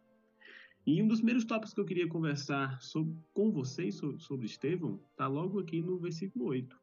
E 0.86 1.01
um 1.01 1.07
dos 1.07 1.20
primeiros 1.20 1.43
tópicos 1.43 1.74
que 1.74 1.82
eu 1.82 1.86
queria 1.86 2.07
conversar 2.07 2.82
sobre, 2.82 3.13
com 3.34 3.51
vocês 3.51 3.95
sobre, 3.95 4.20
sobre 4.20 4.45
Estevão 4.45 4.99
está 5.11 5.28
logo 5.28 5.59
aqui 5.59 5.82
no 5.82 5.97
versículo 5.97 6.45
8. 6.45 6.80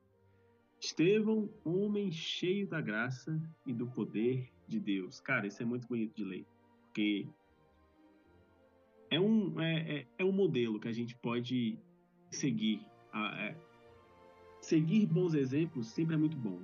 Estevão, 0.79 1.49
homem 1.65 2.13
cheio 2.13 2.69
da 2.69 2.81
graça 2.81 3.41
e 3.67 3.73
do 3.73 3.87
poder 3.87 4.51
de 4.69 4.79
Deus. 4.79 5.21
Cara, 5.21 5.47
isso 5.47 5.63
é 5.63 5.65
muito 5.65 5.89
bonito 5.89 6.15
de 6.15 6.25
ler, 6.25 6.47
porque 6.85 7.27
é 9.11 9.19
um, 9.19 9.59
é, 9.61 10.01
é, 10.01 10.07
é 10.19 10.25
um 10.25 10.33
modelo 10.33 10.79
que 10.79 10.89
a 10.89 10.93
gente 10.93 11.17
pode 11.17 11.79
seguir. 12.31 12.85
É, 13.15 13.57
seguir 14.61 15.07
bons 15.07 15.35
exemplos 15.35 15.89
sempre 15.89 16.15
é 16.15 16.19
muito 16.19 16.37
bom. 16.37 16.61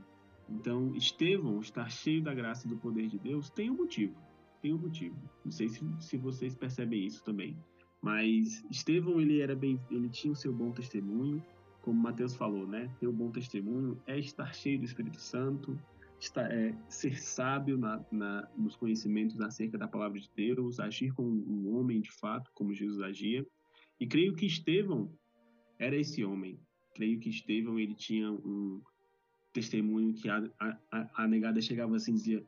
Então, 0.51 0.95
Estevão 0.95 1.61
estar 1.61 1.89
cheio 1.91 2.23
da 2.23 2.35
graça 2.35 2.67
e 2.67 2.71
do 2.71 2.77
poder 2.77 3.09
de 3.09 3.19
Deus 3.19 3.51
tem 3.51 3.71
um 3.71 3.77
motivo 3.77 4.15
tem 4.61 4.75
um 4.75 4.79
motivo. 4.79 5.17
Não 5.45 5.51
sei 5.51 5.69
se, 5.69 5.81
se 5.99 6.17
vocês 6.17 6.55
percebem 6.55 7.05
isso 7.05 7.25
também. 7.25 7.57
Mas 8.01 8.65
Estevão, 8.71 9.21
ele 9.21 9.41
era 9.41 9.55
bem, 9.55 9.81
ele 9.91 10.09
tinha 10.09 10.33
o 10.33 10.37
seu 10.37 10.53
bom 10.53 10.71
testemunho, 10.71 11.43
como 11.83 12.01
Mateus 12.01 12.35
falou, 12.35 12.67
né? 12.67 12.91
Ter 12.99 13.07
o 13.07 13.13
bom 13.13 13.31
testemunho 13.31 14.01
é 14.07 14.19
estar 14.19 14.55
cheio 14.55 14.79
do 14.79 14.85
Espírito 14.85 15.21
Santo, 15.21 15.79
estar, 16.19 16.51
é, 16.51 16.75
ser 16.89 17.21
sábio 17.21 17.77
na, 17.77 18.05
na, 18.11 18.49
nos 18.57 18.77
conhecimentos 18.77 19.41
acerca 19.41 19.77
da 19.77 19.89
palavra 19.89 20.19
de 20.19 20.31
Deus, 20.35 20.81
agir 20.81 21.13
como 21.13 21.31
um 21.31 21.77
homem 21.77 22.01
de 22.01 22.11
fato, 22.13 22.51
como 22.55 22.75
Jesus 22.75 23.01
agia. 23.01 23.47
E 23.99 24.07
creio 24.07 24.35
que 24.35 24.47
Estevão 24.47 25.13
era 25.79 25.97
esse 25.97 26.25
homem. 26.25 26.59
Creio 26.95 27.19
que 27.19 27.29
Estevão 27.29 27.79
ele 27.79 27.95
tinha 27.95 28.31
um, 28.31 28.81
testemunho 29.53 30.15
que 30.15 30.29
a, 30.29 30.43
a, 30.61 31.11
a 31.15 31.29
negada 31.29 31.61
chegava 31.61 31.97
assim 31.97 32.13
e 32.13 32.15
dizia: 32.15 32.45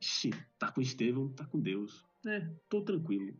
tá 0.58 0.70
com 0.70 0.80
Estevão, 0.80 1.28
tá 1.30 1.44
com 1.44 1.60
Deus. 1.60 2.04
É, 2.26 2.48
tô 2.68 2.82
tranquilo. 2.82 3.36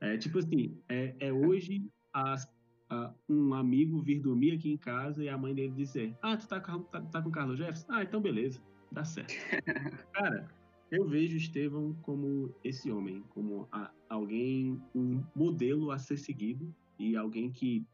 É 0.00 0.16
tipo 0.16 0.38
assim, 0.38 0.78
é, 0.88 1.14
é 1.20 1.32
hoje 1.32 1.90
as, 2.12 2.50
a, 2.88 3.12
um 3.28 3.54
amigo 3.54 4.00
vir 4.00 4.20
dormir 4.20 4.52
aqui 4.52 4.70
em 4.70 4.76
casa 4.76 5.22
e 5.22 5.28
a 5.28 5.38
mãe 5.38 5.54
dele 5.54 5.72
dizer: 5.74 6.16
Ah, 6.22 6.36
tu 6.36 6.48
tá, 6.48 6.60
tá, 6.60 7.00
tá 7.02 7.22
com 7.22 7.28
o 7.28 7.32
Carlos 7.32 7.58
Jefferson? 7.58 7.86
Ah, 7.88 8.02
então 8.02 8.20
beleza, 8.20 8.60
dá 8.90 9.04
certo. 9.04 9.32
Cara, 10.12 10.48
eu 10.90 11.06
vejo 11.06 11.36
Estevão 11.36 11.94
como 12.02 12.54
esse 12.64 12.90
homem, 12.90 13.22
como 13.30 13.68
a, 13.70 13.90
alguém, 14.08 14.80
um 14.94 15.22
modelo 15.34 15.90
a 15.90 15.98
ser 15.98 16.16
seguido 16.16 16.74
e 16.98 17.16
alguém 17.16 17.50
que 17.50 17.86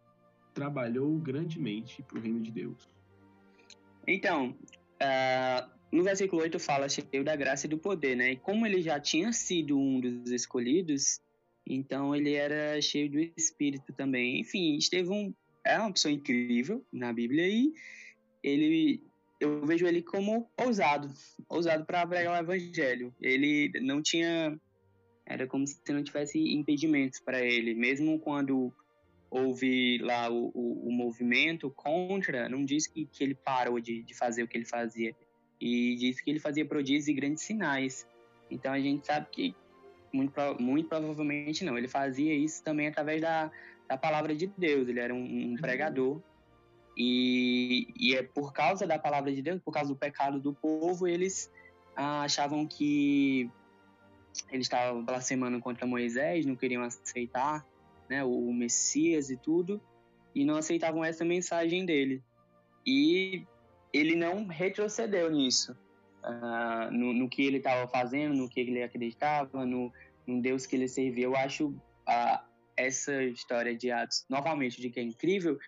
trabalhou 0.55 1.19
grandemente 1.19 2.03
para 2.03 2.19
o 2.19 2.21
reino 2.21 2.41
de 2.41 2.51
Deus. 2.51 2.91
Então, 4.07 4.57
Uh, 5.03 5.77
no 5.93 6.03
versículo 6.03 6.43
8 6.43 6.59
fala 6.59 6.89
cheio 6.89 7.25
da 7.25 7.37
graça 7.37 7.67
e 7.67 7.71
do 7.71 7.79
poder, 7.79 8.17
né? 8.17 8.33
E 8.33 8.37
como 8.37 8.67
ele 8.67 8.83
já 8.83 8.99
tinha 8.99 9.33
sido 9.33 9.79
um 9.79 10.01
dos 10.01 10.31
escolhidos, 10.31 11.21
então 11.67 12.15
ele 12.15 12.35
era 12.35 12.81
cheio 12.81 13.11
do 13.11 13.19
Espírito 13.37 13.93
também. 13.93 14.41
Enfim, 14.41 14.77
Estevão 14.77 15.35
é 15.65 15.79
uma 15.79 15.93
pessoa 15.93 16.13
incrível 16.13 16.85
na 16.93 17.13
Bíblia 17.13 17.49
e 17.49 17.73
ele 18.43 19.03
eu 19.39 19.67
vejo 19.67 19.87
ele 19.87 20.01
como 20.01 20.51
ousado, 20.57 21.13
ousado 21.49 21.85
para 21.85 22.07
pregar 22.07 22.35
o 22.35 22.43
evangelho. 22.43 23.15
Ele 23.21 23.71
não 23.81 24.01
tinha 24.03 24.59
era 25.27 25.47
como 25.47 25.67
se 25.67 25.77
não 25.89 26.05
tivesse 26.05 26.39
impedimentos 26.39 27.19
para 27.19 27.43
ele, 27.43 27.75
mesmo 27.75 28.19
quando 28.21 28.73
houve 29.31 29.99
lá 29.99 30.31
o, 30.31 30.51
o, 30.55 30.89
o, 30.89 30.93
movimento 30.93 31.71
contra, 31.71 32.49
não 32.49 32.65
diz 32.65 32.87
que, 32.87 33.07
que 33.07 33.23
ele 33.23 33.35
parou 33.35 33.81
de, 33.81 34.03
de 34.03 34.15
fazer 34.15 34.43
o 34.43 34.49
que 34.49 34.57
ele 34.57 34.65
fazia. 34.65 35.15
E 35.61 35.97
diz 35.97 36.21
que 36.21 36.31
ele 36.31 36.39
fazia 36.39 36.65
prodígios 36.65 37.09
e 37.09 37.15
grandes 37.15 37.43
sinais. 37.43 38.07
Então 38.51 38.73
a 38.73 38.79
gente 38.81 39.07
sabe 39.07 39.27
que, 39.31 39.55
muito, 40.13 40.33
muito 40.61 40.89
provavelmente 40.89 41.65
não, 41.65 41.77
ele 41.77 41.89
fazia 41.89 42.35
isso 42.35 42.63
também 42.63 42.87
através 42.87 43.21
da, 43.21 43.51
da 43.89 43.97
palavra 43.97 44.35
de 44.35 44.47
Deus. 44.47 44.89
Ele 44.89 45.01
era 45.01 45.15
um, 45.15 45.19
um 45.19 45.51
uhum. 45.51 45.57
pregador. 45.57 46.21
E, 46.97 47.89
e 47.99 48.15
é 48.15 48.23
por 48.23 48.53
causa 48.53 48.87
da 48.87 48.99
palavra 48.99 49.35
de 49.35 49.43
Deus, 49.43 49.61
por 49.63 49.73
causa 49.73 49.93
do 49.93 49.99
pecado 49.99 50.41
do 50.41 50.55
povo, 50.55 51.07
eles 51.07 51.53
ah, 51.95 52.23
achavam 52.23 52.67
que 52.67 53.51
eles 54.51 54.67
estavam 54.67 55.05
blasfemando 55.05 55.61
contra 55.61 55.87
Moisés, 55.87 56.47
não 56.47 56.57
queriam 56.57 56.83
aceitar 56.83 57.67
né, 58.09 58.25
o 58.25 58.53
Messias 58.53 59.31
e 59.31 59.37
tudo, 59.37 59.81
e 60.35 60.45
não 60.45 60.57
aceitavam 60.57 61.05
essa 61.05 61.25
mensagem 61.25 61.85
dele. 61.85 62.23
E 62.87 63.45
ele 63.93 64.15
não 64.15 64.47
retrocedeu 64.47 65.31
nisso, 65.31 65.73
uh, 66.23 66.91
no, 66.93 67.13
no, 67.13 67.29
que 67.29 67.43
ele 67.43 67.57
estava 67.59 67.89
fazendo, 67.89 68.35
no 68.35 68.49
que 68.49 68.61
ele 68.61 68.83
acreditava, 68.83 69.65
no, 69.65 69.93
no 70.27 70.41
Deus 70.41 70.67
que 70.67 70.77
ele 70.77 70.89
servia. 70.89 71.25
Eu 71.25 71.37
acho 71.37 71.69
uh, 71.69 72.39
essa 72.77 73.25
história 73.25 73.75
de 73.75 73.91
Atos, 73.91 74.25
novamente, 74.29 74.81
de 74.81 74.91
que 74.91 75.01
é 75.01 75.03
incrível, 75.03 75.59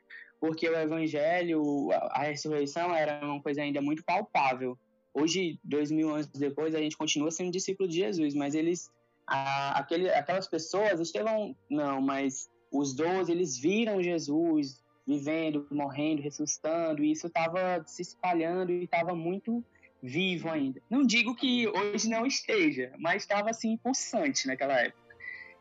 porque 0.41 0.69
o 0.69 0.79
Evangelho, 0.79 1.91
a, 1.93 2.21
a 2.21 2.23
ressurreição 2.25 2.95
era 2.95 3.25
uma 3.25 3.43
coisa 3.43 3.63
ainda 3.63 3.81
muito 3.81 4.05
palpável. 4.05 4.79
Hoje, 5.15 5.59
dois 5.65 5.91
mil 5.91 6.11
anos 6.11 6.29
depois, 6.29 6.75
a 6.75 6.79
gente 6.79 6.97
continua 6.97 7.31
sendo 7.31 7.51
discípulo 7.51 7.89
de 7.89 7.97
Jesus, 7.97 8.35
mas 8.35 8.55
eles 8.55 8.91
a, 9.29 9.79
aquele, 9.79 10.09
aquelas 10.11 10.49
pessoas, 10.49 10.99
Estevão 11.01 11.55
não, 11.71 12.01
mas 12.01 12.49
os 12.73 12.95
doze, 12.95 13.31
eles 13.31 13.59
viram 13.59 14.03
Jesus 14.03 14.83
vivendo, 15.07 15.67
morrendo, 15.71 16.23
ressuscitando, 16.23 17.03
e 17.03 17.13
isso 17.13 17.27
estava 17.27 17.83
se 17.87 18.03
espalhando 18.03 18.73
e 18.73 18.85
estava 18.85 19.15
muito 19.15 19.65
vivo 20.03 20.49
ainda. 20.49 20.81
Não 20.89 21.05
digo 21.05 21.35
que 21.35 21.67
hoje 21.69 22.09
não 22.09 22.27
esteja, 22.27 22.93
mas 22.99 23.23
estava 23.23 23.51
assim 23.51 23.77
pulsante 23.77 24.47
naquela 24.47 24.81
época. 24.81 25.17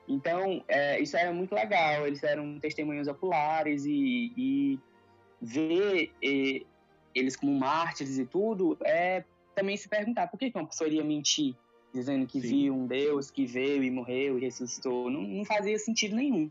Então, 0.07 0.63
é, 0.67 0.99
isso 1.01 1.17
era 1.17 1.33
muito 1.33 1.53
legal, 1.53 2.07
eles 2.07 2.23
eram 2.23 2.59
testemunhos 2.59 3.07
oculares 3.07 3.85
e, 3.85 4.31
e 4.37 4.79
ver 5.41 6.11
e, 6.21 6.65
eles 7.13 7.35
como 7.35 7.57
mártires 7.57 8.17
e 8.17 8.25
tudo, 8.25 8.77
é 8.83 9.23
também 9.55 9.75
se 9.75 9.89
perguntar 9.89 10.27
por 10.27 10.37
que 10.37 10.51
uma 10.53 10.67
pessoa 10.67 10.87
iria 10.87 11.03
mentir 11.03 11.55
dizendo 11.93 12.27
que 12.27 12.41
Sim. 12.41 12.47
viu 12.47 12.75
um 12.75 12.87
Deus 12.87 13.31
que 13.31 13.45
veio 13.45 13.83
e 13.83 13.91
morreu 13.91 14.37
e 14.37 14.41
ressuscitou. 14.41 15.09
Não, 15.09 15.21
não 15.21 15.45
fazia 15.45 15.77
sentido 15.79 16.15
nenhum. 16.15 16.49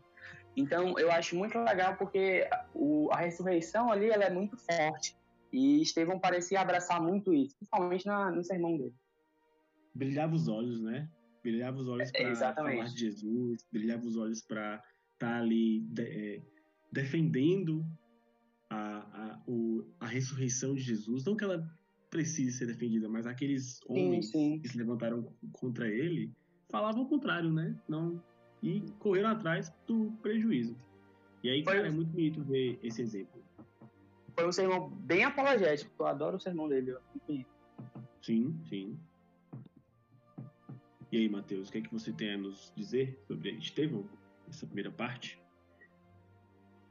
Então, 0.55 0.97
eu 0.97 1.11
acho 1.11 1.35
muito 1.35 1.57
legal 1.59 1.95
porque 1.97 2.47
o, 2.73 3.09
a 3.11 3.17
ressurreição 3.17 3.91
ali 3.91 4.09
ela 4.09 4.23
é 4.25 4.29
muito 4.29 4.57
forte. 4.57 5.15
E 5.53 5.81
Estevão 5.81 6.19
parecia 6.19 6.59
abraçar 6.59 7.01
muito 7.01 7.33
isso, 7.33 7.55
principalmente 7.55 8.05
na, 8.05 8.31
no 8.31 8.43
sermão 8.43 8.77
dele. 8.77 8.95
brilhava 9.93 10.35
os 10.35 10.47
olhos, 10.47 10.81
né? 10.81 11.09
Brilhava 11.43 11.77
os 11.77 11.87
olhos 11.87 12.11
para 12.11 12.53
falar 12.55 12.85
de 12.85 12.99
Jesus, 12.99 13.65
brilhava 13.71 14.05
os 14.05 14.17
olhos 14.17 14.41
para 14.41 14.83
estar 15.13 15.37
ali 15.39 15.79
de- 15.81 16.01
é, 16.01 16.41
defendendo 16.91 17.85
a, 18.69 18.97
a, 18.97 19.43
o, 19.47 19.87
a 19.99 20.07
ressurreição 20.07 20.73
de 20.75 20.81
Jesus. 20.81 21.23
Não 21.23 21.37
que 21.37 21.43
ela 21.43 21.65
precise 22.09 22.57
ser 22.57 22.67
defendida, 22.67 23.09
mas 23.09 23.25
aqueles 23.25 23.77
Sim, 23.77 23.83
homens 23.89 24.29
sim. 24.31 24.59
que 24.59 24.67
se 24.69 24.77
levantaram 24.77 25.31
contra 25.53 25.87
ele 25.87 26.31
falavam 26.69 27.03
o 27.03 27.07
contrário, 27.09 27.51
né? 27.51 27.75
Não, 27.87 28.21
e 28.61 28.81
correram 28.99 29.29
atrás 29.29 29.71
do 29.85 30.11
prejuízo. 30.21 30.75
E 31.43 31.49
aí, 31.49 31.63
Foi- 31.63 31.73
cara, 31.75 31.87
é 31.87 31.91
muito 31.91 32.11
bonito 32.11 32.43
ver 32.43 32.79
esse 32.83 33.01
exemplo. 33.01 33.43
Foi 34.35 34.47
um 34.47 34.51
sermão 34.51 34.89
bem 34.89 35.23
apologético. 35.23 35.91
Eu 35.99 36.07
adoro 36.07 36.37
o 36.37 36.39
sermão 36.39 36.67
dele. 36.67 36.95
Sim, 38.21 38.59
sim. 38.67 38.99
E 41.11 41.17
aí, 41.17 41.29
Matheus, 41.29 41.69
o 41.69 41.71
que 41.71 41.77
é 41.77 41.81
que 41.81 41.91
você 41.91 42.11
tem 42.11 42.33
a 42.33 42.37
nos 42.37 42.71
dizer 42.75 43.17
sobre 43.27 43.51
Estevão, 43.51 44.07
essa 44.49 44.65
primeira 44.65 44.91
parte? 44.91 45.41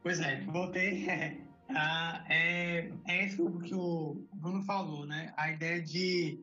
Pois 0.02 0.20
é, 0.20 0.40
voltei. 0.46 1.06
Ah, 1.68 2.24
é, 2.28 2.90
é 3.06 3.26
isso 3.26 3.50
que 3.60 3.74
o 3.74 4.26
Bruno 4.34 4.62
falou, 4.62 5.04
né? 5.04 5.32
A 5.36 5.50
ideia 5.50 5.82
de 5.82 6.40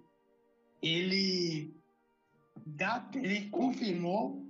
ele, 0.82 1.74
dá, 2.66 3.10
ele 3.16 3.50
confirmou 3.50 4.46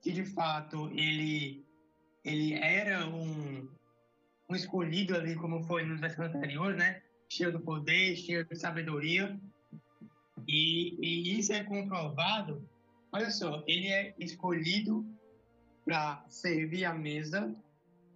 que 0.00 0.10
de 0.10 0.24
fato 0.24 0.88
ele, 0.94 1.64
ele 2.24 2.54
era 2.54 3.06
um, 3.06 3.68
um 4.48 4.54
escolhido 4.54 5.14
ali, 5.14 5.34
como 5.36 5.62
foi 5.64 5.84
nos 5.84 6.00
versículos 6.00 6.34
anteriores, 6.34 6.78
né? 6.78 7.02
Cheio 7.28 7.52
do 7.52 7.60
poder, 7.60 8.16
cheio 8.16 8.44
de 8.44 8.56
sabedoria. 8.56 9.38
E, 10.48 10.96
e 11.00 11.38
isso 11.38 11.52
é 11.52 11.62
comprovado. 11.62 12.66
Olha 13.12 13.30
só, 13.30 13.62
ele 13.66 13.88
é 13.88 14.14
escolhido 14.18 15.04
para 15.84 16.24
servir 16.28 16.84
a 16.84 16.94
mesa 16.94 17.54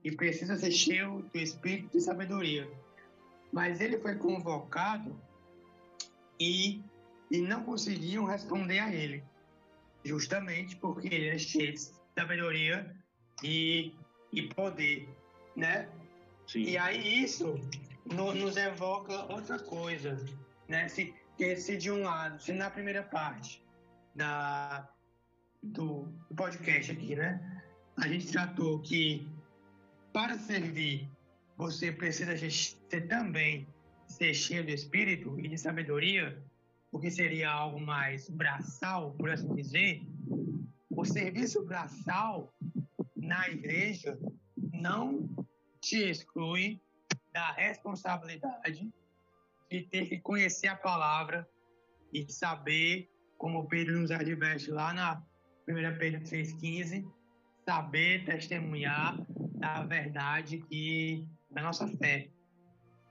e 0.04 0.12
precisa 0.12 0.56
ser 0.56 0.70
cheio 0.70 1.22
do 1.32 1.38
espírito 1.38 1.92
de 1.92 2.00
sabedoria. 2.00 2.70
Mas 3.50 3.80
ele 3.80 3.98
foi 3.98 4.16
convocado 4.16 5.18
e, 6.38 6.82
e 7.30 7.38
não 7.38 7.64
conseguiam 7.64 8.24
responder 8.24 8.80
a 8.80 8.92
ele, 8.92 9.24
justamente 10.04 10.76
porque 10.76 11.08
ele 11.08 11.28
é 11.28 11.38
cheio 11.38 11.72
de 11.72 11.80
sabedoria 12.16 12.94
e, 13.42 13.94
e 14.32 14.42
poder, 14.54 15.08
né? 15.56 15.88
Sim. 16.46 16.64
E 16.64 16.76
aí 16.76 17.22
isso 17.24 17.58
no- 18.04 18.34
nos 18.34 18.56
evoca 18.56 19.32
outra 19.32 19.58
coisa, 19.58 20.22
né? 20.68 20.88
Se, 20.88 21.14
que 21.38 21.56
se 21.56 21.76
de 21.76 21.90
um 21.90 22.02
lado, 22.02 22.42
se 22.42 22.52
na 22.52 22.68
primeira 22.68 23.02
parte 23.02 23.62
da, 24.14 24.86
do 25.62 26.06
podcast 26.36 26.92
aqui, 26.92 27.16
né? 27.16 27.62
A 27.96 28.08
gente 28.08 28.30
tratou 28.30 28.80
que 28.80 29.26
para 30.14 30.38
servir 30.38 31.10
você 31.56 31.90
precisa 31.90 32.36
ser, 32.38 33.08
também 33.08 33.66
ser 34.06 34.32
cheio 34.32 34.64
do 34.64 34.70
espírito 34.70 35.38
e 35.40 35.48
de 35.48 35.58
sabedoria, 35.58 36.40
o 36.92 37.00
que 37.00 37.10
seria 37.10 37.50
algo 37.50 37.80
mais 37.80 38.30
braçal, 38.30 39.12
por 39.14 39.28
assim 39.28 39.52
dizer. 39.54 40.02
O 40.88 41.04
serviço 41.04 41.64
braçal 41.64 42.54
na 43.16 43.48
igreja 43.48 44.16
não 44.72 45.28
te 45.80 46.08
exclui 46.10 46.80
da 47.32 47.50
responsabilidade 47.52 48.88
de 49.68 49.82
ter 49.82 50.08
que 50.08 50.20
conhecer 50.20 50.68
a 50.68 50.76
palavra 50.76 51.48
e 52.12 52.30
saber, 52.32 53.10
como 53.36 53.66
Pedro 53.66 53.98
nos 53.98 54.12
adverte 54.12 54.70
lá 54.70 54.94
na 54.94 55.22
1 55.68 55.98
Pedro 55.98 56.20
3,15, 56.20 57.04
saber 57.64 58.24
testemunhar 58.24 59.18
da 59.64 59.82
verdade 59.82 60.58
que 60.58 61.26
da 61.50 61.62
nossa 61.62 61.88
fé, 61.96 62.28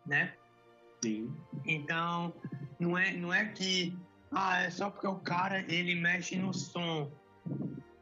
né? 0.05 0.35
Sim. 1.03 1.35
Então, 1.65 2.31
não 2.79 2.95
é, 2.95 3.11
não 3.13 3.33
é 3.33 3.45
que 3.45 3.97
ah, 4.31 4.61
é 4.61 4.69
só 4.69 4.91
porque 4.91 5.07
o 5.07 5.19
cara 5.19 5.61
ele 5.61 5.95
mexe 5.95 6.35
no 6.35 6.53
som 6.53 7.11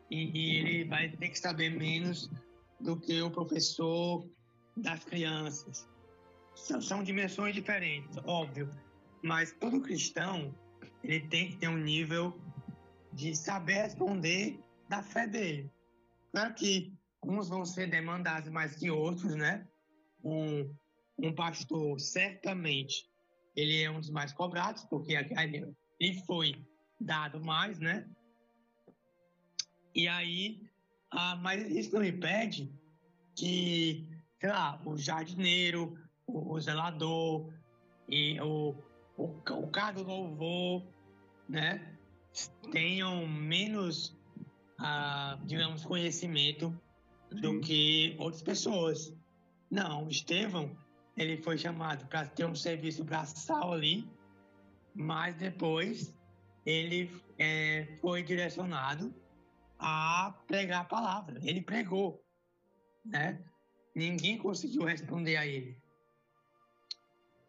e, 0.10 0.38
e 0.38 0.58
ele 0.58 0.84
vai 0.86 1.10
ter 1.10 1.30
que 1.30 1.40
saber 1.40 1.70
menos 1.70 2.30
do 2.82 3.00
que 3.00 3.22
o 3.22 3.32
professor 3.32 4.28
das 4.76 5.06
crianças. 5.06 5.88
São, 6.54 6.82
são 6.82 7.04
dimensões 7.04 7.56
diferentes, 7.56 8.18
óbvio, 8.26 8.70
mas 9.24 9.54
todo 9.54 9.80
cristão 9.80 10.54
ele 11.04 11.22
tem 11.28 11.52
que 11.52 11.58
ter 11.58 11.70
um 11.70 11.78
nível 11.78 12.38
de 13.14 13.34
saber 13.34 13.84
responder 13.84 14.60
da 14.90 15.02
fé 15.02 15.26
dele. 15.26 15.72
Claro 16.34 16.54
que 16.54 16.94
uns 17.24 17.50
vão 17.50 17.66
ser 17.66 17.88
demandados 17.88 18.50
mais 18.50 18.76
que 18.76 18.90
outros, 18.90 19.36
né? 19.36 19.68
Um, 20.24 20.74
um 21.18 21.34
pastor, 21.34 22.00
certamente, 22.00 23.10
ele 23.56 23.82
é 23.82 23.90
um 23.90 24.00
dos 24.00 24.10
mais 24.10 24.34
cobrados, 24.34 24.84
porque 24.86 25.14
ele 25.14 26.22
foi 26.26 26.56
dado 27.00 27.44
mais, 27.44 27.80
né? 27.80 28.10
E 29.94 30.08
aí, 30.08 30.62
ah, 31.12 31.36
mas 31.36 31.70
isso 31.70 31.96
não 31.96 32.04
impede 32.04 32.74
que, 33.36 34.08
sei 34.40 34.50
lá, 34.50 34.82
o 34.86 34.98
jardineiro, 34.98 35.98
o, 36.26 36.54
o 36.54 36.60
zelador 36.60 37.54
e 38.08 38.40
o, 38.40 38.76
o, 39.18 39.26
o 39.26 39.68
cara 39.68 39.94
do 39.94 40.04
louvor, 40.04 40.84
né? 41.48 41.98
Tenham 42.72 43.28
menos, 43.28 44.18
ah, 44.80 45.38
digamos, 45.44 45.84
conhecimento 45.84 46.74
do 47.32 47.60
que 47.60 48.16
outras 48.20 48.42
pessoas. 48.42 49.14
Não, 49.70 50.08
Estevão, 50.10 50.76
ele 51.16 51.38
foi 51.38 51.58
chamado 51.58 52.06
para 52.08 52.28
ter 52.28 52.46
um 52.46 52.56
serviço 52.56 53.04
braçal 53.04 53.74
ali, 53.74 54.08
mas 54.94 55.36
depois 55.36 56.14
ele 56.66 57.10
é, 57.40 57.98
foi 58.02 58.22
direcionado 58.22 59.14
a 59.80 60.36
pregar 60.48 60.82
a 60.82 60.86
palavra. 60.86 61.40
Ele 61.44 61.62
pregou, 61.62 62.24
né? 63.06 63.44
Ninguém 63.96 64.38
conseguiu 64.38 64.84
responder 64.84 65.38
a 65.38 65.48
ele. 65.48 65.78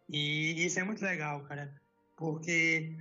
E 0.09 0.64
isso 0.64 0.78
é 0.78 0.85
muito 0.85 1.03
legal, 1.03 1.43
cara, 1.45 1.74
porque 2.16 2.97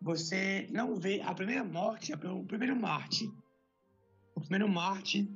você 0.00 0.68
não 0.70 0.96
vê 0.96 1.20
a 1.22 1.34
primeira 1.34 1.64
morte, 1.64 2.12
o 2.12 2.44
primeiro 2.44 2.76
Marte, 2.76 3.32
o 4.34 4.40
primeiro 4.40 4.68
Marte 4.68 5.28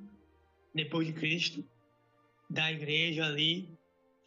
depois 0.74 1.06
de 1.06 1.12
Cristo 1.12 1.64
da 2.50 2.72
igreja 2.72 3.26
ali 3.26 3.78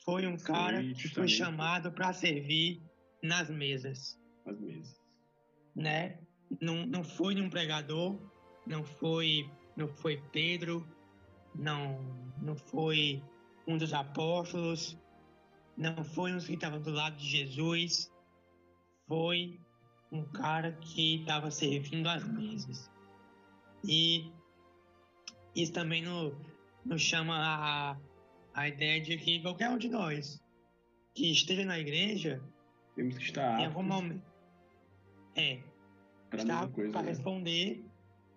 foi 0.03 0.25
um 0.27 0.37
cara 0.37 0.83
que 0.83 1.07
foi 1.09 1.27
chamado 1.27 1.91
para 1.91 2.13
servir 2.13 2.81
nas 3.23 3.49
mesas 3.49 4.19
As 4.45 4.59
mesas. 4.59 4.99
né? 5.75 6.19
Não, 6.59 6.85
não 6.85 7.03
foi 7.03 7.39
um 7.39 7.49
pregador, 7.49 8.19
não 8.65 8.83
foi, 8.83 9.49
não 9.77 9.87
foi 9.87 10.21
Pedro, 10.31 10.85
não, 11.55 11.99
não 12.41 12.55
foi 12.55 13.23
um 13.67 13.77
dos 13.77 13.93
apóstolos, 13.93 14.97
não 15.77 16.03
foi 16.03 16.33
um 16.33 16.39
que 16.39 16.53
estava 16.53 16.79
do 16.79 16.91
lado 16.91 17.15
de 17.17 17.25
Jesus, 17.25 18.11
foi 19.07 19.59
um 20.11 20.23
cara 20.25 20.73
que 20.73 21.21
estava 21.21 21.49
servindo 21.49 22.07
as 22.07 22.27
mesas. 22.27 22.91
E 23.83 24.31
isso 25.55 25.73
também 25.73 26.01
no- 26.01 26.35
nos 26.85 27.01
chama 27.01 27.35
a, 27.37 27.97
a 28.53 28.67
ideia 28.67 29.01
de 29.01 29.17
que 29.17 29.41
qualquer 29.41 29.69
um 29.69 29.77
de 29.77 29.89
nós 29.89 30.41
que 31.13 31.31
esteja 31.31 31.65
na 31.65 31.79
igreja, 31.79 32.41
Temos 32.95 33.17
que 33.17 33.23
estar 33.23 33.59
em 33.59 33.65
algum 33.65 33.83
momento. 33.83 34.23
É, 35.35 35.61
para 36.29 36.43
né? 36.43 37.01
responder 37.03 37.85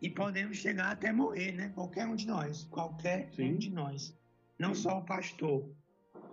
e 0.02 0.10
podemos 0.10 0.58
chegar 0.58 0.92
até 0.92 1.12
morrer, 1.12 1.52
né? 1.52 1.70
Qualquer 1.70 2.06
um 2.06 2.14
de 2.14 2.26
nós, 2.26 2.64
qualquer 2.64 3.32
Sim. 3.32 3.52
um 3.54 3.56
de 3.56 3.70
nós. 3.70 4.16
Não 4.58 4.74
só 4.74 4.98
o 4.98 5.04
pastor 5.04 5.68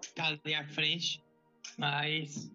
que 0.02 0.08
está 0.08 0.28
ali 0.28 0.54
à 0.54 0.68
frente, 0.68 1.24
mas 1.78 2.52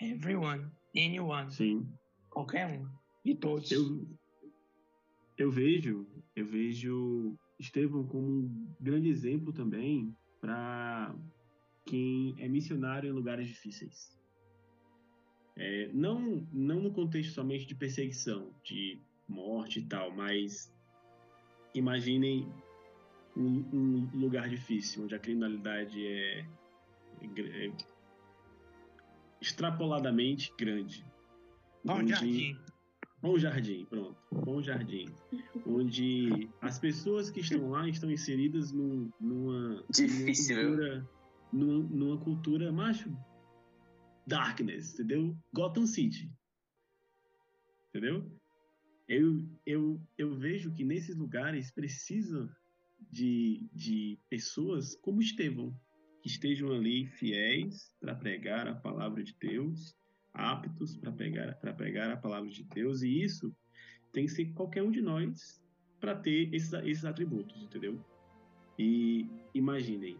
everyone, 0.00 0.70
anyone, 0.94 1.50
Sim. 1.50 1.92
qualquer 2.30 2.66
um, 2.66 2.88
de 3.24 3.34
todos. 3.34 3.70
Eu, 3.70 4.06
eu 5.38 5.50
vejo, 5.50 6.06
eu 6.36 6.44
vejo 6.44 7.34
Estevão 7.58 8.06
como 8.06 8.26
um 8.26 8.74
grande 8.78 9.08
exemplo 9.08 9.52
também 9.52 10.14
para 10.40 11.16
quem 11.86 12.34
é 12.38 12.46
missionário 12.46 13.08
em 13.08 13.12
lugares 13.12 13.48
difíceis. 13.48 14.14
É, 15.56 15.88
não, 15.94 16.46
não 16.52 16.80
no 16.82 16.92
contexto 16.92 17.32
somente 17.32 17.66
de 17.66 17.74
perseguição, 17.74 18.52
de 18.62 19.00
morte 19.26 19.80
e 19.80 19.86
tal, 19.86 20.14
mas 20.14 20.70
imaginem 21.74 22.46
um, 23.34 23.64
um 23.72 24.10
lugar 24.20 24.50
difícil, 24.50 25.04
onde 25.04 25.14
a 25.14 25.18
criminalidade 25.18 26.06
é, 26.06 26.46
é 27.22 27.72
extrapoladamente 29.40 30.52
grande. 30.58 31.02
Bom 31.82 32.00
onde- 32.00 32.10
jardim. 32.10 32.58
Bom 33.26 33.36
Jardim, 33.36 33.84
pronto. 33.86 34.16
Bom 34.30 34.62
Jardim. 34.62 35.12
Onde 35.66 36.48
as 36.60 36.78
pessoas 36.78 37.28
que 37.28 37.40
estão 37.40 37.70
lá 37.70 37.88
estão 37.88 38.08
inseridas 38.08 38.70
num, 38.70 39.10
numa, 39.20 39.84
Difícil, 39.90 40.54
numa 40.54 40.68
cultura, 40.68 41.10
numa, 41.52 41.88
numa 41.88 42.18
cultura 42.18 42.72
macho 42.72 43.10
darkness, 44.28 44.94
entendeu? 44.94 45.36
Gotham 45.52 45.88
City. 45.88 46.30
Entendeu? 47.88 48.30
Eu, 49.08 49.44
eu, 49.66 50.00
eu 50.16 50.36
vejo 50.36 50.72
que 50.72 50.84
nesses 50.84 51.16
lugares 51.16 51.72
precisa 51.72 52.48
de, 53.10 53.68
de 53.72 54.20
pessoas 54.30 54.94
como 55.02 55.20
Estevão, 55.20 55.76
que 56.22 56.28
estejam 56.28 56.70
ali 56.70 57.06
fiéis 57.06 57.92
para 57.98 58.14
pregar 58.14 58.68
a 58.68 58.76
palavra 58.76 59.24
de 59.24 59.34
Deus, 59.40 59.96
aptos 60.36 60.96
para 60.96 61.10
pregar, 61.12 61.54
para 61.58 61.72
pregar 61.72 62.10
a 62.10 62.16
palavra 62.16 62.48
de 62.50 62.62
Deus, 62.64 63.02
e 63.02 63.22
isso 63.22 63.54
tem 64.12 64.26
que 64.26 64.32
ser 64.32 64.46
qualquer 64.52 64.82
um 64.82 64.90
de 64.90 65.00
nós 65.00 65.62
para 66.00 66.14
ter 66.14 66.52
esses, 66.54 66.72
esses 66.72 67.04
atributos, 67.04 67.62
entendeu? 67.62 67.98
E 68.78 69.26
imaginem, 69.54 70.18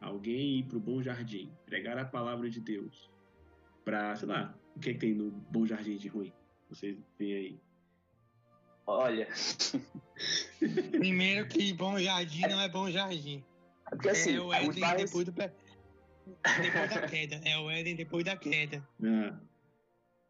alguém 0.00 0.58
ir 0.60 0.64
para 0.64 0.78
o 0.78 0.80
Bom 0.80 1.02
Jardim, 1.02 1.52
pregar 1.66 1.98
a 1.98 2.04
palavra 2.04 2.48
de 2.48 2.60
Deus, 2.60 3.10
para, 3.84 4.16
sei 4.16 4.28
lá, 4.28 4.58
o 4.74 4.80
que, 4.80 4.90
é 4.90 4.92
que 4.94 4.98
tem 4.98 5.14
no 5.14 5.30
Bom 5.30 5.66
Jardim 5.66 5.96
de 5.96 6.08
ruim? 6.08 6.32
Vocês 6.70 6.98
veem 7.18 7.34
aí. 7.34 7.60
Olha, 8.86 9.28
Primeiro 10.90 11.46
que 11.48 11.72
Bom 11.74 11.98
Jardim 11.98 12.42
não 12.42 12.60
é 12.60 12.68
Bom 12.68 12.90
Jardim. 12.90 13.44
porque 13.90 14.08
assim, 14.08 14.36
é 14.36 14.40
o 14.40 14.52
Éden 14.52 14.96
depois, 14.96 15.26
do, 15.26 15.32
pe- 15.32 15.52
depois 16.62 16.90
da 16.90 17.08
queda. 17.08 17.40
É 17.44 17.58
o 17.58 17.70
Éden 17.70 17.96
depois 17.96 18.24
da 18.24 18.36
queda. 18.36 18.86
Ah, 19.02 19.38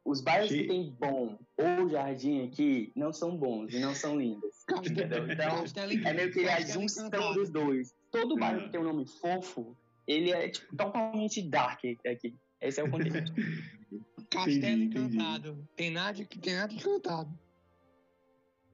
os 0.04 0.20
bairros 0.20 0.48
que 0.48 0.62
Che- 0.62 0.66
tem 0.66 0.90
bom 0.98 1.38
ou 1.56 1.88
jardim 1.88 2.44
aqui 2.46 2.90
não 2.96 3.12
são 3.12 3.36
bons 3.36 3.72
e 3.72 3.78
não 3.78 3.94
são 3.94 4.18
lindos. 4.18 4.64
Entendeu? 4.84 5.30
Então, 5.30 5.60
Castelo 5.62 5.92
é 5.92 6.12
meio 6.12 6.32
que 6.32 6.40
a 6.48 6.56
Castelo 6.56 6.80
junção 6.82 7.10
dos 7.34 7.50
dois. 7.50 7.94
Todo 8.10 8.36
bairro 8.36 8.60
Ah. 8.60 8.64
que 8.64 8.70
tem 8.70 8.80
um 8.80 8.84
nome 8.84 9.06
fofo, 9.06 9.76
ele 10.06 10.32
é 10.32 10.48
tipo, 10.48 10.74
totalmente 10.76 11.40
dark 11.42 11.80
aqui. 12.06 12.34
Esse 12.60 12.80
é 12.80 12.84
o 12.84 12.90
contexto. 12.90 13.32
Castelo 14.30 14.56
Entendi, 14.56 14.84
entendi. 14.84 15.16
Encantado. 15.16 15.68
Tem 15.76 15.90
nada, 15.90 16.12
de- 16.14 16.24
tem 16.26 16.54
nada 16.54 16.72
encantado. 16.72 17.38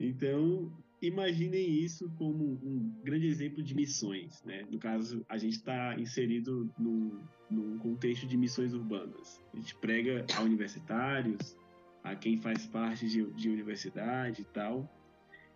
Então, 0.00 0.72
imaginem 1.00 1.70
isso 1.70 2.10
como 2.16 2.44
um 2.62 2.92
grande 3.04 3.26
exemplo 3.26 3.62
de 3.62 3.74
missões, 3.74 4.42
né? 4.44 4.66
No 4.70 4.78
caso, 4.78 5.24
a 5.28 5.38
gente 5.38 5.56
está 5.56 5.98
inserido 5.98 6.72
num, 6.78 7.20
num 7.50 7.78
contexto 7.78 8.26
de 8.26 8.36
missões 8.36 8.74
urbanas. 8.74 9.42
A 9.52 9.56
gente 9.56 9.74
prega 9.76 10.26
a 10.36 10.42
universitários, 10.42 11.56
a 12.02 12.14
quem 12.14 12.36
faz 12.38 12.66
parte 12.66 13.08
de, 13.08 13.24
de 13.32 13.48
universidade 13.48 14.42
e 14.42 14.44
tal. 14.46 14.92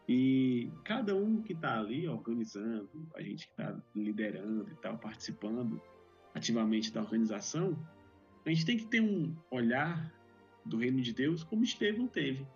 E 0.08 0.70
cada 0.84 1.14
um 1.16 1.42
que 1.42 1.52
está 1.52 1.78
ali 1.78 2.06
organizando, 2.08 3.08
a 3.14 3.22
gente 3.22 3.46
que 3.46 3.52
está 3.52 3.80
liderando 3.94 4.70
e 4.70 4.74
tal, 4.76 4.98
participando 4.98 5.80
ativamente 6.34 6.92
da 6.92 7.00
organização, 7.00 7.78
a 8.44 8.50
gente 8.50 8.66
tem 8.66 8.76
que 8.76 8.86
ter 8.86 9.00
um 9.00 9.34
olhar 9.50 10.12
do 10.64 10.76
reino 10.76 11.00
de 11.00 11.12
Deus 11.12 11.44
como 11.44 11.62
Estevão 11.64 12.06
teve 12.06 12.46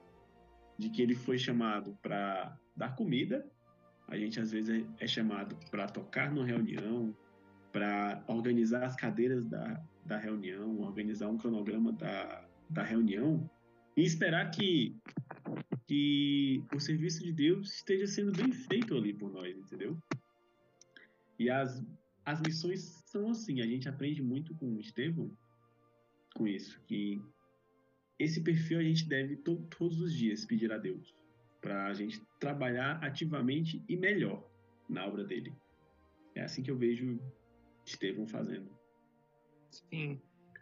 de 0.79 0.91
que 0.91 1.01
ele 1.01 1.15
foi 1.15 1.39
chamado 1.39 1.97
para 2.03 2.57
dar 2.77 2.95
comida. 2.95 3.47
A 4.09 4.17
gente 4.17 4.39
às 4.39 4.53
vezes 4.53 4.71
é, 4.71 5.05
é 5.05 5.07
chamado 5.07 5.57
para 5.71 5.89
tocar 5.89 6.33
numa 6.33 6.47
reunião, 6.47 7.17
para 7.73 8.23
organizar 8.29 8.85
as 8.85 8.95
cadeiras 8.95 9.45
da, 9.47 9.83
da 10.05 10.17
reunião, 10.17 10.81
organizar 10.81 11.29
um 11.29 11.37
cronograma 11.37 11.93
da, 11.93 12.47
da 12.71 12.83
reunião 12.83 13.49
e 13.97 14.03
esperar 14.03 14.51
que, 14.51 14.97
que 15.87 16.63
o 16.75 16.79
serviço 16.79 17.23
de 17.23 17.33
Deus 17.33 17.75
esteja 17.75 18.07
sendo 18.07 18.33
bem 18.33 18.53
feito 18.53 18.95
ali 18.95 19.13
por 19.13 19.33
nós, 19.33 19.57
entendeu? 19.57 19.99
E 21.39 21.51
as, 21.51 21.85
as 22.25 22.41
missões 22.41 23.03
são 23.07 23.31
assim, 23.31 23.61
a 23.61 23.67
gente 23.67 23.89
aprende 23.89 24.23
muito 24.23 24.55
com 24.55 24.67
o 24.75 24.81
Estevão 24.81 25.31
com 26.35 26.47
isso, 26.47 26.81
que 26.87 27.21
esse 28.19 28.43
perfil 28.43 28.79
a 28.79 28.83
gente 28.83 29.09
deve 29.09 29.37
to 29.37 29.57
todos 29.71 30.01
os 30.01 30.13
dias 30.13 30.45
pedir 30.45 30.71
a 30.71 30.79
Deus 30.79 31.15
para 31.61 31.87
a 31.87 31.95
gente 31.95 32.23
trabalhar 32.39 33.03
ativamente 33.03 33.83
e 33.89 33.97
melhor 33.97 34.45
na 34.89 35.07
obra 35.07 35.25
dele. 35.25 35.55
É 36.35 36.43
assim 36.43 36.63
que 36.63 36.71
eu 36.71 36.77
vejo 36.77 37.19
Estevão 37.85 38.27
fazendo. 38.27 38.71
Sim. 39.71 40.21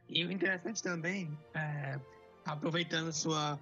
E 0.09 0.24
o 0.24 0.30
interessante 0.30 0.82
também, 0.82 1.36
é, 1.55 1.99
aproveitando 2.45 3.12
sua 3.12 3.59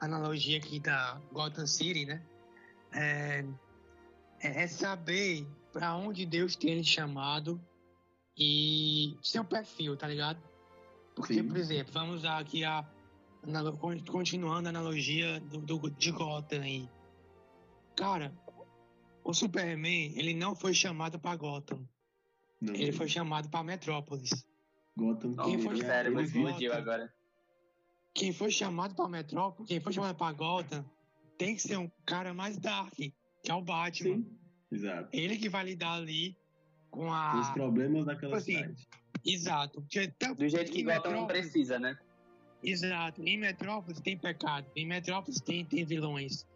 analogia 0.00 0.58
aqui 0.58 0.78
da 0.80 1.20
Gotham 1.32 1.66
City, 1.66 2.06
né? 2.06 2.22
É, 2.92 3.44
é 4.40 4.66
saber 4.66 5.46
para 5.72 5.94
onde 5.96 6.24
Deus 6.24 6.56
tem 6.56 6.82
chamado 6.82 7.60
e 8.36 9.16
seu 9.22 9.44
perfil, 9.44 9.96
tá 9.96 10.08
ligado? 10.08 10.40
Porque, 11.14 11.34
Sim. 11.34 11.48
por 11.48 11.56
exemplo, 11.56 11.92
vamos 11.92 12.16
usar 12.16 12.38
aqui 12.38 12.64
a 12.64 12.88
continuando 14.10 14.68
a 14.68 14.70
analogia 14.70 15.40
do, 15.40 15.58
do, 15.60 15.90
de 15.90 16.10
Gotham 16.10 16.60
aí. 16.62 16.88
Cara, 17.96 18.32
o 19.24 19.32
Superman, 19.34 20.12
ele 20.16 20.34
não 20.34 20.54
foi 20.54 20.72
chamado 20.74 21.18
para 21.18 21.36
Gotham, 21.36 21.86
Não, 22.60 22.74
ele 22.74 22.92
foi 22.92 23.08
chamado 23.08 23.48
para 23.48 23.62
Metrópolis. 23.62 24.46
Gotham 24.96 25.34
Quem 25.44 25.56
que 25.58 25.62
foi 25.62 25.78
explodiu 26.24 26.72
agora. 26.72 27.12
quem 28.14 28.32
foi 28.32 28.50
chamado 28.50 28.94
para 28.94 29.08
Metrópole, 29.08 29.66
quem 29.68 29.80
foi 29.80 29.92
chamado 29.92 30.16
para 30.16 30.32
Gotham, 30.32 30.84
tem 31.38 31.54
que 31.54 31.62
ser 31.62 31.76
um 31.78 31.90
cara 32.04 32.34
mais 32.34 32.58
dark, 32.58 32.92
que 32.94 33.14
é 33.50 33.54
o 33.54 33.62
Batman. 33.62 34.16
Sim, 34.16 34.38
exato. 34.70 35.08
Ele 35.12 35.36
que 35.38 35.48
vai 35.48 35.64
lidar 35.64 35.94
ali 35.94 36.36
com 36.90 37.06
Com 37.06 37.06
os 37.40 37.48
a. 37.48 37.52
problemas 37.54 38.04
daquela 38.04 38.36
assim, 38.36 38.56
cidade. 38.56 38.88
Exato. 39.24 39.84
Até- 39.96 40.34
Do 40.34 40.48
jeito 40.48 40.72
que 40.72 40.82
Gotham 40.82 41.02
não 41.12 41.20
Metrópolis- 41.22 41.42
precisa, 41.42 41.78
né? 41.78 41.98
Exato. 42.62 43.22
Em 43.22 43.38
Metrópolis 43.38 44.00
tem 44.00 44.16
pecado. 44.16 44.66
Em 44.76 44.86
Metrópolis 44.86 45.40
tem, 45.40 45.64
tem 45.64 45.84
vilões. 45.84 46.46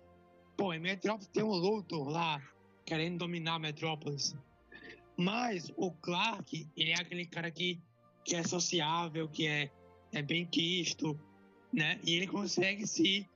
Pô, 0.56 0.72
em 0.72 0.78
Metrópolis 0.78 1.28
tem 1.28 1.42
um 1.42 1.48
Luthor 1.48 2.08
lá 2.08 2.40
querendo 2.84 3.18
dominar 3.18 3.58
Metrópolis. 3.58 4.36
Mas 5.16 5.72
o 5.76 5.90
Clark, 5.92 6.68
ele 6.76 6.90
é 6.90 7.00
aquele 7.00 7.26
cara 7.26 7.50
que, 7.50 7.80
que 8.24 8.34
é 8.34 8.42
sociável, 8.42 9.28
que 9.28 9.46
é, 9.46 9.70
é 10.12 10.22
bem 10.22 10.44
quisto, 10.44 11.18
né? 11.72 12.00
E 12.04 12.14
ele 12.14 12.26
consegue 12.26 12.86
se 12.86 13.28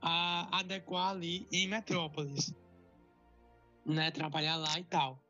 a, 0.00 0.58
adequar 0.58 1.10
ali 1.10 1.46
em 1.50 1.66
Metrópolis. 1.68 2.54
Né? 3.86 4.10
Trabalhar 4.10 4.56
lá 4.56 4.78
e 4.78 4.84
tal. 4.84 5.22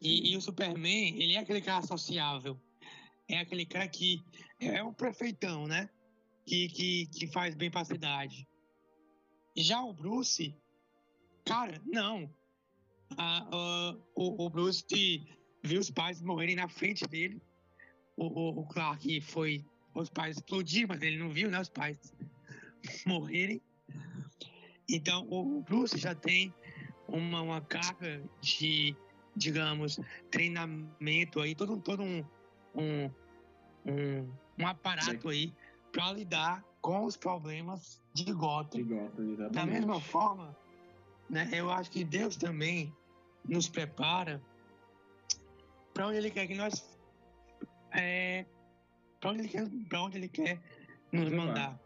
E, 0.00 0.32
e 0.32 0.36
o 0.36 0.40
Superman, 0.40 1.20
ele 1.20 1.34
é 1.34 1.38
aquele 1.38 1.60
cara 1.60 1.82
sociável. 1.82 2.60
É 3.28 3.38
aquele 3.38 3.64
cara 3.64 3.88
que 3.88 4.22
é 4.60 4.82
o 4.82 4.92
prefeitão, 4.92 5.66
né? 5.66 5.88
Que, 6.44 6.68
que, 6.68 7.06
que 7.06 7.26
faz 7.28 7.54
bem 7.54 7.70
pra 7.70 7.84
cidade. 7.84 8.46
Já 9.56 9.80
o 9.82 9.92
Bruce, 9.92 10.56
cara, 11.44 11.80
não. 11.84 12.28
Ah, 13.16 13.48
ah, 13.52 13.98
o, 14.14 14.46
o 14.46 14.50
Bruce 14.50 14.84
viu 15.62 15.80
os 15.80 15.90
pais 15.90 16.20
morrerem 16.22 16.56
na 16.56 16.68
frente 16.68 17.06
dele. 17.06 17.40
O, 18.16 18.26
o, 18.26 18.60
o 18.60 18.66
Clark 18.66 19.20
foi. 19.20 19.64
Os 19.94 20.08
pais 20.08 20.36
explodiram, 20.36 20.88
mas 20.88 21.02
ele 21.02 21.18
não 21.18 21.30
viu, 21.30 21.50
né? 21.50 21.60
Os 21.60 21.68
pais 21.68 22.14
morrerem. 23.06 23.60
Então, 24.88 25.26
o 25.30 25.60
Bruce 25.62 25.96
já 25.98 26.14
tem 26.14 26.52
uma, 27.06 27.42
uma 27.42 27.60
carga 27.60 28.22
de, 28.40 28.96
digamos, 29.36 30.00
treinamento 30.30 31.40
aí, 31.40 31.54
todo, 31.54 31.78
todo 31.78 32.02
um, 32.02 32.24
um, 32.74 33.10
um, 33.86 34.32
um 34.58 34.66
aparato 34.66 35.28
aí 35.28 35.52
para 35.92 36.12
lidar 36.12 36.64
com 36.80 37.04
os 37.04 37.16
problemas 37.16 38.02
de 38.12 38.32
Gotham. 38.32 38.80
Da 39.52 39.64
mesma 39.64 40.00
forma, 40.00 40.56
né, 41.28 41.48
eu 41.52 41.70
acho 41.70 41.90
que 41.90 42.02
Deus 42.02 42.36
também 42.36 42.92
nos 43.44 43.68
prepara 43.68 44.42
para 45.94 46.08
onde 46.08 46.16
Ele 46.16 46.30
quer 46.30 46.46
que 46.46 46.54
nós. 46.54 46.88
É, 47.92 48.46
para 49.20 49.30
onde 49.30 49.40
Ele 49.40 49.48
quer, 49.48 49.68
pra 49.88 50.02
onde 50.02 50.16
ele 50.16 50.28
quer 50.28 50.60
nos 51.12 51.30
Levar. 51.30 51.46
mandar. 51.46 51.80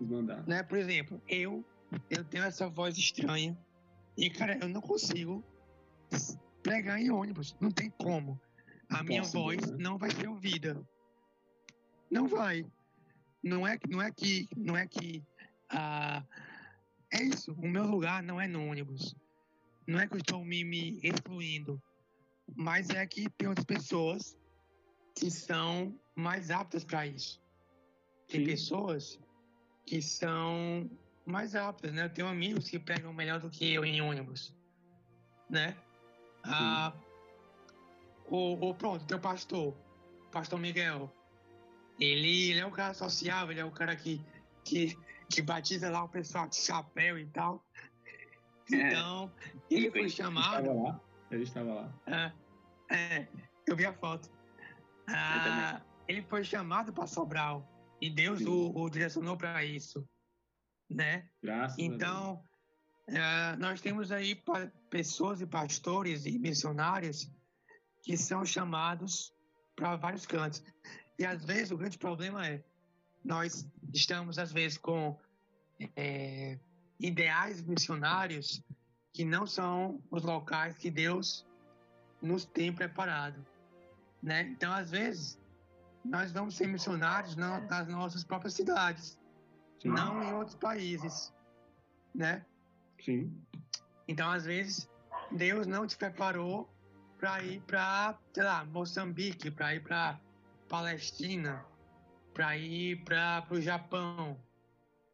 Os 0.00 0.08
mandar. 0.08 0.46
Né? 0.46 0.62
Por 0.62 0.78
exemplo, 0.78 1.20
eu, 1.28 1.64
eu 2.08 2.24
tenho 2.24 2.44
essa 2.44 2.68
voz 2.68 2.96
estranha 2.96 3.58
e, 4.16 4.30
cara, 4.30 4.56
eu 4.62 4.68
não 4.68 4.80
consigo 4.80 5.44
pregar 6.62 7.00
em 7.00 7.10
ônibus. 7.10 7.56
Não 7.60 7.70
tem 7.70 7.90
como. 7.90 8.40
A 8.88 9.02
minha 9.02 9.20
Impossible, 9.20 9.42
voz 9.42 9.70
né? 9.70 9.76
não 9.80 9.98
vai 9.98 10.10
ser 10.10 10.28
ouvida. 10.28 10.80
Não 12.10 12.26
vai. 12.26 12.64
Não 13.42 13.66
é, 13.66 13.78
não 13.88 14.02
é 14.02 14.10
que. 14.10 14.48
Não 14.56 14.76
é 14.76 14.86
que. 14.86 15.24
ah, 15.70 16.24
é 17.12 17.22
isso. 17.22 17.52
O 17.52 17.68
meu 17.68 17.84
lugar 17.84 18.22
não 18.22 18.40
é 18.40 18.46
no 18.46 18.66
ônibus. 18.66 19.14
Não 19.86 19.98
é 19.98 20.06
que 20.06 20.14
eu 20.14 20.20
estou 20.20 20.44
me, 20.44 20.62
me 20.64 21.00
excluindo. 21.02 21.82
Mas 22.54 22.90
é 22.90 23.06
que 23.06 23.28
tem 23.30 23.48
outras 23.48 23.64
pessoas 23.64 24.36
que 25.14 25.30
são 25.30 25.98
mais 26.14 26.50
aptas 26.50 26.84
para 26.84 27.06
isso. 27.06 27.40
Tem 28.28 28.40
Sim. 28.40 28.46
pessoas 28.46 29.18
que 29.86 30.00
são 30.00 30.90
mais 31.24 31.54
rápidas, 31.54 31.92
né? 31.92 32.04
Eu 32.04 32.10
tenho 32.10 32.28
amigos 32.28 32.68
que 32.68 32.78
pregam 32.78 33.12
melhor 33.12 33.40
do 33.40 33.50
que 33.50 33.72
eu 33.72 33.84
em 33.84 34.00
ônibus, 34.00 34.54
né? 35.48 35.76
Ah, 36.44 36.92
o, 38.26 38.68
o 38.68 38.74
pronto, 38.74 39.04
teu 39.06 39.18
pastor, 39.18 39.76
pastor 40.30 40.58
Miguel, 40.58 41.12
ele, 42.00 42.50
ele 42.50 42.60
é 42.60 42.66
um 42.66 42.70
cara 42.70 42.94
sociável, 42.94 43.52
ele 43.52 43.60
é 43.60 43.64
um 43.64 43.70
cara 43.70 43.94
que, 43.94 44.20
que, 44.64 44.98
que 45.28 45.42
batiza 45.42 45.90
lá 45.90 46.02
o 46.02 46.08
pessoal 46.08 46.48
de 46.48 46.56
chapéu 46.56 47.18
e 47.18 47.26
tal. 47.26 47.64
Então, 48.72 49.30
ele 49.70 49.90
foi 49.90 50.00
Ele 50.00 50.10
chamado. 50.10 50.60
estava 50.60 50.82
lá. 50.82 51.00
Ele 51.30 51.42
estava 51.42 51.74
lá. 51.74 51.92
É, 52.06 52.32
é, 52.94 53.28
eu 53.66 53.76
vi 53.76 53.84
a 53.84 53.92
foto. 53.92 54.30
Ah, 55.08 55.82
ele 56.08 56.22
foi 56.22 56.44
chamado 56.44 56.92
para 56.92 57.06
Sobral 57.06 57.68
e 58.00 58.08
Deus 58.08 58.40
o, 58.42 58.72
o 58.74 58.88
direcionou 58.88 59.36
para 59.36 59.64
isso, 59.64 60.08
né? 60.88 61.28
Graças. 61.42 61.78
Então, 61.78 62.42
eh, 63.08 63.56
nós 63.56 63.80
temos 63.80 64.10
aí 64.10 64.40
pessoas 64.88 65.40
e 65.40 65.46
pastores 65.46 66.26
e 66.26 66.38
missionários 66.38 67.30
que 68.02 68.16
são 68.16 68.44
chamados 68.44 69.34
para 69.76 69.96
vários 69.96 70.26
cantos. 70.26 70.62
E 71.20 71.26
às 71.26 71.44
vezes 71.44 71.70
o 71.70 71.76
grande 71.76 71.98
problema 71.98 72.46
é 72.46 72.64
nós 73.22 73.68
estamos 73.92 74.38
às 74.38 74.50
vezes 74.50 74.78
com 74.78 75.18
eh, 75.94 76.58
ideais 76.98 77.60
missionários 77.60 78.62
que 79.12 79.22
não 79.22 79.46
são 79.46 80.02
os 80.10 80.22
locais 80.22 80.78
que 80.78 80.90
Deus 80.90 81.44
nos 82.22 82.46
tem 82.46 82.72
preparado, 82.72 83.44
né? 84.22 84.42
Então, 84.44 84.72
às 84.72 84.90
vezes, 84.90 85.38
nós 86.02 86.32
vamos 86.32 86.56
ser 86.56 86.66
missionários 86.66 87.36
na- 87.36 87.60
nas 87.60 87.86
nossas 87.88 88.24
próprias 88.24 88.54
cidades, 88.54 89.18
Sim. 89.82 89.90
não 89.90 90.22
em 90.22 90.32
outros 90.32 90.56
países, 90.56 91.30
né? 92.14 92.46
Sim. 93.04 93.30
Então, 94.08 94.30
às 94.30 94.46
vezes, 94.46 94.88
Deus 95.30 95.66
não 95.66 95.86
te 95.86 95.98
preparou 95.98 96.66
para 97.18 97.42
ir 97.42 97.60
para, 97.62 98.18
sei 98.32 98.42
lá, 98.42 98.64
Moçambique, 98.64 99.50
para 99.50 99.74
ir 99.74 99.82
para 99.82 100.18
Palestina, 100.70 101.66
para 102.32 102.56
ir 102.56 103.02
para 103.02 103.44
o 103.50 103.60
Japão. 103.60 104.40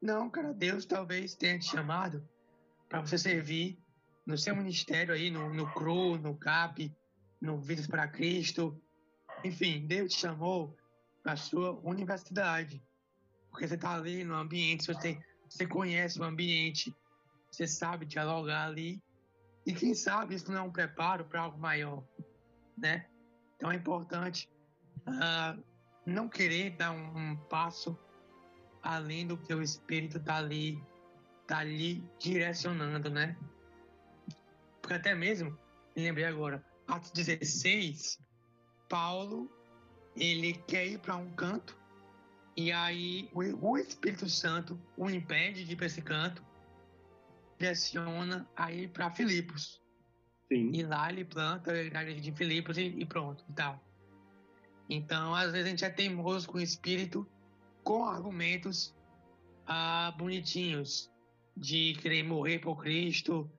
Não, 0.02 0.28
cara, 0.28 0.52
Deus 0.52 0.84
talvez 0.84 1.34
tenha 1.34 1.58
te 1.58 1.64
chamado 1.64 2.28
para 2.90 3.00
você 3.00 3.16
servir 3.16 3.82
no 4.26 4.36
seu 4.36 4.54
ministério 4.54 5.14
aí, 5.14 5.30
no, 5.30 5.52
no 5.54 5.72
CRU, 5.72 6.18
no 6.18 6.36
CAP, 6.36 6.94
no 7.40 7.58
Vidas 7.58 7.86
para 7.86 8.06
Cristo. 8.06 8.78
Enfim, 9.42 9.86
Deus 9.86 10.12
te 10.12 10.20
chamou 10.20 10.76
para 11.22 11.32
a 11.32 11.36
sua 11.36 11.80
universidade. 11.82 12.84
Porque 13.50 13.66
você 13.66 13.76
está 13.76 13.94
ali 13.94 14.24
no 14.24 14.34
ambiente, 14.34 14.86
você, 14.86 15.18
você 15.48 15.66
conhece 15.66 16.20
o 16.20 16.24
ambiente, 16.24 16.94
você 17.50 17.66
sabe 17.66 18.04
dialogar 18.04 18.66
ali. 18.66 19.02
E 19.64 19.72
quem 19.72 19.94
sabe 19.94 20.34
isso 20.34 20.52
não 20.52 20.58
é 20.58 20.62
um 20.62 20.70
preparo 20.70 21.24
para 21.24 21.40
algo 21.40 21.58
maior, 21.58 22.06
né? 22.76 23.06
Então 23.56 23.72
é 23.72 23.76
importante 23.76 24.50
ah, 25.06 25.56
não 26.04 26.28
querer 26.28 26.70
dar 26.70 26.92
um, 26.92 27.32
um 27.32 27.36
passo 27.36 27.98
além 28.82 29.26
do 29.26 29.36
que 29.36 29.52
o 29.52 29.62
Espírito 29.62 30.18
está 30.18 30.36
ali, 30.36 30.82
tá 31.46 31.58
ali 31.58 32.02
direcionando, 32.18 33.10
né? 33.10 33.36
Porque 34.80 34.94
até 34.94 35.14
mesmo, 35.14 35.50
me 35.96 36.04
lembrei 36.04 36.24
agora, 36.24 36.64
Atos 36.86 37.10
16, 37.10 38.20
Paulo, 38.88 39.50
ele 40.14 40.54
quer 40.68 40.86
ir 40.86 40.98
para 41.00 41.16
um 41.16 41.30
canto 41.32 41.76
e 42.56 42.72
aí 42.72 43.28
o, 43.34 43.72
o 43.72 43.76
Espírito 43.76 44.28
Santo 44.28 44.80
o 44.96 45.10
impede 45.10 45.64
de 45.64 45.72
ir 45.72 45.76
para 45.76 45.86
esse 45.86 46.00
canto 46.00 46.42
direciona 47.58 48.48
aí 48.56 48.86
para 48.88 49.10
Filipos. 49.10 49.80
Sim. 50.48 50.70
E 50.72 50.82
lá 50.82 51.10
ele 51.10 51.24
planta 51.24 51.72
a 51.72 51.82
igreja 51.82 52.20
de 52.20 52.32
Filipos 52.32 52.78
e, 52.78 52.82
e 52.82 53.04
pronto, 53.04 53.44
e 53.48 53.52
tal. 53.52 53.82
Então, 54.88 55.34
às 55.34 55.52
vezes 55.52 55.66
a 55.66 55.70
gente 55.70 55.84
é 55.84 55.90
teimoso 55.90 56.48
com 56.48 56.58
o 56.58 56.60
espírito, 56.60 57.26
com 57.82 58.04
argumentos 58.04 58.94
ah, 59.66 60.14
bonitinhos 60.16 61.10
de 61.56 61.94
querer 61.94 62.22
morrer 62.22 62.58
por 62.60 62.82
Cristo 62.82 63.50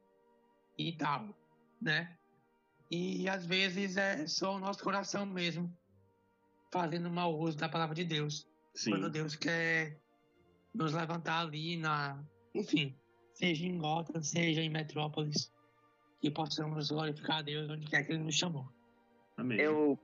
e 0.77 0.93
tal, 0.93 1.35
né? 1.81 2.15
E 2.89 3.27
às 3.27 3.45
vezes 3.45 3.97
é 3.97 4.25
só 4.27 4.55
o 4.55 4.59
nosso 4.59 4.81
coração 4.83 5.25
mesmo 5.25 5.75
fazendo 6.71 7.09
mau 7.09 7.37
uso 7.37 7.57
da 7.57 7.67
palavra 7.67 7.95
de 7.95 8.05
Deus 8.05 8.47
Sim. 8.75 8.91
quando 8.91 9.09
Deus 9.09 9.35
quer 9.35 9.99
nos 10.73 10.93
levantar 10.93 11.41
ali 11.41 11.75
na, 11.77 12.23
enfim, 12.53 12.95
seja 13.33 13.65
em 13.65 13.77
Gotham, 13.77 14.21
seja 14.21 14.61
em 14.61 14.69
Metrópolis, 14.69 15.51
que 16.21 16.29
possamos 16.29 16.89
glorificar 16.89 17.37
a 17.37 17.41
Deus 17.41 17.69
onde 17.69 17.87
quer 17.87 18.03
que 18.03 18.13
Ele 18.13 18.23
nos 18.23 18.35
chamou. 18.35 18.69
Amém. 19.37 19.59
Eu, 19.59 19.97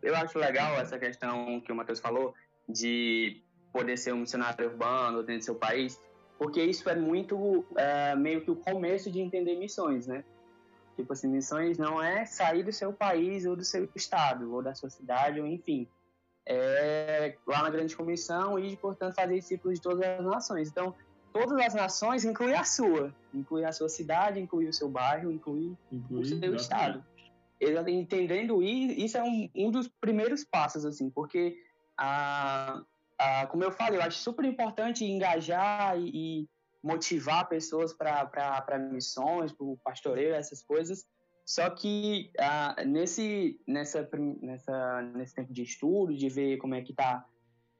eu 0.00 0.14
acho 0.14 0.38
legal 0.38 0.78
essa 0.78 0.98
questão 0.98 1.60
que 1.60 1.72
o 1.72 1.74
Matheus 1.74 1.98
falou 1.98 2.32
de 2.68 3.42
poder 3.72 3.96
ser 3.98 4.14
um 4.14 4.18
missionário 4.18 4.66
urbano 4.70 5.22
dentro 5.22 5.40
do 5.40 5.44
seu 5.44 5.54
país, 5.56 6.00
porque 6.38 6.62
isso 6.62 6.88
é 6.88 6.94
muito 6.94 7.64
é, 7.76 8.14
meio 8.14 8.40
que 8.40 8.50
o 8.50 8.56
começo 8.56 9.10
de 9.10 9.20
entender 9.20 9.56
missões, 9.56 10.06
né? 10.06 10.24
Tipo 10.94 11.12
assim, 11.12 11.28
missões 11.28 11.76
não 11.76 12.02
é 12.02 12.24
sair 12.24 12.62
do 12.62 12.72
seu 12.72 12.92
país 12.92 13.44
ou 13.44 13.54
do 13.54 13.64
seu 13.64 13.88
estado, 13.94 14.52
ou 14.54 14.62
da 14.62 14.74
sua 14.74 14.88
cidade, 14.88 15.40
ou 15.40 15.46
enfim. 15.46 15.86
É 16.48 17.36
lá 17.46 17.64
na 17.64 17.70
grande 17.70 17.96
comissão 17.96 18.58
e, 18.58 18.76
portanto, 18.76 19.16
fazer 19.16 19.34
discípulos 19.34 19.78
de 19.78 19.82
todas 19.82 20.00
as 20.00 20.24
nações. 20.24 20.68
Então, 20.68 20.94
todas 21.32 21.58
as 21.58 21.74
nações 21.74 22.24
inclui 22.24 22.54
a 22.54 22.62
sua. 22.64 23.12
Inclui 23.34 23.64
a 23.64 23.72
sua 23.72 23.88
cidade, 23.88 24.40
inclui 24.40 24.68
o 24.68 24.72
seu 24.72 24.88
bairro, 24.88 25.30
inclui 25.30 25.76
Inclui, 25.90 26.20
o 26.20 26.24
seu 26.24 26.36
exatamente. 26.36 26.62
estado. 26.62 27.04
Ele 27.58 27.90
entendendo 27.90 28.62
isso 28.62 29.16
é 29.16 29.22
um, 29.22 29.48
um 29.54 29.70
dos 29.70 29.88
primeiros 29.88 30.44
passos 30.44 30.84
assim 30.84 31.08
porque 31.08 31.56
a, 31.96 32.82
a, 33.18 33.46
como 33.46 33.64
eu 33.64 33.72
falei 33.72 33.98
eu 33.98 34.02
acho 34.02 34.18
super 34.18 34.44
importante 34.44 35.04
engajar 35.04 35.98
e, 35.98 36.42
e 36.42 36.48
motivar 36.82 37.48
pessoas 37.48 37.92
para 37.92 38.78
missões 38.92 39.52
para 39.52 39.66
o 39.66 39.78
pastoreio 39.82 40.34
essas 40.34 40.62
coisas. 40.62 41.04
Só 41.44 41.70
que 41.70 42.30
ah, 42.38 42.76
nesse 42.84 43.58
nessa 43.66 44.08
nessa 44.42 45.02
nesse 45.14 45.34
tempo 45.34 45.52
de 45.52 45.62
estudo 45.62 46.14
de 46.14 46.28
ver 46.28 46.58
como 46.58 46.74
é 46.74 46.82
que 46.82 46.92
tá 46.92 47.24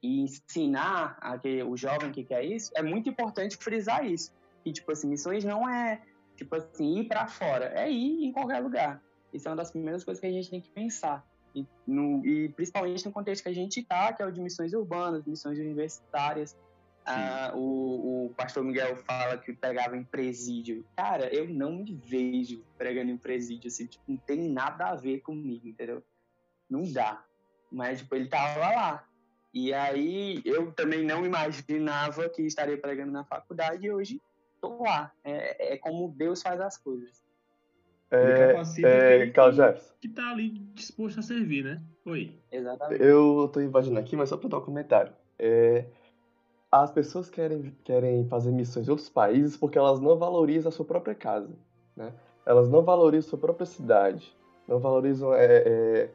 e 0.01 0.21
ensinar 0.21 1.17
a 1.21 1.37
que 1.37 1.63
o 1.63 1.75
jovem 1.75 2.11
que 2.11 2.23
quer 2.23 2.43
isso 2.43 2.71
é 2.75 2.81
muito 2.81 3.09
importante 3.09 3.57
frisar 3.57 4.05
isso. 4.05 4.31
Que 4.63 4.71
tipo 4.71 4.91
assim 4.91 5.07
missões 5.07 5.43
não 5.43 5.67
é 5.69 6.01
tipo 6.35 6.55
assim 6.55 6.99
ir 6.99 7.07
para 7.07 7.27
fora 7.27 7.73
é 7.75 7.91
ir 7.91 8.25
em 8.25 8.31
qualquer 8.31 8.59
lugar 8.59 9.01
isso 9.33 9.47
é 9.47 9.51
uma 9.51 9.57
das 9.57 9.71
primeiras 9.71 10.03
coisas 10.03 10.21
que 10.21 10.27
a 10.27 10.31
gente 10.31 10.49
tem 10.49 10.61
que 10.61 10.69
pensar. 10.69 11.25
E, 11.55 11.65
no- 11.87 12.25
e 12.25 12.49
principalmente 12.49 13.05
no 13.05 13.11
contexto 13.11 13.43
que 13.43 13.49
a 13.49 13.53
gente 13.53 13.79
está, 13.79 14.13
que 14.13 14.21
é 14.21 14.25
o 14.25 14.31
de 14.31 14.41
missões 14.41 14.73
urbanas, 14.73 15.25
missões 15.25 15.57
universitárias. 15.59 16.55
Ah, 17.05 17.53
o, 17.55 18.25
o 18.25 18.33
pastor 18.35 18.65
Miguel 18.65 18.97
fala 18.97 19.37
que 19.37 19.53
pregava 19.53 19.95
em 19.95 20.03
presídio. 20.03 20.85
Cara, 20.95 21.33
eu 21.33 21.47
não 21.47 21.71
me 21.71 21.95
vejo 21.95 22.61
pregando 22.77 23.09
em 23.11 23.17
presídio, 23.17 23.69
assim, 23.69 23.87
tipo, 23.87 24.03
não 24.07 24.17
tem 24.17 24.49
nada 24.49 24.87
a 24.89 24.95
ver 24.95 25.21
comigo, 25.21 25.67
entendeu? 25.69 26.03
Não 26.69 26.83
dá. 26.91 27.23
Mas, 27.71 27.99
tipo, 27.99 28.13
ele 28.13 28.27
tava 28.27 28.59
lá. 28.59 29.07
E 29.53 29.73
aí, 29.73 30.41
eu 30.43 30.73
também 30.73 31.03
não 31.05 31.25
imaginava 31.25 32.29
que 32.29 32.41
estaria 32.41 32.77
pregando 32.77 33.11
na 33.13 33.23
faculdade 33.23 33.85
e 33.87 33.91
hoje 33.91 34.21
tô 34.61 34.83
lá. 34.83 35.11
É, 35.23 35.73
é 35.73 35.77
como 35.77 36.13
Deus 36.15 36.41
faz 36.41 36.59
as 36.59 36.77
coisas. 36.77 37.23
Ele 38.11 38.31
É, 38.31 38.53
capacita 38.53 38.87
é, 38.87 39.27
que, 39.27 39.51
Jefferson, 39.51 39.93
que 39.99 40.07
tá 40.09 40.31
ali 40.31 40.49
disposto 40.73 41.19
a 41.19 41.23
servir, 41.23 41.63
né? 41.63 41.81
Oi. 42.05 42.39
Exatamente. 42.51 43.03
eu 43.03 43.49
tô 43.51 43.59
invadindo 43.59 43.99
aqui, 43.99 44.15
mas 44.15 44.29
só 44.29 44.37
pra 44.37 44.47
dar 44.47 44.59
um 44.59 44.61
comentário. 44.61 45.11
É, 45.37 45.85
as 46.71 46.91
pessoas 46.91 47.29
querem, 47.29 47.75
querem 47.83 48.25
fazer 48.27 48.51
missões 48.51 48.87
em 48.87 48.91
outros 48.91 49.09
países 49.09 49.57
porque 49.57 49.77
elas 49.77 49.99
não 49.99 50.17
valorizam 50.17 50.69
a 50.69 50.71
sua 50.71 50.85
própria 50.85 51.15
casa, 51.15 51.53
né? 51.95 52.13
Elas 52.45 52.69
não 52.69 52.81
valorizam 52.81 53.27
a 53.27 53.29
sua 53.31 53.39
própria 53.39 53.65
cidade, 53.65 54.33
não 54.67 54.79
valorizam 54.79 55.33
é, 55.33 55.45
é, 55.45 56.09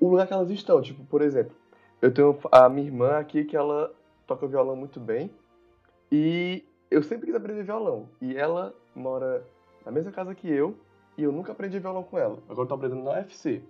o 0.00 0.08
lugar 0.08 0.26
que 0.26 0.32
elas 0.32 0.50
estão. 0.50 0.80
Tipo, 0.80 1.04
por 1.04 1.20
exemplo, 1.20 1.54
eu 2.00 2.12
tenho 2.12 2.38
a 2.52 2.68
minha 2.68 2.86
irmã 2.86 3.18
aqui 3.18 3.44
que 3.44 3.56
ela 3.56 3.92
toca 4.24 4.46
violão 4.46 4.76
muito 4.76 5.00
bem 5.00 5.30
e 6.12 6.64
eu 6.90 7.02
sempre 7.02 7.26
quis 7.26 7.34
aprender 7.34 7.64
violão. 7.64 8.08
E 8.20 8.36
ela 8.36 8.72
mora 8.94 9.44
na 9.84 9.90
mesma 9.90 10.12
casa 10.12 10.34
que 10.34 10.48
eu 10.48 10.76
e 11.18 11.24
eu 11.24 11.32
nunca 11.32 11.50
aprendi 11.50 11.80
violão 11.80 12.04
com 12.04 12.16
ela. 12.16 12.38
Agora 12.48 12.60
eu 12.62 12.66
tô 12.68 12.74
aprendendo 12.74 13.02
na 13.02 13.10
UFC. 13.10 13.60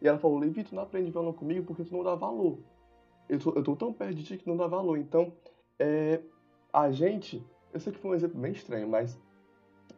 E 0.00 0.08
ela 0.08 0.18
falou, 0.18 0.38
Levi, 0.38 0.64
tu 0.64 0.74
não 0.74 0.82
aprende 0.82 1.10
violão 1.10 1.32
comigo 1.32 1.66
porque 1.66 1.84
tu 1.84 1.94
não 1.94 2.02
dá 2.02 2.14
valor. 2.14 2.58
Eu 3.28 3.38
tô, 3.38 3.52
eu 3.52 3.62
tô 3.62 3.76
tão 3.76 3.92
perto 3.92 4.14
de 4.14 4.24
ti 4.24 4.38
que 4.38 4.48
não 4.48 4.56
dá 4.56 4.66
valor. 4.66 4.96
Então, 4.96 5.30
é, 5.78 6.20
a 6.72 6.90
gente, 6.90 7.44
eu 7.72 7.78
sei 7.78 7.92
que 7.92 7.98
foi 7.98 8.12
um 8.12 8.14
exemplo 8.14 8.40
bem 8.40 8.52
estranho, 8.52 8.88
mas 8.88 9.20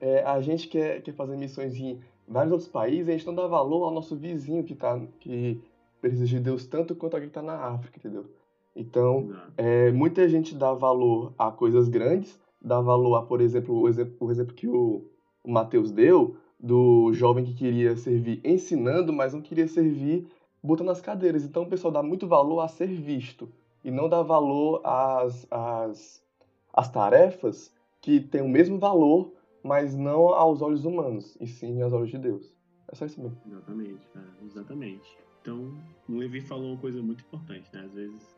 é, 0.01 0.25
a 0.25 0.41
gente 0.41 0.67
quer, 0.67 1.01
quer 1.01 1.13
fazer 1.13 1.37
missões 1.37 1.77
em 1.77 2.01
vários 2.27 2.53
outros 2.53 2.69
países 2.69 3.07
e 3.07 3.11
a 3.13 3.17
gente 3.17 3.27
não 3.27 3.35
dá 3.35 3.47
valor 3.47 3.85
ao 3.85 3.93
nosso 3.93 4.17
vizinho 4.17 4.65
que, 4.65 4.75
tá, 4.75 5.01
que 5.21 5.63
precisa 6.01 6.27
de 6.27 6.41
Deus 6.41 6.67
tanto 6.67 6.97
quanto 6.97 7.15
alguém 7.15 7.29
que 7.29 7.35
tá 7.35 7.43
na 7.43 7.55
África, 7.55 7.97
entendeu? 7.97 8.27
Então, 8.75 9.33
é, 9.57 9.93
muita 9.93 10.29
gente 10.29 10.53
dá 10.53 10.73
valor 10.73 11.33
a 11.39 11.53
coisas 11.53 11.89
grandes, 11.89 12.41
dar 12.61 12.81
valor 12.81 13.15
a, 13.15 13.23
por 13.23 13.41
exemplo, 13.41 13.77
o 13.79 13.89
exemplo, 13.89 14.17
o 14.19 14.31
exemplo 14.33 14.55
que 14.55 14.67
o, 14.67 15.09
o 15.45 15.51
Matheus 15.51 15.93
deu, 15.93 16.37
do 16.59 17.13
jovem 17.13 17.45
que 17.45 17.55
queria 17.55 17.97
servir 17.97 18.41
ensinando, 18.45 19.13
mas 19.13 19.33
não 19.33 19.41
queria 19.41 19.69
servir 19.69 20.27
botando 20.63 20.91
as 20.91 21.01
cadeiras. 21.01 21.45
Então 21.45 21.63
o 21.63 21.69
pessoal 21.69 21.93
dá 21.93 22.03
muito 22.03 22.27
valor 22.27 22.61
a 22.61 22.69
ser 22.69 22.89
visto 22.89 23.53
e 23.85 23.91
não 23.91 24.09
dá 24.09 24.23
valor 24.23 24.81
às, 24.85 25.47
às, 25.51 26.25
às 26.73 26.91
tarefas 26.91 27.73
que 28.01 28.21
têm 28.21 28.43
o 28.43 28.49
mesmo 28.49 28.79
valor, 28.79 29.33
mas 29.63 29.97
não 29.97 30.29
aos 30.29 30.63
olhos 30.63 30.85
humanos, 30.85 31.37
e 31.41 31.47
sim 31.47 31.81
aos 31.83 31.93
olhos 31.93 32.11
de 32.11 32.19
Deus. 32.19 32.55
É 32.91 32.95
só 32.95 33.05
isso 33.05 33.21
mesmo. 33.21 33.39
Exatamente, 33.47 34.09
cara, 34.13 34.35
exatamente. 34.45 35.19
Então, 35.43 35.77
o 36.09 36.17
Levi 36.17 36.41
falou 36.41 36.73
uma 36.73 36.81
coisa 36.81 37.03
muito 37.03 37.23
importante, 37.23 37.69
né? 37.73 37.83
Às 37.85 37.93
vezes, 37.93 38.37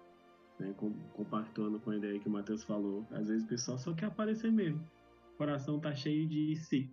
né, 0.59 0.75
compactuando 1.15 1.79
com 1.81 1.91
a 1.91 1.97
ideia 1.97 2.19
que 2.19 2.29
o 2.29 2.33
Matheus 2.33 2.65
falou, 2.65 3.07
às 3.11 3.29
vezes 3.29 3.45
o 3.45 3.49
pessoal 3.49 3.79
só 3.79 3.93
quer 3.95 4.07
aparecer 4.07 4.51
mesmo. 4.51 4.81
O 5.35 5.39
coração 5.39 5.79
tá 5.79 5.95
cheio 5.95 6.27
de 6.27 6.57
si, 6.57 6.93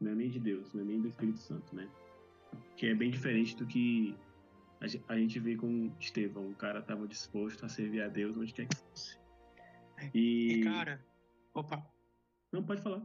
não 0.00 0.12
é 0.12 0.14
nem 0.14 0.30
de 0.30 0.40
Deus, 0.40 0.72
não 0.72 0.82
é 0.82 0.84
nem 0.84 1.00
do 1.00 1.08
Espírito 1.08 1.38
Santo, 1.38 1.74
né? 1.74 1.88
Que 2.76 2.86
é 2.86 2.94
bem 2.94 3.10
diferente 3.10 3.56
do 3.56 3.66
que 3.66 4.16
a 5.08 5.16
gente 5.16 5.38
vê 5.40 5.56
com 5.56 5.90
Estevão. 5.98 6.50
O 6.50 6.54
cara 6.54 6.80
estava 6.80 7.06
disposto 7.06 7.64
a 7.64 7.68
servir 7.68 8.02
a 8.02 8.08
Deus 8.08 8.36
onde 8.36 8.52
quer 8.52 8.66
que 8.66 8.76
fosse. 8.76 9.18
E, 10.12 10.60
e 10.60 10.64
cara, 10.64 11.04
opa. 11.54 11.86
Não, 12.52 12.62
pode 12.62 12.82
falar. 12.82 13.02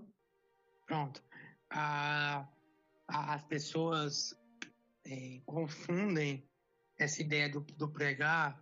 Pronto. 0.85 1.23
Ah, 1.71 2.47
as 3.07 3.43
pessoas 3.43 4.35
é, 5.05 5.41
confundem 5.45 6.47
essa 6.97 7.21
ideia 7.21 7.49
do, 7.49 7.61
do, 7.61 7.89
pregar 7.89 8.61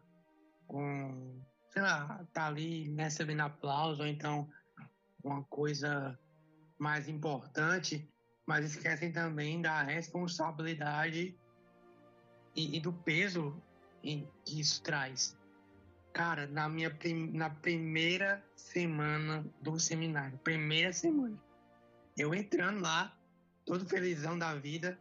com, 0.67 1.41
sei 1.69 1.82
lá, 1.82 2.25
tá 2.34 2.47
ali 2.47 2.93
recebendo 2.95 3.41
aplauso, 3.41 4.01
ou 4.01 4.07
então 4.07 4.49
uma 5.23 5.43
coisa 5.45 6.17
mais 6.78 7.09
importante, 7.09 8.07
mas 8.48 8.66
esquecem 8.66 9.12
também 9.12 9.62
da 9.62 9.84
responsabilidade 9.84 11.38
e, 12.56 12.78
e 12.78 12.80
do 12.80 12.93
peso 12.93 13.62
que 14.02 14.62
isso 14.62 14.82
traz. 14.82 15.38
Cara, 16.14 16.48
na 16.48 16.70
minha 16.70 16.89
prim, 16.89 17.30
na 17.34 17.50
primeira 17.50 18.43
semana 18.56 19.45
do 19.62 19.78
seminário, 19.78 20.38
primeira 20.39 20.93
semana, 20.93 21.38
eu 22.18 22.34
entrando 22.34 22.82
lá, 22.82 23.16
todo 23.66 23.86
felizão 23.86 24.39
da 24.39 24.56
vida, 24.56 24.98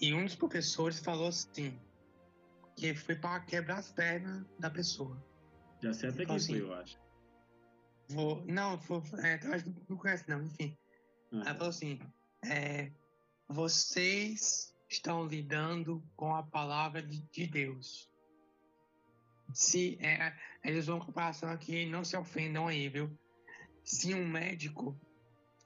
e 0.00 0.12
um 0.14 0.24
dos 0.24 0.34
professores 0.34 0.98
falou 0.98 1.28
assim, 1.28 1.78
que 2.76 2.94
foi 2.94 3.14
para 3.14 3.40
quebrar 3.40 3.78
as 3.78 3.92
pernas 3.92 4.44
da 4.58 4.70
pessoa. 4.70 5.22
Já 5.80 5.92
sei 5.92 6.08
até 6.08 6.24
quem 6.24 6.34
assim, 6.34 6.52
foi, 6.54 6.62
eu 6.62 6.74
acho. 6.74 6.98
Vou, 8.08 8.44
não, 8.46 8.80
foi, 8.80 9.02
é, 9.22 9.38
eu 9.44 9.52
acho 9.52 9.64
que 9.64 9.74
não 9.88 9.96
conhece 9.96 10.28
não, 10.28 10.42
enfim. 10.42 10.76
Uhum. 11.34 11.42
Ela 11.42 11.54
falou 11.54 11.70
assim, 11.70 11.98
é, 12.44 12.92
vocês 13.48 14.72
estão 14.88 15.26
lidando 15.26 16.02
com 16.14 16.34
a 16.34 16.44
palavra 16.44 17.02
de, 17.02 17.20
de 17.32 17.46
Deus. 17.46 18.08
Se 19.52 19.98
é, 20.00 20.34
eles 20.62 20.86
vão 20.86 21.00
comparação 21.00 21.50
aqui, 21.50 21.86
não 21.86 22.04
se 22.04 22.16
ofendam 22.16 22.68
aí, 22.68 22.88
viu? 22.88 23.10
Se 23.82 24.14
um 24.14 24.26
médico 24.26 24.98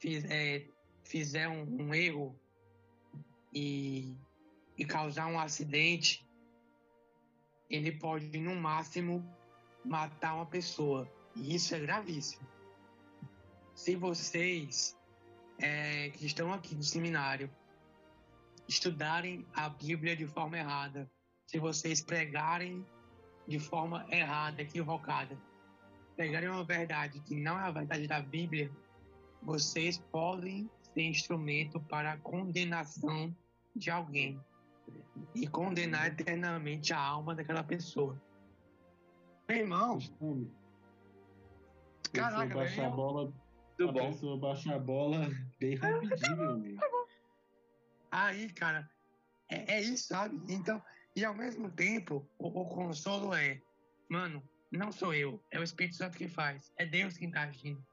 fiz, 0.00 0.24
é, 0.24 0.66
fizer 1.04 1.48
um, 1.48 1.82
um, 1.82 1.94
erro 1.94 2.38
e, 3.52 4.16
e 4.76 4.84
causar 4.84 5.26
um 5.26 5.38
acidente, 5.38 6.26
ele 7.68 7.92
pode, 7.92 8.38
no 8.40 8.56
máximo, 8.56 9.24
matar 9.84 10.34
uma 10.34 10.46
pessoa. 10.46 11.10
E 11.36 11.54
isso 11.54 11.74
é 11.74 11.80
gravíssimo. 11.80 12.46
Se 13.74 13.94
vocês 13.94 14.97
é, 15.58 16.10
que 16.10 16.26
estão 16.26 16.52
aqui 16.52 16.74
no 16.74 16.82
seminário 16.82 17.50
estudarem 18.68 19.46
a 19.54 19.68
Bíblia 19.68 20.14
de 20.14 20.26
forma 20.26 20.58
errada, 20.58 21.10
se 21.46 21.58
vocês 21.58 22.02
pregarem 22.02 22.86
de 23.46 23.58
forma 23.58 24.06
errada, 24.10 24.60
equivocada, 24.60 25.36
pegarem 26.16 26.50
uma 26.50 26.64
verdade 26.64 27.20
que 27.20 27.34
não 27.34 27.58
é 27.58 27.62
a 27.62 27.70
verdade 27.70 28.06
da 28.06 28.20
Bíblia, 28.20 28.70
vocês 29.42 29.98
podem 30.12 30.70
ser 30.82 31.02
instrumento 31.02 31.80
para 31.80 32.12
a 32.12 32.18
condenação 32.18 33.34
de 33.74 33.90
alguém 33.90 34.38
e 35.34 35.46
condenar 35.46 36.08
eternamente 36.08 36.92
a 36.92 37.00
alma 37.00 37.34
daquela 37.34 37.62
pessoa. 37.62 38.20
Meu 39.48 39.58
irmão, 39.58 39.98
caraca, 42.12 42.54
baixar 42.54 42.86
a 42.86 42.90
bola, 42.90 43.32
a 43.86 43.92
bom. 43.92 44.12
pessoa 44.12 44.38
baixar 44.38 44.76
a 44.76 44.78
bola 44.78 45.28
bem 45.60 45.76
rapidinho, 45.76 46.36
meu 46.36 46.50
amigo. 46.50 46.80
Aí, 48.10 48.50
cara, 48.52 48.90
é, 49.48 49.76
é, 49.76 49.80
isso, 49.82 50.08
sabe? 50.08 50.40
Então, 50.48 50.82
e 51.14 51.24
ao 51.24 51.34
mesmo 51.34 51.70
tempo, 51.70 52.26
o, 52.38 52.46
o, 52.46 52.66
consolo 52.66 53.34
é, 53.34 53.60
mano, 54.08 54.42
não 54.70 54.90
sou 54.90 55.14
eu, 55.14 55.42
é 55.50 55.58
o 55.58 55.62
Espírito 55.62 55.96
Santo 55.96 56.16
que 56.16 56.28
faz, 56.28 56.72
é 56.76 56.86
Deus 56.86 57.16
quem 57.16 57.30
tá 57.30 57.42
agindo. 57.42 57.84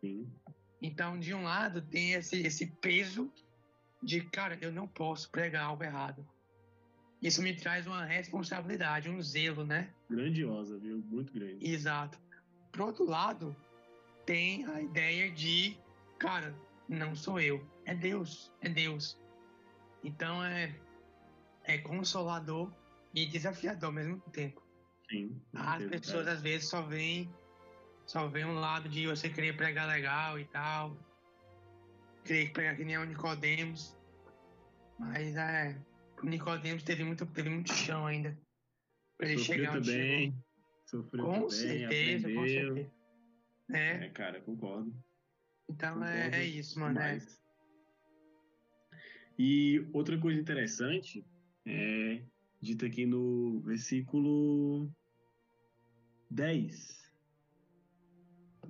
Sim. 0.00 0.30
Então, 0.82 1.18
de 1.18 1.34
um 1.34 1.42
lado, 1.42 1.82
tem 1.82 2.12
esse, 2.12 2.40
esse 2.42 2.66
peso 2.66 3.30
de, 4.02 4.22
cara, 4.22 4.58
eu 4.60 4.72
não 4.72 4.88
posso 4.88 5.30
pregar 5.30 5.66
algo 5.66 5.84
errado. 5.84 6.26
Isso 7.20 7.42
me 7.42 7.54
traz 7.54 7.86
uma 7.86 8.04
responsabilidade, 8.04 9.10
um 9.10 9.20
zelo, 9.20 9.64
né? 9.64 9.92
Grandiosa, 10.08 10.78
viu? 10.78 10.98
Muito 10.98 11.32
grande. 11.32 11.58
Exato. 11.68 12.18
Por 12.72 12.80
outro 12.80 13.04
lado, 13.04 13.54
tem 14.30 14.64
a 14.66 14.80
ideia 14.80 15.28
de, 15.28 15.76
cara, 16.16 16.54
não 16.88 17.16
sou 17.16 17.40
eu, 17.40 17.66
é 17.84 17.92
Deus, 17.92 18.52
é 18.60 18.68
Deus. 18.68 19.18
Então 20.04 20.44
é, 20.44 20.72
é 21.64 21.78
consolador 21.78 22.72
e 23.12 23.26
desafiador 23.26 23.86
ao 23.86 23.92
mesmo 23.92 24.20
tempo. 24.30 24.62
Sim. 25.10 25.36
As 25.52 25.84
pessoas 25.84 26.28
às 26.28 26.40
vezes 26.42 26.68
só 26.68 26.80
veem 26.82 27.28
só 28.06 28.28
vem 28.28 28.44
um 28.44 28.60
lado 28.60 28.88
de 28.88 29.08
você 29.08 29.28
querer 29.28 29.56
pregar 29.56 29.88
legal 29.88 30.38
e 30.38 30.44
tal. 30.44 30.96
Querer 32.24 32.52
pregar 32.52 32.76
que 32.76 32.84
nem 32.84 32.98
o 32.98 33.04
Nicodemos. 33.04 33.96
Mas 34.96 35.34
é. 35.34 35.76
O 36.22 36.26
Nicodemos 36.26 36.84
teve 36.84 37.02
muito, 37.02 37.26
teve 37.26 37.50
muito 37.50 37.72
chão 37.72 38.06
ainda. 38.06 38.38
Pra 39.18 39.28
ele 39.28 39.38
Sofreu 39.38 39.56
chegar 39.56 39.76
onde 39.76 39.90
também. 39.90 40.20
chegou. 40.20 40.44
Sofreu 40.86 41.24
com 41.24 41.32
também, 41.32 41.50
certeza, 41.50 42.28
aprendeu. 42.28 42.40
com 42.40 42.48
certeza. 42.48 42.99
É. 43.72 44.06
é, 44.06 44.08
cara, 44.10 44.40
concordo. 44.40 44.92
Então 45.68 45.94
concordo 45.94 46.04
é, 46.04 46.30
é, 46.40 46.44
isso, 46.44 46.78
mano. 46.78 46.98
É. 46.98 47.18
E 49.38 49.88
outra 49.92 50.18
coisa 50.18 50.40
interessante 50.40 51.24
é 51.66 52.22
dita 52.60 52.86
aqui 52.86 53.06
no 53.06 53.60
versículo 53.60 54.90
10. 56.30 57.00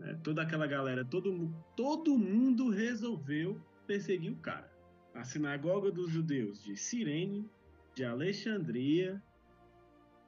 É, 0.03 0.14
toda 0.22 0.42
aquela 0.42 0.66
galera, 0.66 1.05
todo, 1.05 1.53
todo 1.76 2.18
mundo 2.18 2.70
resolveu 2.70 3.61
perseguir 3.86 4.32
o 4.32 4.36
cara. 4.36 4.70
A 5.14 5.24
sinagoga 5.24 5.90
dos 5.90 6.11
judeus 6.11 6.62
de 6.62 6.76
Cirene, 6.76 7.51
de 7.94 8.05
Alexandria, 8.05 9.22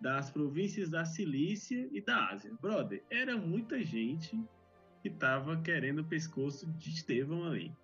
das 0.01 0.31
províncias 0.31 0.91
da 0.91 1.05
Cilícia 1.05 1.89
e 1.93 2.01
da 2.01 2.31
Ásia. 2.31 2.53
Brother, 2.61 3.03
era 3.09 3.37
muita 3.37 3.83
gente 3.83 4.37
que 5.03 5.11
tava 5.11 5.61
querendo 5.61 5.99
o 5.99 6.05
pescoço 6.05 6.67
de 6.75 6.91
Estevão 6.91 7.45
ali. 7.45 7.75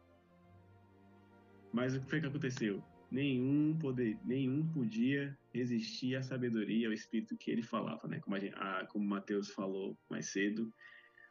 Mas 1.73 1.95
o 1.95 2.01
que 2.01 2.09
foi 2.09 2.21
que 2.21 2.27
aconteceu? 2.27 2.83
Nenhum 3.11 3.77
poder, 3.77 4.17
nenhum 4.25 4.67
podia 4.69 5.37
resistir 5.53 6.15
à 6.15 6.23
sabedoria, 6.23 6.87
ao 6.87 6.93
espírito 6.93 7.37
que 7.37 7.51
ele 7.51 7.63
falava, 7.63 8.07
né? 8.07 8.21
Como, 8.21 8.39
gente, 8.39 8.55
a, 8.57 8.87
como 8.87 9.05
o 9.05 9.09
Mateus 9.09 9.51
falou 9.51 9.99
mais 10.09 10.27
cedo. 10.27 10.73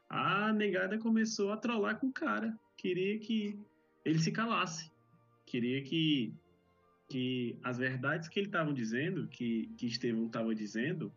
A 0.10 0.52
negada 0.52 0.98
começou 0.98 1.52
a 1.52 1.58
trollar 1.58 2.00
com 2.00 2.08
o 2.08 2.14
cara. 2.14 2.58
Queria 2.76 3.18
que 3.20 3.58
ele 4.04 4.20
se 4.20 4.32
calasse. 4.32 4.92
Queria 5.46 5.82
que, 5.84 6.34
que 7.10 7.58
as 7.64 7.78
verdades 7.78 8.28
que 8.28 8.40
ele 8.40 8.48
estava 8.48 8.74
dizendo, 8.74 9.28
que, 9.30 9.68
que 9.78 9.88
Estevão 9.88 10.26
estava 10.26 10.54
dizendo, 10.54 11.14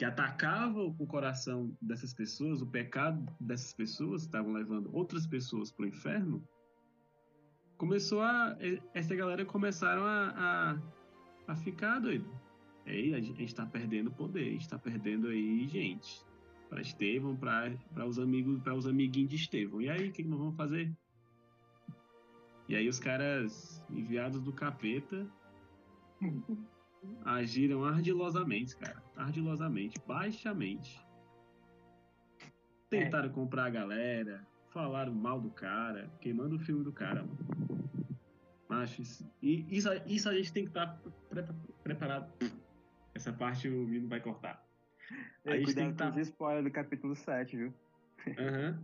que 0.00 0.04
atacava 0.06 0.82
o 0.82 1.06
coração 1.06 1.76
dessas 1.78 2.14
pessoas, 2.14 2.62
o 2.62 2.66
pecado 2.66 3.22
dessas 3.38 3.74
pessoas, 3.74 4.22
estavam 4.22 4.50
levando 4.50 4.88
outras 4.96 5.26
pessoas 5.26 5.70
para 5.70 5.84
o 5.84 5.88
inferno, 5.88 6.42
começou 7.76 8.22
a. 8.22 8.56
Essa 8.94 9.14
galera 9.14 9.44
começaram 9.44 10.02
a, 10.06 10.78
a, 11.46 11.52
a 11.52 11.56
ficar 11.56 11.98
doido. 11.98 12.26
Aí 12.86 13.12
a 13.12 13.20
gente 13.20 13.44
está 13.44 13.66
perdendo 13.66 14.10
poder, 14.10 14.48
a 14.48 14.52
gente 14.52 14.62
está 14.62 14.78
perdendo 14.78 15.28
aí 15.28 15.68
gente. 15.68 16.24
Para 16.70 16.80
Estevão, 16.80 17.36
para 17.36 18.06
os 18.06 18.18
amigos, 18.18 18.58
para 18.62 18.74
os 18.74 18.86
amiguinhos 18.86 19.28
de 19.28 19.36
Estevão. 19.36 19.82
E 19.82 19.90
aí, 19.90 20.08
o 20.08 20.12
que, 20.12 20.22
que 20.22 20.28
nós 20.30 20.38
vamos 20.38 20.56
fazer? 20.56 20.90
E 22.70 22.74
aí 22.74 22.88
os 22.88 22.98
caras 22.98 23.84
enviados 23.90 24.40
do 24.40 24.50
capeta 24.50 25.26
agiram 27.24 27.84
ardilosamente, 27.84 28.76
cara. 28.76 29.02
Ardilosamente, 29.16 29.98
baixamente. 30.06 31.04
tentaram 32.88 33.28
comprar 33.30 33.66
a 33.66 33.70
galera, 33.70 34.46
falaram 34.70 35.14
mal 35.14 35.40
do 35.40 35.50
cara, 35.50 36.10
queimando 36.20 36.56
o 36.56 36.58
filme 36.58 36.82
do 36.84 36.92
cara, 36.92 37.22
mano. 37.22 37.60
Macho, 38.68 39.02
isso, 39.02 39.28
e 39.42 39.66
isso, 39.76 39.88
isso 40.06 40.28
a 40.28 40.34
gente 40.34 40.52
tem 40.52 40.64
que 40.64 40.70
estar 40.70 41.00
pre 41.28 41.44
preparado. 41.82 42.32
Essa 43.14 43.32
parte 43.32 43.68
o 43.68 43.86
Vino 43.86 44.08
vai 44.08 44.20
cortar. 44.20 44.64
A 45.44 45.56
gente 45.56 45.74
tem 45.74 45.86
que 45.86 45.92
estar. 45.92 46.12
Tá... 46.12 46.20
spoiler 46.20 46.62
do 46.62 46.70
capítulo 46.70 47.14
7, 47.14 47.56
viu? 47.56 47.74
Uhum. 48.26 48.78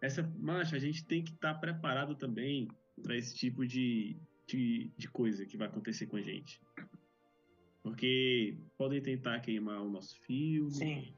Essa, 0.00 0.22
macho, 0.38 0.74
a 0.74 0.78
gente 0.78 1.04
tem 1.04 1.22
que 1.22 1.32
estar 1.32 1.54
tá 1.54 1.60
preparado 1.60 2.14
também 2.14 2.68
para 3.02 3.16
esse 3.16 3.34
tipo 3.34 3.66
de, 3.66 4.16
de, 4.46 4.90
de 4.96 5.08
coisa 5.08 5.46
que 5.46 5.56
vai 5.56 5.68
acontecer 5.68 6.06
com 6.06 6.16
a 6.16 6.22
gente. 6.22 6.60
Porque 7.90 8.56
podem 8.78 9.02
tentar 9.02 9.40
queimar 9.40 9.82
o 9.82 9.90
nosso 9.90 10.16
filme. 10.20 10.70
Sim. 10.70 11.14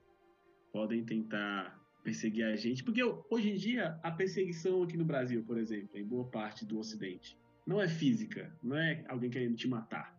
Podem 0.73 1.05
tentar 1.05 1.79
perseguir 2.03 2.47
a 2.47 2.57
gente. 2.57 2.83
Porque 2.83 3.03
hoje 3.03 3.51
em 3.51 3.57
dia, 3.57 3.99
a 4.03 4.11
perseguição 4.11 4.83
aqui 4.83 4.97
no 4.97 5.05
Brasil, 5.05 5.45
por 5.45 5.59
exemplo, 5.59 5.99
em 5.99 6.05
boa 6.05 6.25
parte 6.31 6.65
do 6.65 6.79
Ocidente, 6.79 7.39
não 7.67 7.79
é 7.79 7.87
física. 7.87 8.51
Não 8.63 8.77
é 8.77 9.05
alguém 9.07 9.29
querendo 9.29 9.55
te 9.55 9.69
matar. 9.69 10.19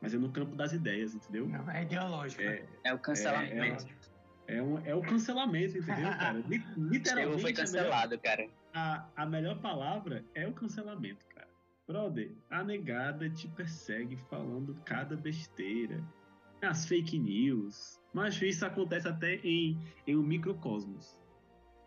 Mas 0.00 0.14
é 0.14 0.18
no 0.18 0.30
campo 0.30 0.54
das 0.54 0.72
ideias, 0.72 1.12
entendeu? 1.12 1.48
Não, 1.48 1.68
é 1.68 1.82
ideológico. 1.82 2.40
É, 2.40 2.64
é 2.84 2.94
o 2.94 2.98
cancelamento. 3.00 3.86
É, 4.46 4.56
é, 4.56 4.62
um, 4.62 4.78
é 4.86 4.94
o 4.94 5.02
cancelamento, 5.02 5.76
entendeu, 5.76 6.10
cara? 6.10 6.38
Literalmente. 6.78 7.34
Eu 7.34 7.38
foi 7.40 7.52
cancelado, 7.52 8.14
a 8.14 8.16
melhor, 8.16 8.22
cara. 8.22 8.48
A, 8.72 9.08
a 9.16 9.26
melhor 9.26 9.60
palavra 9.60 10.24
é 10.34 10.46
o 10.46 10.52
cancelamento, 10.52 11.26
cara. 11.34 11.39
Brother, 11.90 12.30
a 12.48 12.62
negada 12.62 13.28
te 13.28 13.48
persegue 13.48 14.16
falando 14.28 14.80
cada 14.84 15.16
besteira. 15.16 16.00
As 16.62 16.86
fake 16.86 17.18
news. 17.18 18.00
Mas 18.14 18.40
isso 18.40 18.64
acontece 18.64 19.08
até 19.08 19.34
em, 19.42 19.76
em 20.06 20.16
um 20.16 20.22
microcosmos. 20.22 21.18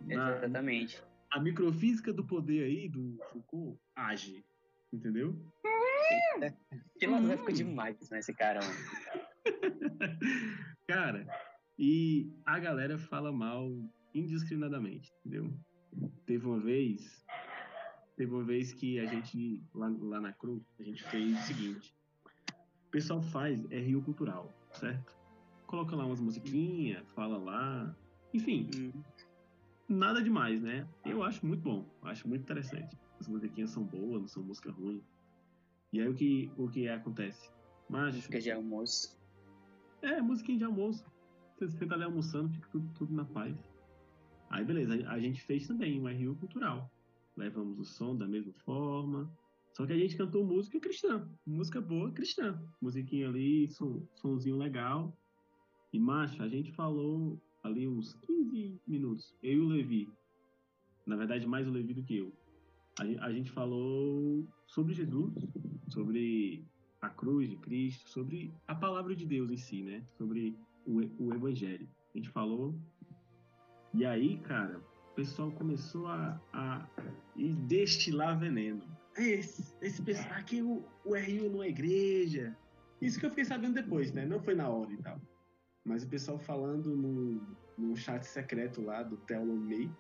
Exatamente. 0.05 0.97
Na, 0.99 1.37
a 1.37 1.39
microfísica 1.39 2.11
do 2.11 2.25
poder 2.25 2.65
aí, 2.65 2.89
do 2.89 3.17
Foucault, 3.31 3.79
age. 3.95 4.43
Entendeu? 4.91 5.41
Filosófico 6.99 7.51
hum. 7.51 7.53
demais, 7.53 8.11
esse 8.11 8.33
cara. 8.33 8.59
cara, 10.85 11.25
e 11.79 12.29
a 12.45 12.59
galera 12.59 12.97
fala 12.97 13.31
mal 13.31 13.71
indiscriminadamente, 14.13 15.13
entendeu? 15.25 15.57
Teve 16.25 16.45
uma 16.45 16.59
vez 16.59 17.23
Teve 18.15 18.31
uma 18.31 18.43
vez 18.43 18.71
que 18.73 18.99
a 18.99 19.05
gente, 19.05 19.63
lá, 19.73 19.91
lá 19.99 20.21
na 20.21 20.33
Cru, 20.33 20.63
a 20.79 20.83
gente 20.83 21.03
fez 21.03 21.37
o 21.39 21.43
seguinte. 21.43 21.95
O 22.87 22.91
pessoal 22.91 23.21
faz 23.21 23.59
é 23.71 23.79
Rio 23.79 24.03
Cultural, 24.03 24.51
certo? 24.71 25.17
Coloca 25.65 25.95
lá 25.95 26.05
umas 26.05 26.19
musiquinhas, 26.19 27.03
fala 27.15 27.37
lá. 27.37 27.95
Enfim, 28.33 28.69
hum. 28.75 28.91
nada 29.89 30.21
demais, 30.21 30.61
né? 30.61 30.87
Eu 31.03 31.23
acho 31.23 31.45
muito 31.45 31.63
bom, 31.63 31.89
acho 32.03 32.27
muito 32.27 32.41
interessante. 32.41 32.95
As 33.19 33.27
musiquinhas 33.27 33.71
são 33.71 33.83
boas, 33.83 34.21
não 34.21 34.27
são 34.27 34.43
música 34.43 34.71
ruim. 34.71 35.01
E 35.91 35.99
aí 35.99 36.07
o 36.07 36.13
que, 36.13 36.51
o 36.57 36.69
que 36.69 36.87
acontece? 36.87 37.51
Mas, 37.89 38.15
música 38.15 38.39
de 38.39 38.51
almoço. 38.51 39.19
É, 40.01 40.21
musiquinha 40.21 40.57
de 40.59 40.63
almoço. 40.63 41.05
Você, 41.55 41.67
você 41.67 41.85
tá 41.85 41.95
ali 41.95 42.03
almoçando, 42.03 42.49
fica 42.49 42.67
tudo, 42.71 42.93
tudo 42.93 43.13
na 43.13 43.25
paz. 43.25 43.57
Aí 44.49 44.63
beleza, 44.63 44.93
a, 45.09 45.19
gente 45.19 45.41
fez 45.41 45.67
também 45.67 45.99
um 45.99 46.05
RU 46.05 46.35
Cultural 46.35 46.91
levamos 47.35 47.79
o 47.79 47.83
som 47.83 48.15
da 48.15 48.27
mesma 48.27 48.53
forma. 48.65 49.31
Só 49.75 49.87
que 49.87 49.93
a 49.93 49.97
gente 49.97 50.15
cantou 50.15 50.45
música 50.45 50.79
cristã, 50.79 51.27
música 51.45 51.81
boa 51.81 52.11
cristã. 52.11 52.61
Musiquinha 52.79 53.27
ali, 53.27 53.67
som, 53.69 54.05
somzinho 54.15 54.57
legal. 54.57 55.17
E, 55.91 55.99
macho, 55.99 56.41
a 56.43 56.47
gente 56.47 56.71
falou 56.71 57.41
ali 57.63 57.87
uns 57.87 58.13
15 58.13 58.81
minutos, 58.85 59.35
eu 59.41 59.53
e 59.53 59.59
o 59.59 59.67
Levi. 59.67 60.09
Na 61.05 61.15
verdade, 61.15 61.47
mais 61.47 61.67
o 61.67 61.71
Levi 61.71 61.93
do 61.93 62.03
que 62.03 62.17
eu. 62.17 62.31
A, 62.99 63.25
a 63.25 63.33
gente 63.33 63.51
falou 63.51 64.47
sobre 64.67 64.93
Jesus, 64.93 65.33
sobre 65.89 66.63
a 67.01 67.09
cruz 67.09 67.49
de 67.49 67.57
Cristo, 67.57 68.07
sobre 68.09 68.53
a 68.67 68.75
palavra 68.75 69.15
de 69.15 69.25
Deus 69.25 69.49
em 69.51 69.57
si, 69.57 69.81
né? 69.81 70.05
Sobre 70.17 70.55
o, 70.85 71.01
o 71.19 71.33
Evangelho. 71.33 71.87
A 72.13 72.17
gente 72.17 72.29
falou. 72.29 72.75
E 73.93 74.05
aí, 74.05 74.37
cara, 74.39 74.81
o 75.13 75.15
pessoal 75.15 75.51
começou 75.51 76.07
a, 76.07 76.41
a 76.53 76.87
destilar 77.67 78.39
veneno. 78.39 78.81
Esse, 79.15 79.63
esse 79.79 80.01
pessoal, 80.01 80.33
aqui 80.33 80.61
o, 80.63 80.83
o 81.05 81.13
RU 81.13 81.49
não 81.51 81.61
é 81.61 81.69
igreja. 81.69 82.57
Isso 82.99 83.19
que 83.19 83.25
eu 83.25 83.29
fiquei 83.29 83.45
sabendo 83.45 83.75
depois, 83.75 84.11
né? 84.11 84.25
Não 84.25 84.41
foi 84.41 84.55
na 84.55 84.67
hora 84.67 84.91
e 84.91 84.97
tal. 84.97 85.21
Mas 85.85 86.03
o 86.03 86.07
pessoal 86.07 86.39
falando 86.39 86.95
no, 86.95 87.39
no 87.77 87.95
chat 87.95 88.23
secreto 88.23 88.81
lá 88.81 89.03
do 89.03 89.17
Telon 89.17 89.55
May. 89.55 89.91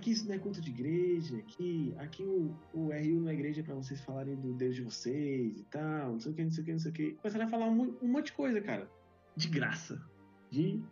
Que 0.00 0.10
isso 0.10 0.26
não 0.26 0.34
é 0.34 0.38
culto 0.38 0.60
de 0.60 0.70
igreja, 0.70 1.40
que 1.42 1.94
aqui 1.98 2.22
o, 2.24 2.56
o 2.72 2.88
RU 2.88 3.20
não 3.20 3.28
é 3.28 3.34
igreja 3.34 3.62
para 3.62 3.74
vocês 3.74 4.00
falarem 4.00 4.36
do 4.36 4.52
Deus 4.52 4.76
de 4.76 4.82
vocês 4.82 5.58
e 5.58 5.64
tal, 5.64 6.12
não 6.12 6.20
sei 6.20 6.32
o 6.32 6.34
que, 6.34 6.44
não 6.44 6.50
sei 6.50 6.62
o 6.62 6.64
que, 6.64 6.72
não 6.72 6.78
sei 6.78 6.90
o 6.90 6.94
que. 6.94 7.12
Começaram 7.14 7.46
a 7.46 7.48
falar 7.48 7.66
um, 7.66 7.96
um 8.02 8.08
monte 8.08 8.26
de 8.26 8.32
coisa, 8.34 8.60
cara. 8.60 8.88
De 9.36 9.48
graça. 9.48 10.00
De 10.50 10.82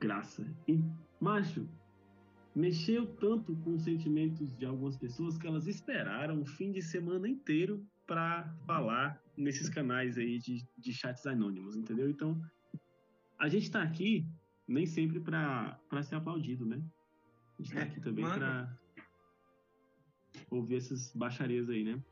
graça. 0.00 0.44
E, 0.66 0.82
macho, 1.20 1.68
mexeu 2.54 3.06
tanto 3.06 3.56
com 3.56 3.74
os 3.74 3.82
sentimentos 3.82 4.56
de 4.56 4.66
algumas 4.66 4.96
pessoas 4.96 5.38
que 5.38 5.46
elas 5.46 5.66
esperaram 5.66 6.40
o 6.40 6.44
fim 6.44 6.70
de 6.70 6.82
semana 6.82 7.28
inteiro 7.28 7.84
para 8.06 8.52
falar 8.66 9.22
nesses 9.36 9.68
canais 9.68 10.18
aí 10.18 10.38
de, 10.38 10.66
de 10.76 10.92
chats 10.92 11.26
anônimos, 11.26 11.76
entendeu? 11.76 12.10
Então, 12.10 12.40
a 13.38 13.48
gente 13.48 13.64
está 13.64 13.82
aqui 13.82 14.26
nem 14.68 14.86
sempre 14.86 15.20
para 15.20 16.02
ser 16.02 16.16
aplaudido, 16.16 16.66
né? 16.66 16.82
A 17.58 17.62
gente 17.62 17.68
está 17.68 17.80
é, 17.80 17.82
aqui 17.84 18.00
também 18.00 18.24
para 18.24 18.78
ouvir 20.50 20.76
essas 20.76 21.12
baixarias 21.14 21.68
aí, 21.68 21.84
né? 21.84 22.02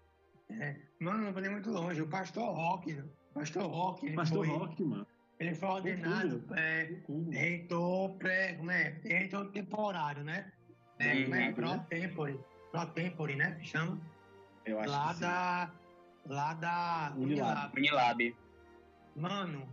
É, 0.51 0.80
mano, 0.99 1.24
não 1.24 1.32
vou 1.32 1.43
nem 1.43 1.51
muito 1.51 1.70
longe. 1.70 2.01
O 2.03 2.09
pastor 2.09 2.55
Rock, 2.55 2.93
o 2.93 3.34
pastor 3.34 3.66
Rock, 3.66 4.12
pastor 4.14 4.47
foi... 4.47 4.57
Rock, 4.57 4.84
mano. 4.84 5.07
Ele 5.41 5.55
foi 5.55 5.68
ordenado 5.70 6.45
é, 6.55 6.97
reitor 7.32 8.11
pré, 8.18 8.53
como 8.53 8.70
é? 8.70 9.01
Reitor 9.03 9.51
temporário, 9.53 10.22
né? 10.22 10.53
É, 10.99 11.22
é? 11.22 11.53
Pro 11.53 11.78
tempore. 11.88 12.38
Pro 12.70 12.86
tempore, 12.88 13.36
né? 13.36 13.59
Chama? 13.62 13.99
Eu 14.66 14.78
acho 14.78 14.91
lá 14.91 15.14
que 15.14 15.20
da, 15.20 15.70
sim. 15.73 16.32
Lá 16.32 16.52
da 16.52 17.15
Unilab. 17.16 17.74
Unilab. 17.74 18.36
Mano, 19.16 19.66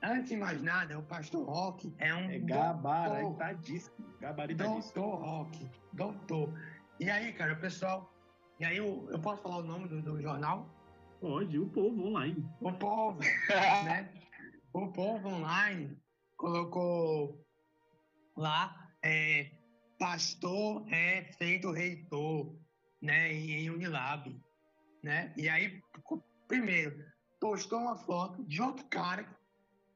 antes 0.00 0.28
de 0.28 0.36
mais 0.36 0.62
nada, 0.62 0.96
o 0.96 1.02
pastor 1.02 1.44
Rock 1.44 1.92
é 1.98 2.14
um. 2.14 2.30
É 2.30 2.38
gabaritadíssimo. 2.38 3.96
Gabaritadíssimo. 4.20 4.94
Doutor 4.94 5.16
Rock. 5.16 5.70
Doutor. 5.92 6.54
E 7.00 7.10
aí, 7.10 7.32
cara, 7.32 7.54
o 7.54 7.60
pessoal. 7.60 8.12
E 8.60 8.64
aí, 8.64 8.76
eu, 8.76 9.08
eu 9.10 9.18
posso 9.18 9.42
falar 9.42 9.56
o 9.56 9.62
nome 9.64 9.88
do, 9.88 10.00
do 10.00 10.22
jornal? 10.22 10.68
Pode, 11.20 11.58
o 11.58 11.68
povo 11.68 12.06
online. 12.06 12.48
O 12.60 12.72
povo, 12.72 13.18
né? 13.84 14.08
O 14.72 14.92
povo 14.92 15.28
online 15.28 15.96
colocou 16.36 17.44
lá 18.36 18.92
é, 19.02 19.50
pastor 19.98 20.84
é 20.92 21.24
feito 21.38 21.72
reitor, 21.72 22.56
né, 23.02 23.32
em 23.32 23.70
Unilab, 23.70 24.40
né? 25.02 25.32
E 25.36 25.48
aí, 25.48 25.82
primeiro, 26.46 27.04
postou 27.40 27.80
uma 27.80 27.96
foto 27.96 28.44
de 28.44 28.60
outro 28.60 28.84
cara 28.86 29.26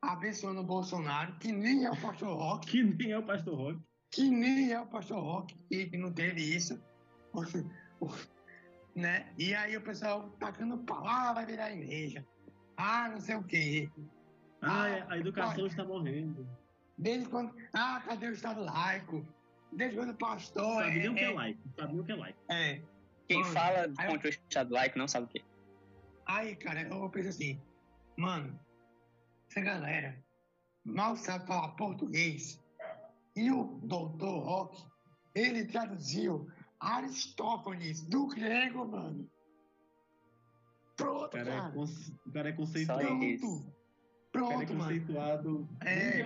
abençoando 0.00 0.60
o 0.60 0.64
Bolsonaro, 0.64 1.38
que 1.38 1.52
nem 1.52 1.84
é 1.84 1.90
o 1.90 2.00
pastor 2.00 2.36
Rock. 2.36 2.66
Que 2.66 2.82
nem 2.82 3.12
é 3.12 3.18
o 3.18 3.24
pastor 3.24 3.54
Rock. 3.54 3.84
Que 4.10 4.28
nem 4.28 4.72
é 4.72 4.80
o 4.80 4.86
pastor 4.86 5.22
Rock, 5.22 5.56
e 5.70 5.86
que 5.86 5.96
não 5.96 6.12
teve 6.12 6.42
isso. 6.42 6.82
né? 8.94 9.32
E 9.38 9.54
aí 9.54 9.76
o 9.76 9.80
pessoal 9.80 10.30
tacando 10.38 10.78
palavra 10.78 11.34
vai 11.34 11.46
virar 11.46 11.72
igreja. 11.72 12.26
Ah, 12.76 13.08
não 13.08 13.20
sei 13.20 13.36
o 13.36 13.44
quê. 13.44 13.88
Ah, 14.62 14.88
é, 14.88 15.06
a 15.08 15.18
educação 15.18 15.66
está 15.66 15.84
morrendo. 15.84 16.46
Desde 16.96 17.28
quando. 17.28 17.54
Ah, 17.72 18.00
cadê 18.06 18.28
o 18.28 18.32
Estado 18.32 18.62
laico? 18.62 19.26
Desde 19.72 19.96
quando 19.96 20.10
o 20.10 20.16
pastor. 20.16 20.84
Sabe 20.84 20.98
nem 20.98 21.08
o 21.08 21.14
que 21.14 21.20
é, 21.20 21.24
é 21.24 21.34
laico. 21.34 21.60
Sabe 21.76 21.92
nem 21.92 22.00
o 22.00 22.04
que 22.04 22.12
é 22.12 22.16
laico. 22.16 22.38
É. 22.48 22.82
Quem 23.28 23.40
mano, 23.40 23.52
fala 23.52 23.88
contra 23.88 24.28
eu... 24.28 24.30
o 24.30 24.34
Estado 24.48 24.72
laico 24.72 24.98
não 24.98 25.08
sabe 25.08 25.26
o 25.26 25.28
que. 25.28 25.44
Aí, 26.26 26.54
cara, 26.56 26.82
eu 26.82 27.10
penso 27.10 27.30
assim, 27.30 27.60
mano, 28.16 28.58
essa 29.50 29.60
galera 29.60 30.16
mal 30.84 31.16
sabe 31.16 31.46
falar 31.46 31.68
português. 31.70 32.60
E 33.34 33.50
o 33.50 33.80
doutor 33.82 34.40
Rock, 34.40 34.84
ele 35.34 35.64
traduziu 35.64 36.46
Aristófanes 36.78 38.02
do 38.02 38.26
grego, 38.26 38.86
mano. 38.86 39.28
Pronto, 40.96 41.30
cara. 41.30 41.44
cara. 41.44 41.68
É, 41.68 41.72
conce... 41.72 42.14
o 42.26 42.32
cara 42.32 42.48
é 42.48 42.52
conceituado. 42.52 43.02
Pronto. 44.32 44.62
É 44.62 44.66
conceituado 44.66 45.68
é, 45.82 46.22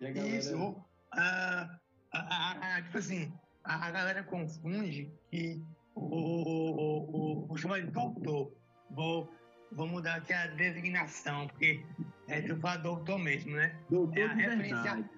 Galera... 0.00 0.36
Isso. 0.36 0.76
Ah, 1.12 1.78
a, 2.12 2.76
a, 2.76 2.82
tipo 2.82 2.98
assim, 2.98 3.32
a, 3.64 3.86
a, 3.86 3.90
galera 3.90 4.22
confunde 4.22 5.12
que 5.30 5.60
o, 5.94 6.02
o, 6.02 7.46
o, 7.46 7.52
o 7.52 7.56
chama 7.56 7.80
de 7.80 7.88
doutor. 7.88 8.52
Vou, 8.90 9.30
vou 9.72 9.86
mudar 9.86 10.16
aqui 10.16 10.32
a 10.32 10.46
designação, 10.48 11.48
porque 11.48 11.84
é 12.28 12.40
tu 12.40 12.56
fala 12.56 12.78
doutor 12.78 13.18
mesmo, 13.18 13.54
né? 13.56 13.76
Doutor 13.90 14.18
é 14.18 14.24
a 14.24 14.32
referência. 14.32 15.08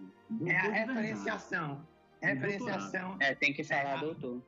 é 0.46 0.56
a 0.56 0.72
referenciação. 0.72 1.86
Referenciação. 2.20 3.16
É, 3.20 3.34
tem 3.34 3.52
que 3.52 3.62
falar, 3.62 3.96
é, 3.96 4.00
doutor. 4.00 4.42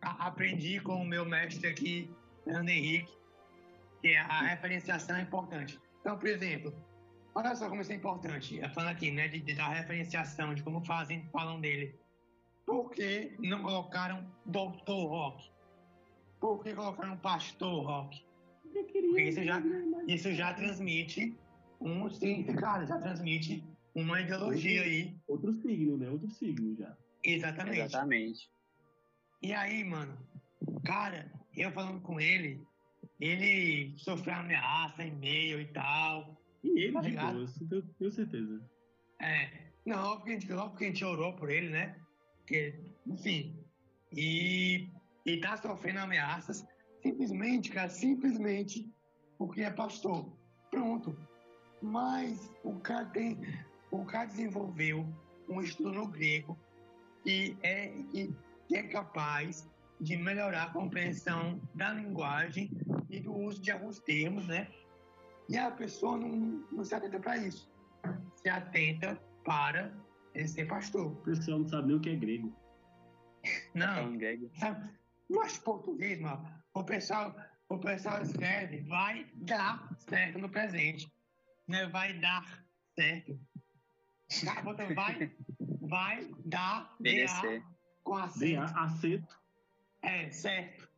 aprendi 0.00 0.80
com 0.80 0.96
o 0.96 1.04
meu 1.04 1.24
mestre 1.24 1.68
aqui, 1.68 2.10
Fernando 2.44 2.68
Henrique, 2.68 3.12
que 4.02 4.16
a 4.16 4.42
referenciação 4.42 5.16
é 5.16 5.22
importante. 5.22 5.80
Então, 6.08 6.18
por 6.18 6.28
exemplo, 6.28 6.74
olha 7.34 7.54
só 7.54 7.68
como 7.68 7.82
isso 7.82 7.92
é 7.92 7.94
importante. 7.94 8.58
Falando 8.72 8.92
aqui, 8.92 9.10
né, 9.10 9.28
de, 9.28 9.40
de 9.40 9.52
da 9.52 9.68
referenciação, 9.68 10.54
de 10.54 10.62
como 10.62 10.82
fazem, 10.82 11.28
falam 11.30 11.60
dele. 11.60 12.00
Por 12.64 12.90
que 12.90 13.36
não 13.38 13.62
colocaram 13.62 14.26
doutor 14.46 15.06
rock? 15.06 15.50
Por 16.40 16.64
que 16.64 16.72
colocaram 16.72 17.14
pastor 17.18 17.84
rock? 17.84 18.24
Porque 18.72 18.98
isso 19.20 19.44
já, 19.44 19.62
isso 20.06 20.32
já 20.32 20.54
transmite 20.54 21.36
um 21.78 22.08
significado, 22.08 22.86
já 22.86 22.98
transmite 22.98 23.62
uma 23.94 24.22
ideologia 24.22 24.80
aí. 24.80 25.14
Outro 25.26 25.52
signo, 25.60 25.98
né? 25.98 26.08
Outro 26.08 26.30
signo 26.30 26.74
já. 26.74 26.96
Exatamente. 27.22 27.80
Exatamente. 27.80 28.50
E 29.42 29.52
aí, 29.52 29.84
mano, 29.84 30.16
cara, 30.86 31.30
eu 31.54 31.70
falando 31.70 32.00
com 32.00 32.18
ele, 32.18 32.66
ele 33.20 33.96
sofreu 33.98 34.34
ameaça, 34.34 35.04
e-mail 35.04 35.60
e 35.60 35.66
tal. 35.66 36.36
E 36.62 36.84
ele, 36.84 36.92
tá 36.92 37.00
de 37.00 37.10
boa, 37.12 37.46
tenho, 37.68 37.82
tenho 37.82 38.12
certeza. 38.12 38.70
É. 39.20 39.68
Não, 39.84 40.16
porque 40.16 40.30
a 40.30 40.34
gente, 40.34 40.46
porque 40.46 40.84
a 40.84 40.88
gente 40.88 41.04
orou 41.04 41.32
por 41.34 41.50
ele, 41.50 41.70
né? 41.70 41.96
Porque, 42.38 42.74
enfim. 43.06 43.56
E, 44.12 44.88
e 45.24 45.36
tá 45.38 45.56
sofrendo 45.56 46.00
ameaças 46.00 46.66
simplesmente, 47.02 47.70
cara, 47.70 47.88
simplesmente 47.88 48.90
porque 49.36 49.62
é 49.62 49.70
pastor. 49.70 50.30
Pronto. 50.70 51.16
Mas 51.80 52.52
o 52.64 52.74
cara 52.80 53.06
tem. 53.06 53.40
O 53.90 54.04
cara 54.04 54.26
desenvolveu 54.26 55.06
um 55.48 55.62
estudo 55.62 55.92
no 55.92 56.08
grego 56.08 56.58
que 57.22 57.56
é, 57.62 57.88
que, 58.10 58.34
que 58.66 58.76
é 58.76 58.82
capaz 58.82 59.68
de 60.00 60.16
melhorar 60.16 60.64
a 60.64 60.70
compreensão 60.70 61.60
da 61.74 61.92
linguagem 61.92 62.70
e 63.10 63.20
do 63.20 63.34
uso 63.34 63.60
de 63.60 63.70
alguns 63.70 63.98
termos, 64.00 64.46
né? 64.46 64.68
E 65.48 65.56
a 65.56 65.70
pessoa 65.70 66.16
não, 66.16 66.64
não 66.70 66.84
se 66.84 66.94
atenta 66.94 67.18
para 67.18 67.36
isso. 67.38 67.70
Se 68.36 68.48
atenta 68.48 69.20
para 69.44 69.92
ser 70.46 70.66
pastor. 70.66 71.06
O 71.06 71.16
pessoal 71.16 71.60
não 71.60 71.68
sabe 71.68 71.88
nem 71.88 71.96
o 71.96 72.00
que 72.00 72.10
é 72.10 72.16
grego. 72.16 72.54
Não. 73.74 74.18
Sabe? 74.54 74.90
Mas 75.28 75.58
português, 75.58 76.20
mano, 76.20 76.46
o 76.74 76.84
pessoal, 76.84 77.34
o 77.68 77.78
pessoal 77.78 78.22
escreve, 78.22 78.82
vai 78.82 79.26
dar 79.34 79.88
certo 79.98 80.38
no 80.38 80.48
presente. 80.48 81.10
Né? 81.66 81.86
Vai 81.88 82.18
dar 82.18 82.64
certo. 82.94 83.38
Vai, 84.94 85.32
vai 85.80 86.30
dar 86.44 86.94
DA 87.00 87.62
com 88.04 88.14
acento. 88.14 88.60
DA, 88.60 88.80
acento. 88.80 89.38
É, 90.02 90.30
certo. 90.30 90.88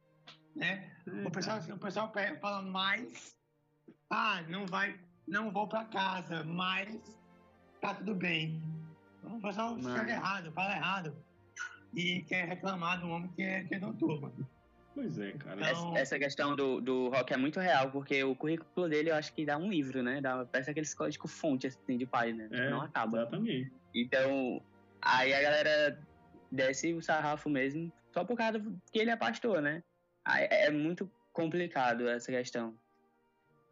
Né? 0.55 0.90
O 1.24 1.31
pessoal, 1.31 1.59
o 1.59 1.78
pessoal 1.78 2.12
fala 2.40 2.62
mais. 2.62 3.39
Ah, 4.10 4.43
não 4.48 4.66
vai, 4.66 4.98
não 5.27 5.51
vou 5.51 5.68
para 5.68 5.85
casa, 5.85 6.43
mas 6.44 7.18
tá 7.81 7.94
tudo 7.94 8.14
bem. 8.14 8.62
O 9.22 9.40
pessoal 9.40 9.78
escreve 9.78 10.10
errado, 10.10 10.52
fala 10.52 10.74
errado. 10.74 11.16
E 11.94 12.22
quer 12.22 12.47
reclamar 12.47 13.01
do 13.01 13.09
homem 13.09 13.31
que 13.32 13.43
é, 13.43 13.64
que 13.64 13.74
é 13.74 13.78
doutor, 13.78 14.20
mano. 14.20 14.48
Pois 14.94 15.18
é, 15.18 15.32
cara. 15.32 15.60
Então... 15.60 15.97
Essa 15.97 16.18
questão 16.18 16.56
do, 16.56 16.81
do 16.81 17.09
rock 17.09 17.32
é 17.32 17.36
muito 17.36 17.60
real, 17.60 17.90
porque 17.90 18.22
o 18.24 18.35
currículo 18.35 18.89
dele 18.89 19.10
eu 19.10 19.14
acho 19.14 19.32
que 19.32 19.44
dá 19.44 19.56
um 19.56 19.70
livro, 19.70 20.02
né? 20.02 20.20
Dá, 20.20 20.44
parece 20.44 20.70
aqueles 20.70 20.94
códigos 20.94 21.32
fonte 21.32 21.66
assim, 21.66 21.97
de 21.97 22.06
página. 22.06 22.48
É, 22.51 22.70
não 22.70 22.82
acaba. 22.82 23.18
Exatamente. 23.18 23.72
Então, 23.94 24.62
aí 25.01 25.32
a 25.32 25.43
galera 25.43 26.01
desce 26.51 26.93
o 26.93 27.02
sarrafo 27.02 27.48
mesmo, 27.48 27.93
só 28.12 28.24
por 28.24 28.37
causa 28.37 28.61
que 28.93 28.99
ele 28.99 29.11
é 29.11 29.16
pastor, 29.16 29.61
né? 29.61 29.82
É 30.27 30.70
muito 30.70 31.11
complicado 31.32 32.09
essa 32.09 32.31
questão. 32.31 32.77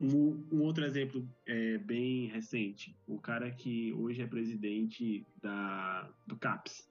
Um, 0.01 0.47
um, 0.53 0.63
outro 0.63 0.85
exemplo 0.85 1.29
é, 1.45 1.77
bem 1.79 2.27
recente, 2.27 2.97
o 3.07 3.19
cara 3.19 3.51
que 3.51 3.93
hoje 3.95 4.23
é 4.23 4.27
presidente 4.27 5.27
da, 5.43 6.09
do 6.27 6.37
CAPS. 6.37 6.89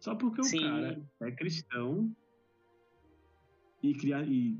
Só 0.00 0.14
porque 0.16 0.42
Sim. 0.42 0.58
o 0.58 0.62
cara 0.62 1.02
é 1.20 1.30
cristão 1.30 2.14
e, 3.82 3.94
cria, 3.94 4.22
e 4.24 4.58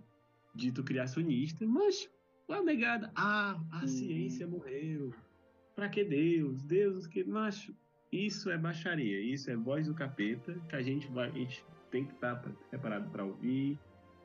dito 0.55 0.85
criacionista, 0.85 1.67
mas 1.67 2.09
a 2.49 2.63
negada, 2.63 3.11
ah, 3.17 3.61
a 3.73 3.87
ciência 3.87 4.47
morreu. 4.47 5.13
Pra 5.75 5.89
que 5.89 6.05
Deus? 6.05 6.63
Deus 6.65 7.07
que. 7.07 7.25
Mas 7.25 7.71
isso 8.13 8.51
é 8.51 8.59
baixaria, 8.59 9.21
isso 9.21 9.51
é 9.51 9.57
voz 9.57 9.87
do 9.87 9.95
capeta 9.95 10.61
que 10.69 10.77
a 10.77 10.83
gente 10.83 11.09
vai. 11.09 11.29
A 11.29 11.33
gente 11.33 11.65
tem 11.91 12.05
que 12.05 12.15
estar 12.15 12.37
preparado 12.71 13.11
para 13.11 13.25
ouvir, 13.25 13.79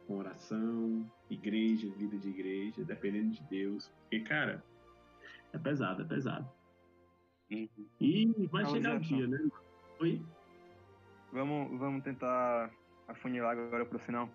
com 0.08 0.18
oração, 0.18 1.10
igreja, 1.30 1.88
vida 1.98 2.18
de 2.18 2.30
igreja, 2.30 2.84
dependendo 2.84 3.32
de 3.32 3.44
Deus. 3.44 3.92
Porque, 4.02 4.20
cara, 4.22 4.64
é 5.54 5.58
pesado, 5.58 6.04
é 6.04 6.06
pesado. 6.06 6.50
Uhum. 7.52 7.68
E 8.00 8.26
vai 8.52 8.64
Vamos 8.64 8.72
chegar 8.72 8.96
o 8.96 9.00
dia, 9.00 9.28
né? 9.28 9.50
Oi? 10.00 10.22
Vamos, 11.32 11.80
vamos 11.80 12.04
tentar 12.04 12.72
afunilar 13.08 13.58
agora 13.58 13.86
pro 13.86 14.00
final. 14.00 14.30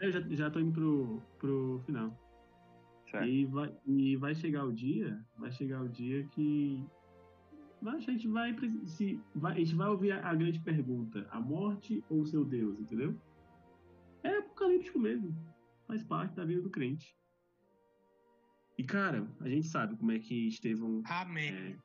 Eu 0.00 0.12
já, 0.12 0.20
já 0.20 0.50
tô 0.50 0.60
indo 0.60 0.72
pro, 0.72 1.22
pro 1.38 1.82
final. 1.84 2.16
Certo. 3.10 3.26
E 3.26 3.46
vai, 3.46 3.74
e 3.86 4.16
vai 4.16 4.34
chegar 4.34 4.64
o 4.64 4.72
dia, 4.72 5.18
vai 5.36 5.50
chegar 5.50 5.80
o 5.80 5.88
dia 5.88 6.24
que 6.24 6.84
a 7.86 7.98
gente 7.98 8.28
vai, 8.28 8.54
se, 8.86 9.20
vai, 9.34 9.52
a 9.52 9.58
gente 9.58 9.74
vai 9.74 9.88
ouvir 9.88 10.12
a, 10.12 10.28
a, 10.28 10.34
grande 10.34 10.60
pergunta: 10.60 11.26
a 11.30 11.40
morte 11.40 12.02
ou 12.08 12.20
o 12.20 12.26
seu 12.26 12.44
Deus, 12.44 12.78
entendeu? 12.80 13.16
É 14.22 14.38
apocalíptico 14.38 14.98
mesmo. 14.98 15.34
Faz 15.86 16.02
parte 16.02 16.34
da 16.34 16.44
vida 16.44 16.60
do 16.60 16.70
crente. 16.70 17.16
E, 18.76 18.84
cara, 18.84 19.28
a 19.40 19.48
gente 19.48 19.66
sabe 19.66 19.96
como 19.96 20.12
é 20.12 20.18
que 20.18 20.48
Estevão. 20.48 21.02
Amém. 21.06 21.50
É, 21.50 21.78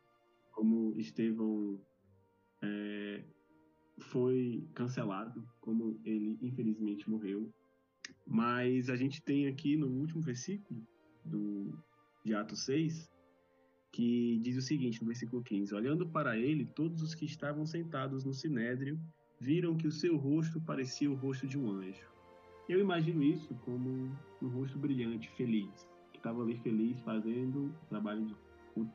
como 0.52 0.94
Estevão 0.98 1.80
é, 2.62 3.24
foi 4.00 4.68
cancelado, 4.74 5.48
como 5.60 6.00
ele 6.04 6.38
infelizmente 6.42 7.10
morreu. 7.10 7.52
Mas 8.26 8.90
a 8.90 8.96
gente 8.96 9.22
tem 9.22 9.48
aqui 9.48 9.78
no 9.78 9.88
último 9.88 10.22
versículo 10.22 10.82
do, 11.26 11.78
de 12.24 12.34
Atos 12.34 12.66
6, 12.66 13.10
que 13.94 14.40
diz 14.40 14.58
o 14.58 14.62
seguinte, 14.62 15.00
no 15.00 15.08
versículo 15.08 15.44
15: 15.44 15.74
Olhando 15.74 16.06
para 16.08 16.36
ele, 16.36 16.66
todos 16.66 17.02
os 17.02 17.14
que 17.14 17.26
estavam 17.26 17.66
sentados 17.66 18.26
no 18.26 18.34
sinédrio 18.34 19.00
viram 19.40 19.78
que 19.78 19.88
o 19.88 19.92
seu 19.92 20.18
rosto 20.18 20.60
parecia 20.60 21.10
o 21.10 21.16
rosto 21.16 21.46
de 21.46 21.58
um 21.58 21.70
anjo. 21.70 22.12
Eu 22.68 22.80
imagino 22.80 23.22
isso 23.22 23.54
como 23.64 24.12
um 24.42 24.48
rosto 24.48 24.78
brilhante, 24.80 25.30
feliz, 25.32 25.88
que 26.12 26.18
estava 26.18 26.42
ali 26.42 26.58
feliz 26.58 27.00
fazendo 27.02 27.66
o 27.66 27.86
trabalho, 27.88 28.26
de, 28.26 28.36
o 28.76 28.88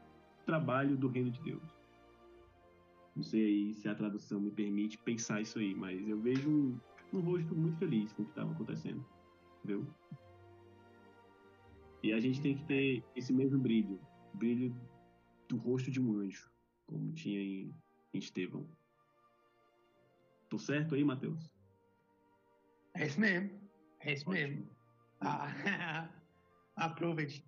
trabalho 0.44 0.96
do 0.96 1.06
reino 1.06 1.30
de 1.30 1.40
Deus. 1.42 1.62
Não 3.14 3.22
sei 3.22 3.74
se 3.74 3.88
a 3.88 3.94
tradução 3.94 4.40
me 4.40 4.50
permite 4.50 4.98
pensar 4.98 5.40
isso 5.40 5.58
aí, 5.58 5.74
mas 5.74 6.08
eu 6.08 6.18
vejo 6.18 6.50
um, 6.50 6.80
um 7.12 7.20
rosto 7.20 7.54
muito 7.54 7.78
feliz 7.78 8.12
com 8.12 8.22
o 8.22 8.24
que 8.24 8.32
estava 8.32 8.50
acontecendo. 8.50 9.04
Entendeu? 9.62 9.86
E 12.02 12.12
a 12.12 12.20
gente 12.20 12.40
tem 12.40 12.56
que 12.56 12.64
ter 12.64 13.04
esse 13.14 13.32
mesmo 13.32 13.58
brilho 13.58 14.00
brilho 14.38 14.74
do 15.48 15.56
rosto 15.56 15.90
de 15.90 16.00
um 16.00 16.18
anjo, 16.18 16.50
como 16.86 17.12
tinha 17.12 17.40
em, 17.40 17.74
em 18.12 18.18
Estevão. 18.18 18.68
Tô 20.48 20.58
certo 20.58 20.94
aí, 20.94 21.04
Matheus? 21.04 21.50
É 22.94 23.06
isso 23.06 23.20
mesmo. 23.20 23.50
É 24.00 24.12
isso 24.12 24.28
Ótimo. 24.28 24.48
mesmo. 24.48 24.70
Ah, 25.20 26.08
aproveite. 26.76 27.44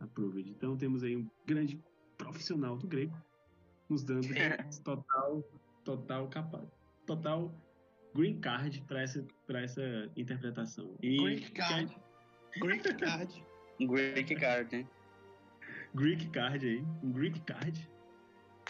Aproveite. 0.00 0.50
Então 0.50 0.76
temos 0.76 1.02
aí 1.02 1.16
um 1.16 1.28
grande 1.46 1.82
profissional 2.16 2.76
do 2.76 2.86
grego 2.86 3.16
nos 3.88 4.02
dando 4.02 4.28
total, 4.82 5.42
total 5.84 6.28
capa, 6.28 6.70
total 7.06 7.54
green 8.14 8.40
card 8.40 8.80
para 8.82 9.02
essa, 9.02 9.26
para 9.46 9.62
essa 9.62 10.10
interpretação. 10.16 10.96
E 11.02 11.16
Greek 11.16 11.52
card. 11.52 11.96
Greek 12.58 12.94
card. 12.94 13.44
Greek 13.80 14.34
card, 14.36 14.76
né? 14.76 14.88
Greek 15.94 16.28
card 16.30 16.66
aí, 16.66 16.84
um 17.02 17.12
Greek 17.12 17.40
card 17.40 17.88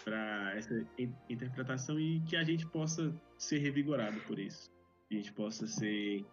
para 0.04 0.54
essa 0.56 0.86
interpretação 1.28 1.98
e 1.98 2.20
que 2.20 2.36
a 2.36 2.44
gente 2.44 2.66
possa 2.66 3.14
ser 3.38 3.58
revigorado 3.58 4.20
por 4.20 4.38
isso. 4.38 4.70
Que 5.08 5.16
a 5.16 5.18
gente 5.18 5.32
possa 5.32 5.66
ser 5.66 6.24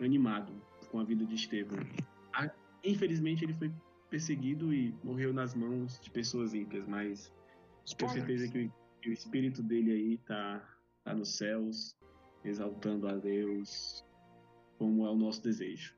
animado 0.00 0.52
com 0.90 1.00
a 1.00 1.04
vida 1.04 1.24
de 1.24 1.34
Estevão. 1.34 1.78
Infelizmente 2.84 3.44
ele 3.44 3.54
foi 3.54 3.72
perseguido 4.10 4.72
e 4.72 4.94
morreu 5.02 5.32
nas 5.32 5.54
mãos 5.54 5.98
de 6.00 6.10
pessoas 6.10 6.54
ímpias, 6.54 6.86
mas 6.86 7.32
tenho 7.96 8.10
certeza 8.10 8.48
que 8.48 8.66
o, 8.66 8.72
que 9.02 9.10
o 9.10 9.12
espírito 9.12 9.62
dele 9.62 9.92
aí 9.92 10.18
tá, 10.18 10.62
tá 11.02 11.14
nos 11.14 11.36
céus, 11.36 11.96
exaltando 12.44 13.08
a 13.08 13.16
Deus, 13.16 14.04
como 14.78 15.06
é 15.06 15.10
o 15.10 15.16
nosso 15.16 15.42
desejo. 15.42 15.94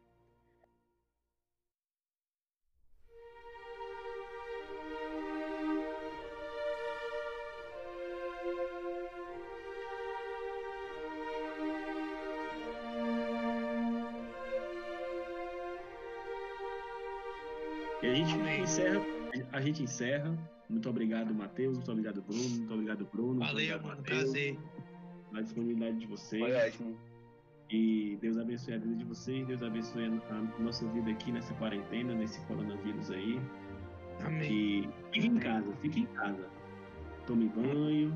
Gente 18.24 18.60
encerra, 18.62 19.00
a 19.52 19.60
gente 19.60 19.82
encerra. 19.82 20.38
Muito 20.68 20.88
obrigado, 20.88 21.32
Matheus. 21.34 21.76
Muito 21.76 21.90
obrigado, 21.90 22.22
Bruno. 22.22 22.48
Muito 22.48 22.74
obrigado, 22.74 23.08
Bruno. 23.12 23.40
Valeu, 23.40 23.52
obrigado, 23.52 23.82
mano. 23.84 24.02
Prazer. 24.02 24.58
A 25.34 25.40
disponibilidade 25.40 25.98
de 25.98 26.06
vocês. 26.06 26.42
Foi 26.42 26.54
ótimo. 26.54 26.96
E 27.70 28.16
Deus 28.22 28.38
abençoe 28.38 28.74
a 28.74 28.78
vida 28.78 28.94
de 28.94 29.04
vocês, 29.04 29.46
Deus 29.46 29.62
abençoe 29.62 30.06
a 30.06 30.62
nossa 30.62 30.86
vida 30.88 31.10
aqui 31.10 31.30
nessa 31.30 31.52
quarentena, 31.54 32.14
nesse 32.14 32.40
coronavírus 32.46 33.10
aí. 33.10 33.38
Amém. 34.24 34.50
E 34.50 34.88
fique 35.12 35.26
em 35.26 35.38
casa, 35.38 35.70
fique 35.82 36.00
em 36.00 36.06
casa. 36.06 36.48
Tome 37.26 37.46
banho, 37.50 38.14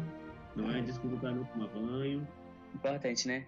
não 0.56 0.70
é 0.70 0.80
desculpa 0.80 1.18
para 1.18 1.32
não 1.32 1.44
tomar 1.44 1.68
banho. 1.68 2.26
Importante, 2.74 3.28
né? 3.28 3.46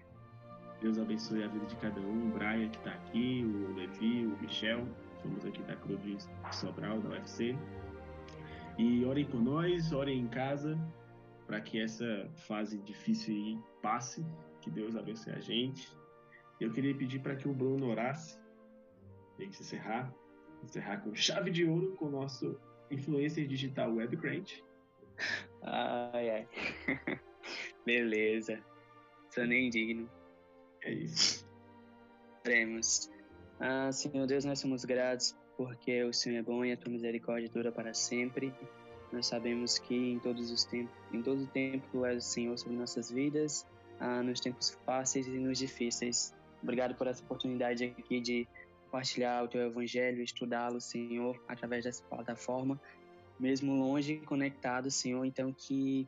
Deus 0.79 0.99
abençoe 0.99 1.43
a 1.43 1.47
vida 1.47 1.65
de 1.65 1.75
cada 1.77 1.99
um. 1.99 2.29
O 2.29 2.31
Brian 2.33 2.69
que 2.69 2.77
está 2.77 2.91
aqui, 2.91 3.43
o 3.43 3.73
Levi, 3.73 4.27
o 4.27 4.37
Michel, 4.39 4.85
somos 5.25 5.45
aqui 5.45 5.61
da 5.63 5.75
Cruz 5.75 6.01
de 6.03 6.17
Sobral, 6.55 6.99
da 7.01 7.09
UFC. 7.09 7.55
E 8.77 9.03
orem 9.05 9.25
por 9.25 9.41
nós, 9.41 9.91
orem 9.91 10.19
em 10.19 10.27
casa, 10.27 10.77
para 11.47 11.59
que 11.59 11.79
essa 11.81 12.29
fase 12.47 12.77
difícil 12.79 13.33
aí 13.33 13.59
passe. 13.81 14.23
Que 14.61 14.69
Deus 14.69 14.95
abençoe 14.95 15.33
a 15.33 15.39
gente. 15.39 15.91
Eu 16.59 16.71
queria 16.71 16.95
pedir 16.95 17.19
para 17.19 17.35
que 17.35 17.47
o 17.47 17.53
Bruno 17.53 17.89
orasse. 17.89 18.39
Tem 19.37 19.49
que 19.49 19.55
se 19.55 19.63
encerrar. 19.63 20.13
Encerrar 20.63 20.97
com 20.97 21.13
chave 21.15 21.49
de 21.51 21.65
ouro 21.65 21.95
com 21.95 22.05
o 22.05 22.11
nosso 22.11 22.59
influencer 22.91 23.47
digital 23.47 23.93
WebCrate. 23.93 24.63
Ai, 25.63 26.29
ai. 26.29 26.47
Beleza. 27.85 28.63
Sou 29.29 29.45
nem 29.45 29.69
digno. 29.69 30.09
É 30.83 30.93
isso. 30.93 31.47
Oremos. 32.45 33.09
Ah, 33.59 33.91
Senhor 33.91 34.27
Deus, 34.27 34.43
nós 34.43 34.59
somos 34.59 34.83
gratos 34.83 35.35
porque 35.55 36.03
o 36.03 36.11
Senhor 36.11 36.39
é 36.39 36.41
bom 36.41 36.65
e 36.65 36.73
a 36.73 36.77
tua 36.77 36.91
misericórdia 36.91 37.49
dura 37.49 37.71
para 37.71 37.93
sempre. 37.93 38.53
Nós 39.11 39.27
sabemos 39.27 39.79
que 39.79 39.95
em 39.95 40.19
todos 40.19 40.51
os 40.51 40.65
tempos, 40.65 40.93
em 41.13 41.21
todo 41.21 41.43
o 41.43 41.47
tempo 41.47 41.87
tu 41.91 42.05
és 42.05 42.17
o 42.17 42.27
Senhor 42.27 42.57
sobre 42.57 42.77
nossas 42.77 43.09
vidas, 43.09 43.65
ah, 43.99 44.21
nos 44.21 44.39
tempos 44.39 44.71
fáceis 44.85 45.27
e 45.27 45.31
nos 45.31 45.57
difíceis. 45.57 46.33
Obrigado 46.61 46.95
por 46.95 47.07
essa 47.07 47.23
oportunidade 47.23 47.85
aqui 47.85 48.19
de 48.19 48.47
compartilhar 48.85 49.43
o 49.43 49.47
teu 49.47 49.61
evangelho, 49.61 50.21
estudá-lo, 50.21 50.81
Senhor, 50.81 51.41
através 51.47 51.85
dessa 51.85 52.03
plataforma, 52.03 52.79
mesmo 53.39 53.73
longe, 53.73 54.17
conectado, 54.17 54.91
Senhor, 54.91 55.23
então 55.25 55.53
que 55.53 56.07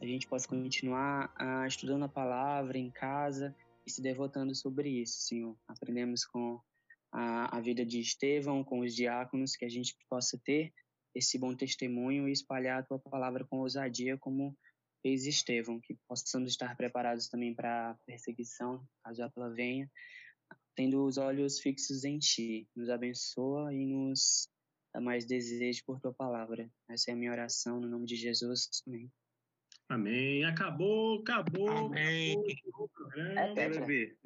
a 0.00 0.06
gente 0.06 0.26
possa 0.28 0.46
continuar 0.46 1.32
ah, 1.36 1.66
estudando 1.66 2.04
a 2.04 2.08
palavra 2.08 2.78
em 2.78 2.90
casa 2.90 3.54
e 3.84 3.90
se 3.90 4.00
devotando 4.00 4.54
sobre 4.54 4.88
isso, 4.88 5.20
Senhor. 5.22 5.56
Aprendemos 5.66 6.24
com 6.24 6.60
a, 7.16 7.56
a 7.56 7.60
vida 7.62 7.84
de 7.84 7.98
Estevão, 7.98 8.62
com 8.62 8.80
os 8.80 8.94
diáconos, 8.94 9.56
que 9.56 9.64
a 9.64 9.68
gente 9.70 9.96
possa 10.08 10.38
ter 10.44 10.70
esse 11.14 11.38
bom 11.38 11.56
testemunho 11.56 12.28
e 12.28 12.32
espalhar 12.32 12.80
a 12.80 12.82
tua 12.82 12.98
palavra 12.98 13.42
com 13.46 13.60
ousadia, 13.60 14.18
como 14.18 14.54
fez 15.00 15.24
Estevão, 15.24 15.80
que 15.80 15.96
possamos 16.06 16.50
estar 16.50 16.76
preparados 16.76 17.28
também 17.28 17.54
para 17.54 17.90
a 17.90 17.94
perseguição, 18.04 18.86
caso 19.02 19.22
ela 19.22 19.48
venha, 19.48 19.90
tendo 20.74 21.02
os 21.06 21.16
olhos 21.16 21.58
fixos 21.58 22.04
em 22.04 22.18
Ti. 22.18 22.68
Nos 22.76 22.90
abençoa 22.90 23.72
e 23.72 23.86
nos 23.86 24.50
dá 24.92 25.00
mais 25.00 25.24
desejo 25.24 25.82
por 25.86 25.98
Tua 25.98 26.12
palavra. 26.12 26.70
Essa 26.90 27.12
é 27.12 27.14
a 27.14 27.16
minha 27.16 27.32
oração, 27.32 27.80
no 27.80 27.88
nome 27.88 28.04
de 28.04 28.16
Jesus. 28.16 28.68
Amém. 28.86 29.10
Amém. 29.88 30.44
Acabou, 30.44 31.20
acabou. 31.20 31.70
Amém. 31.70 32.36
acabou. 32.36 32.90
É, 33.56 34.16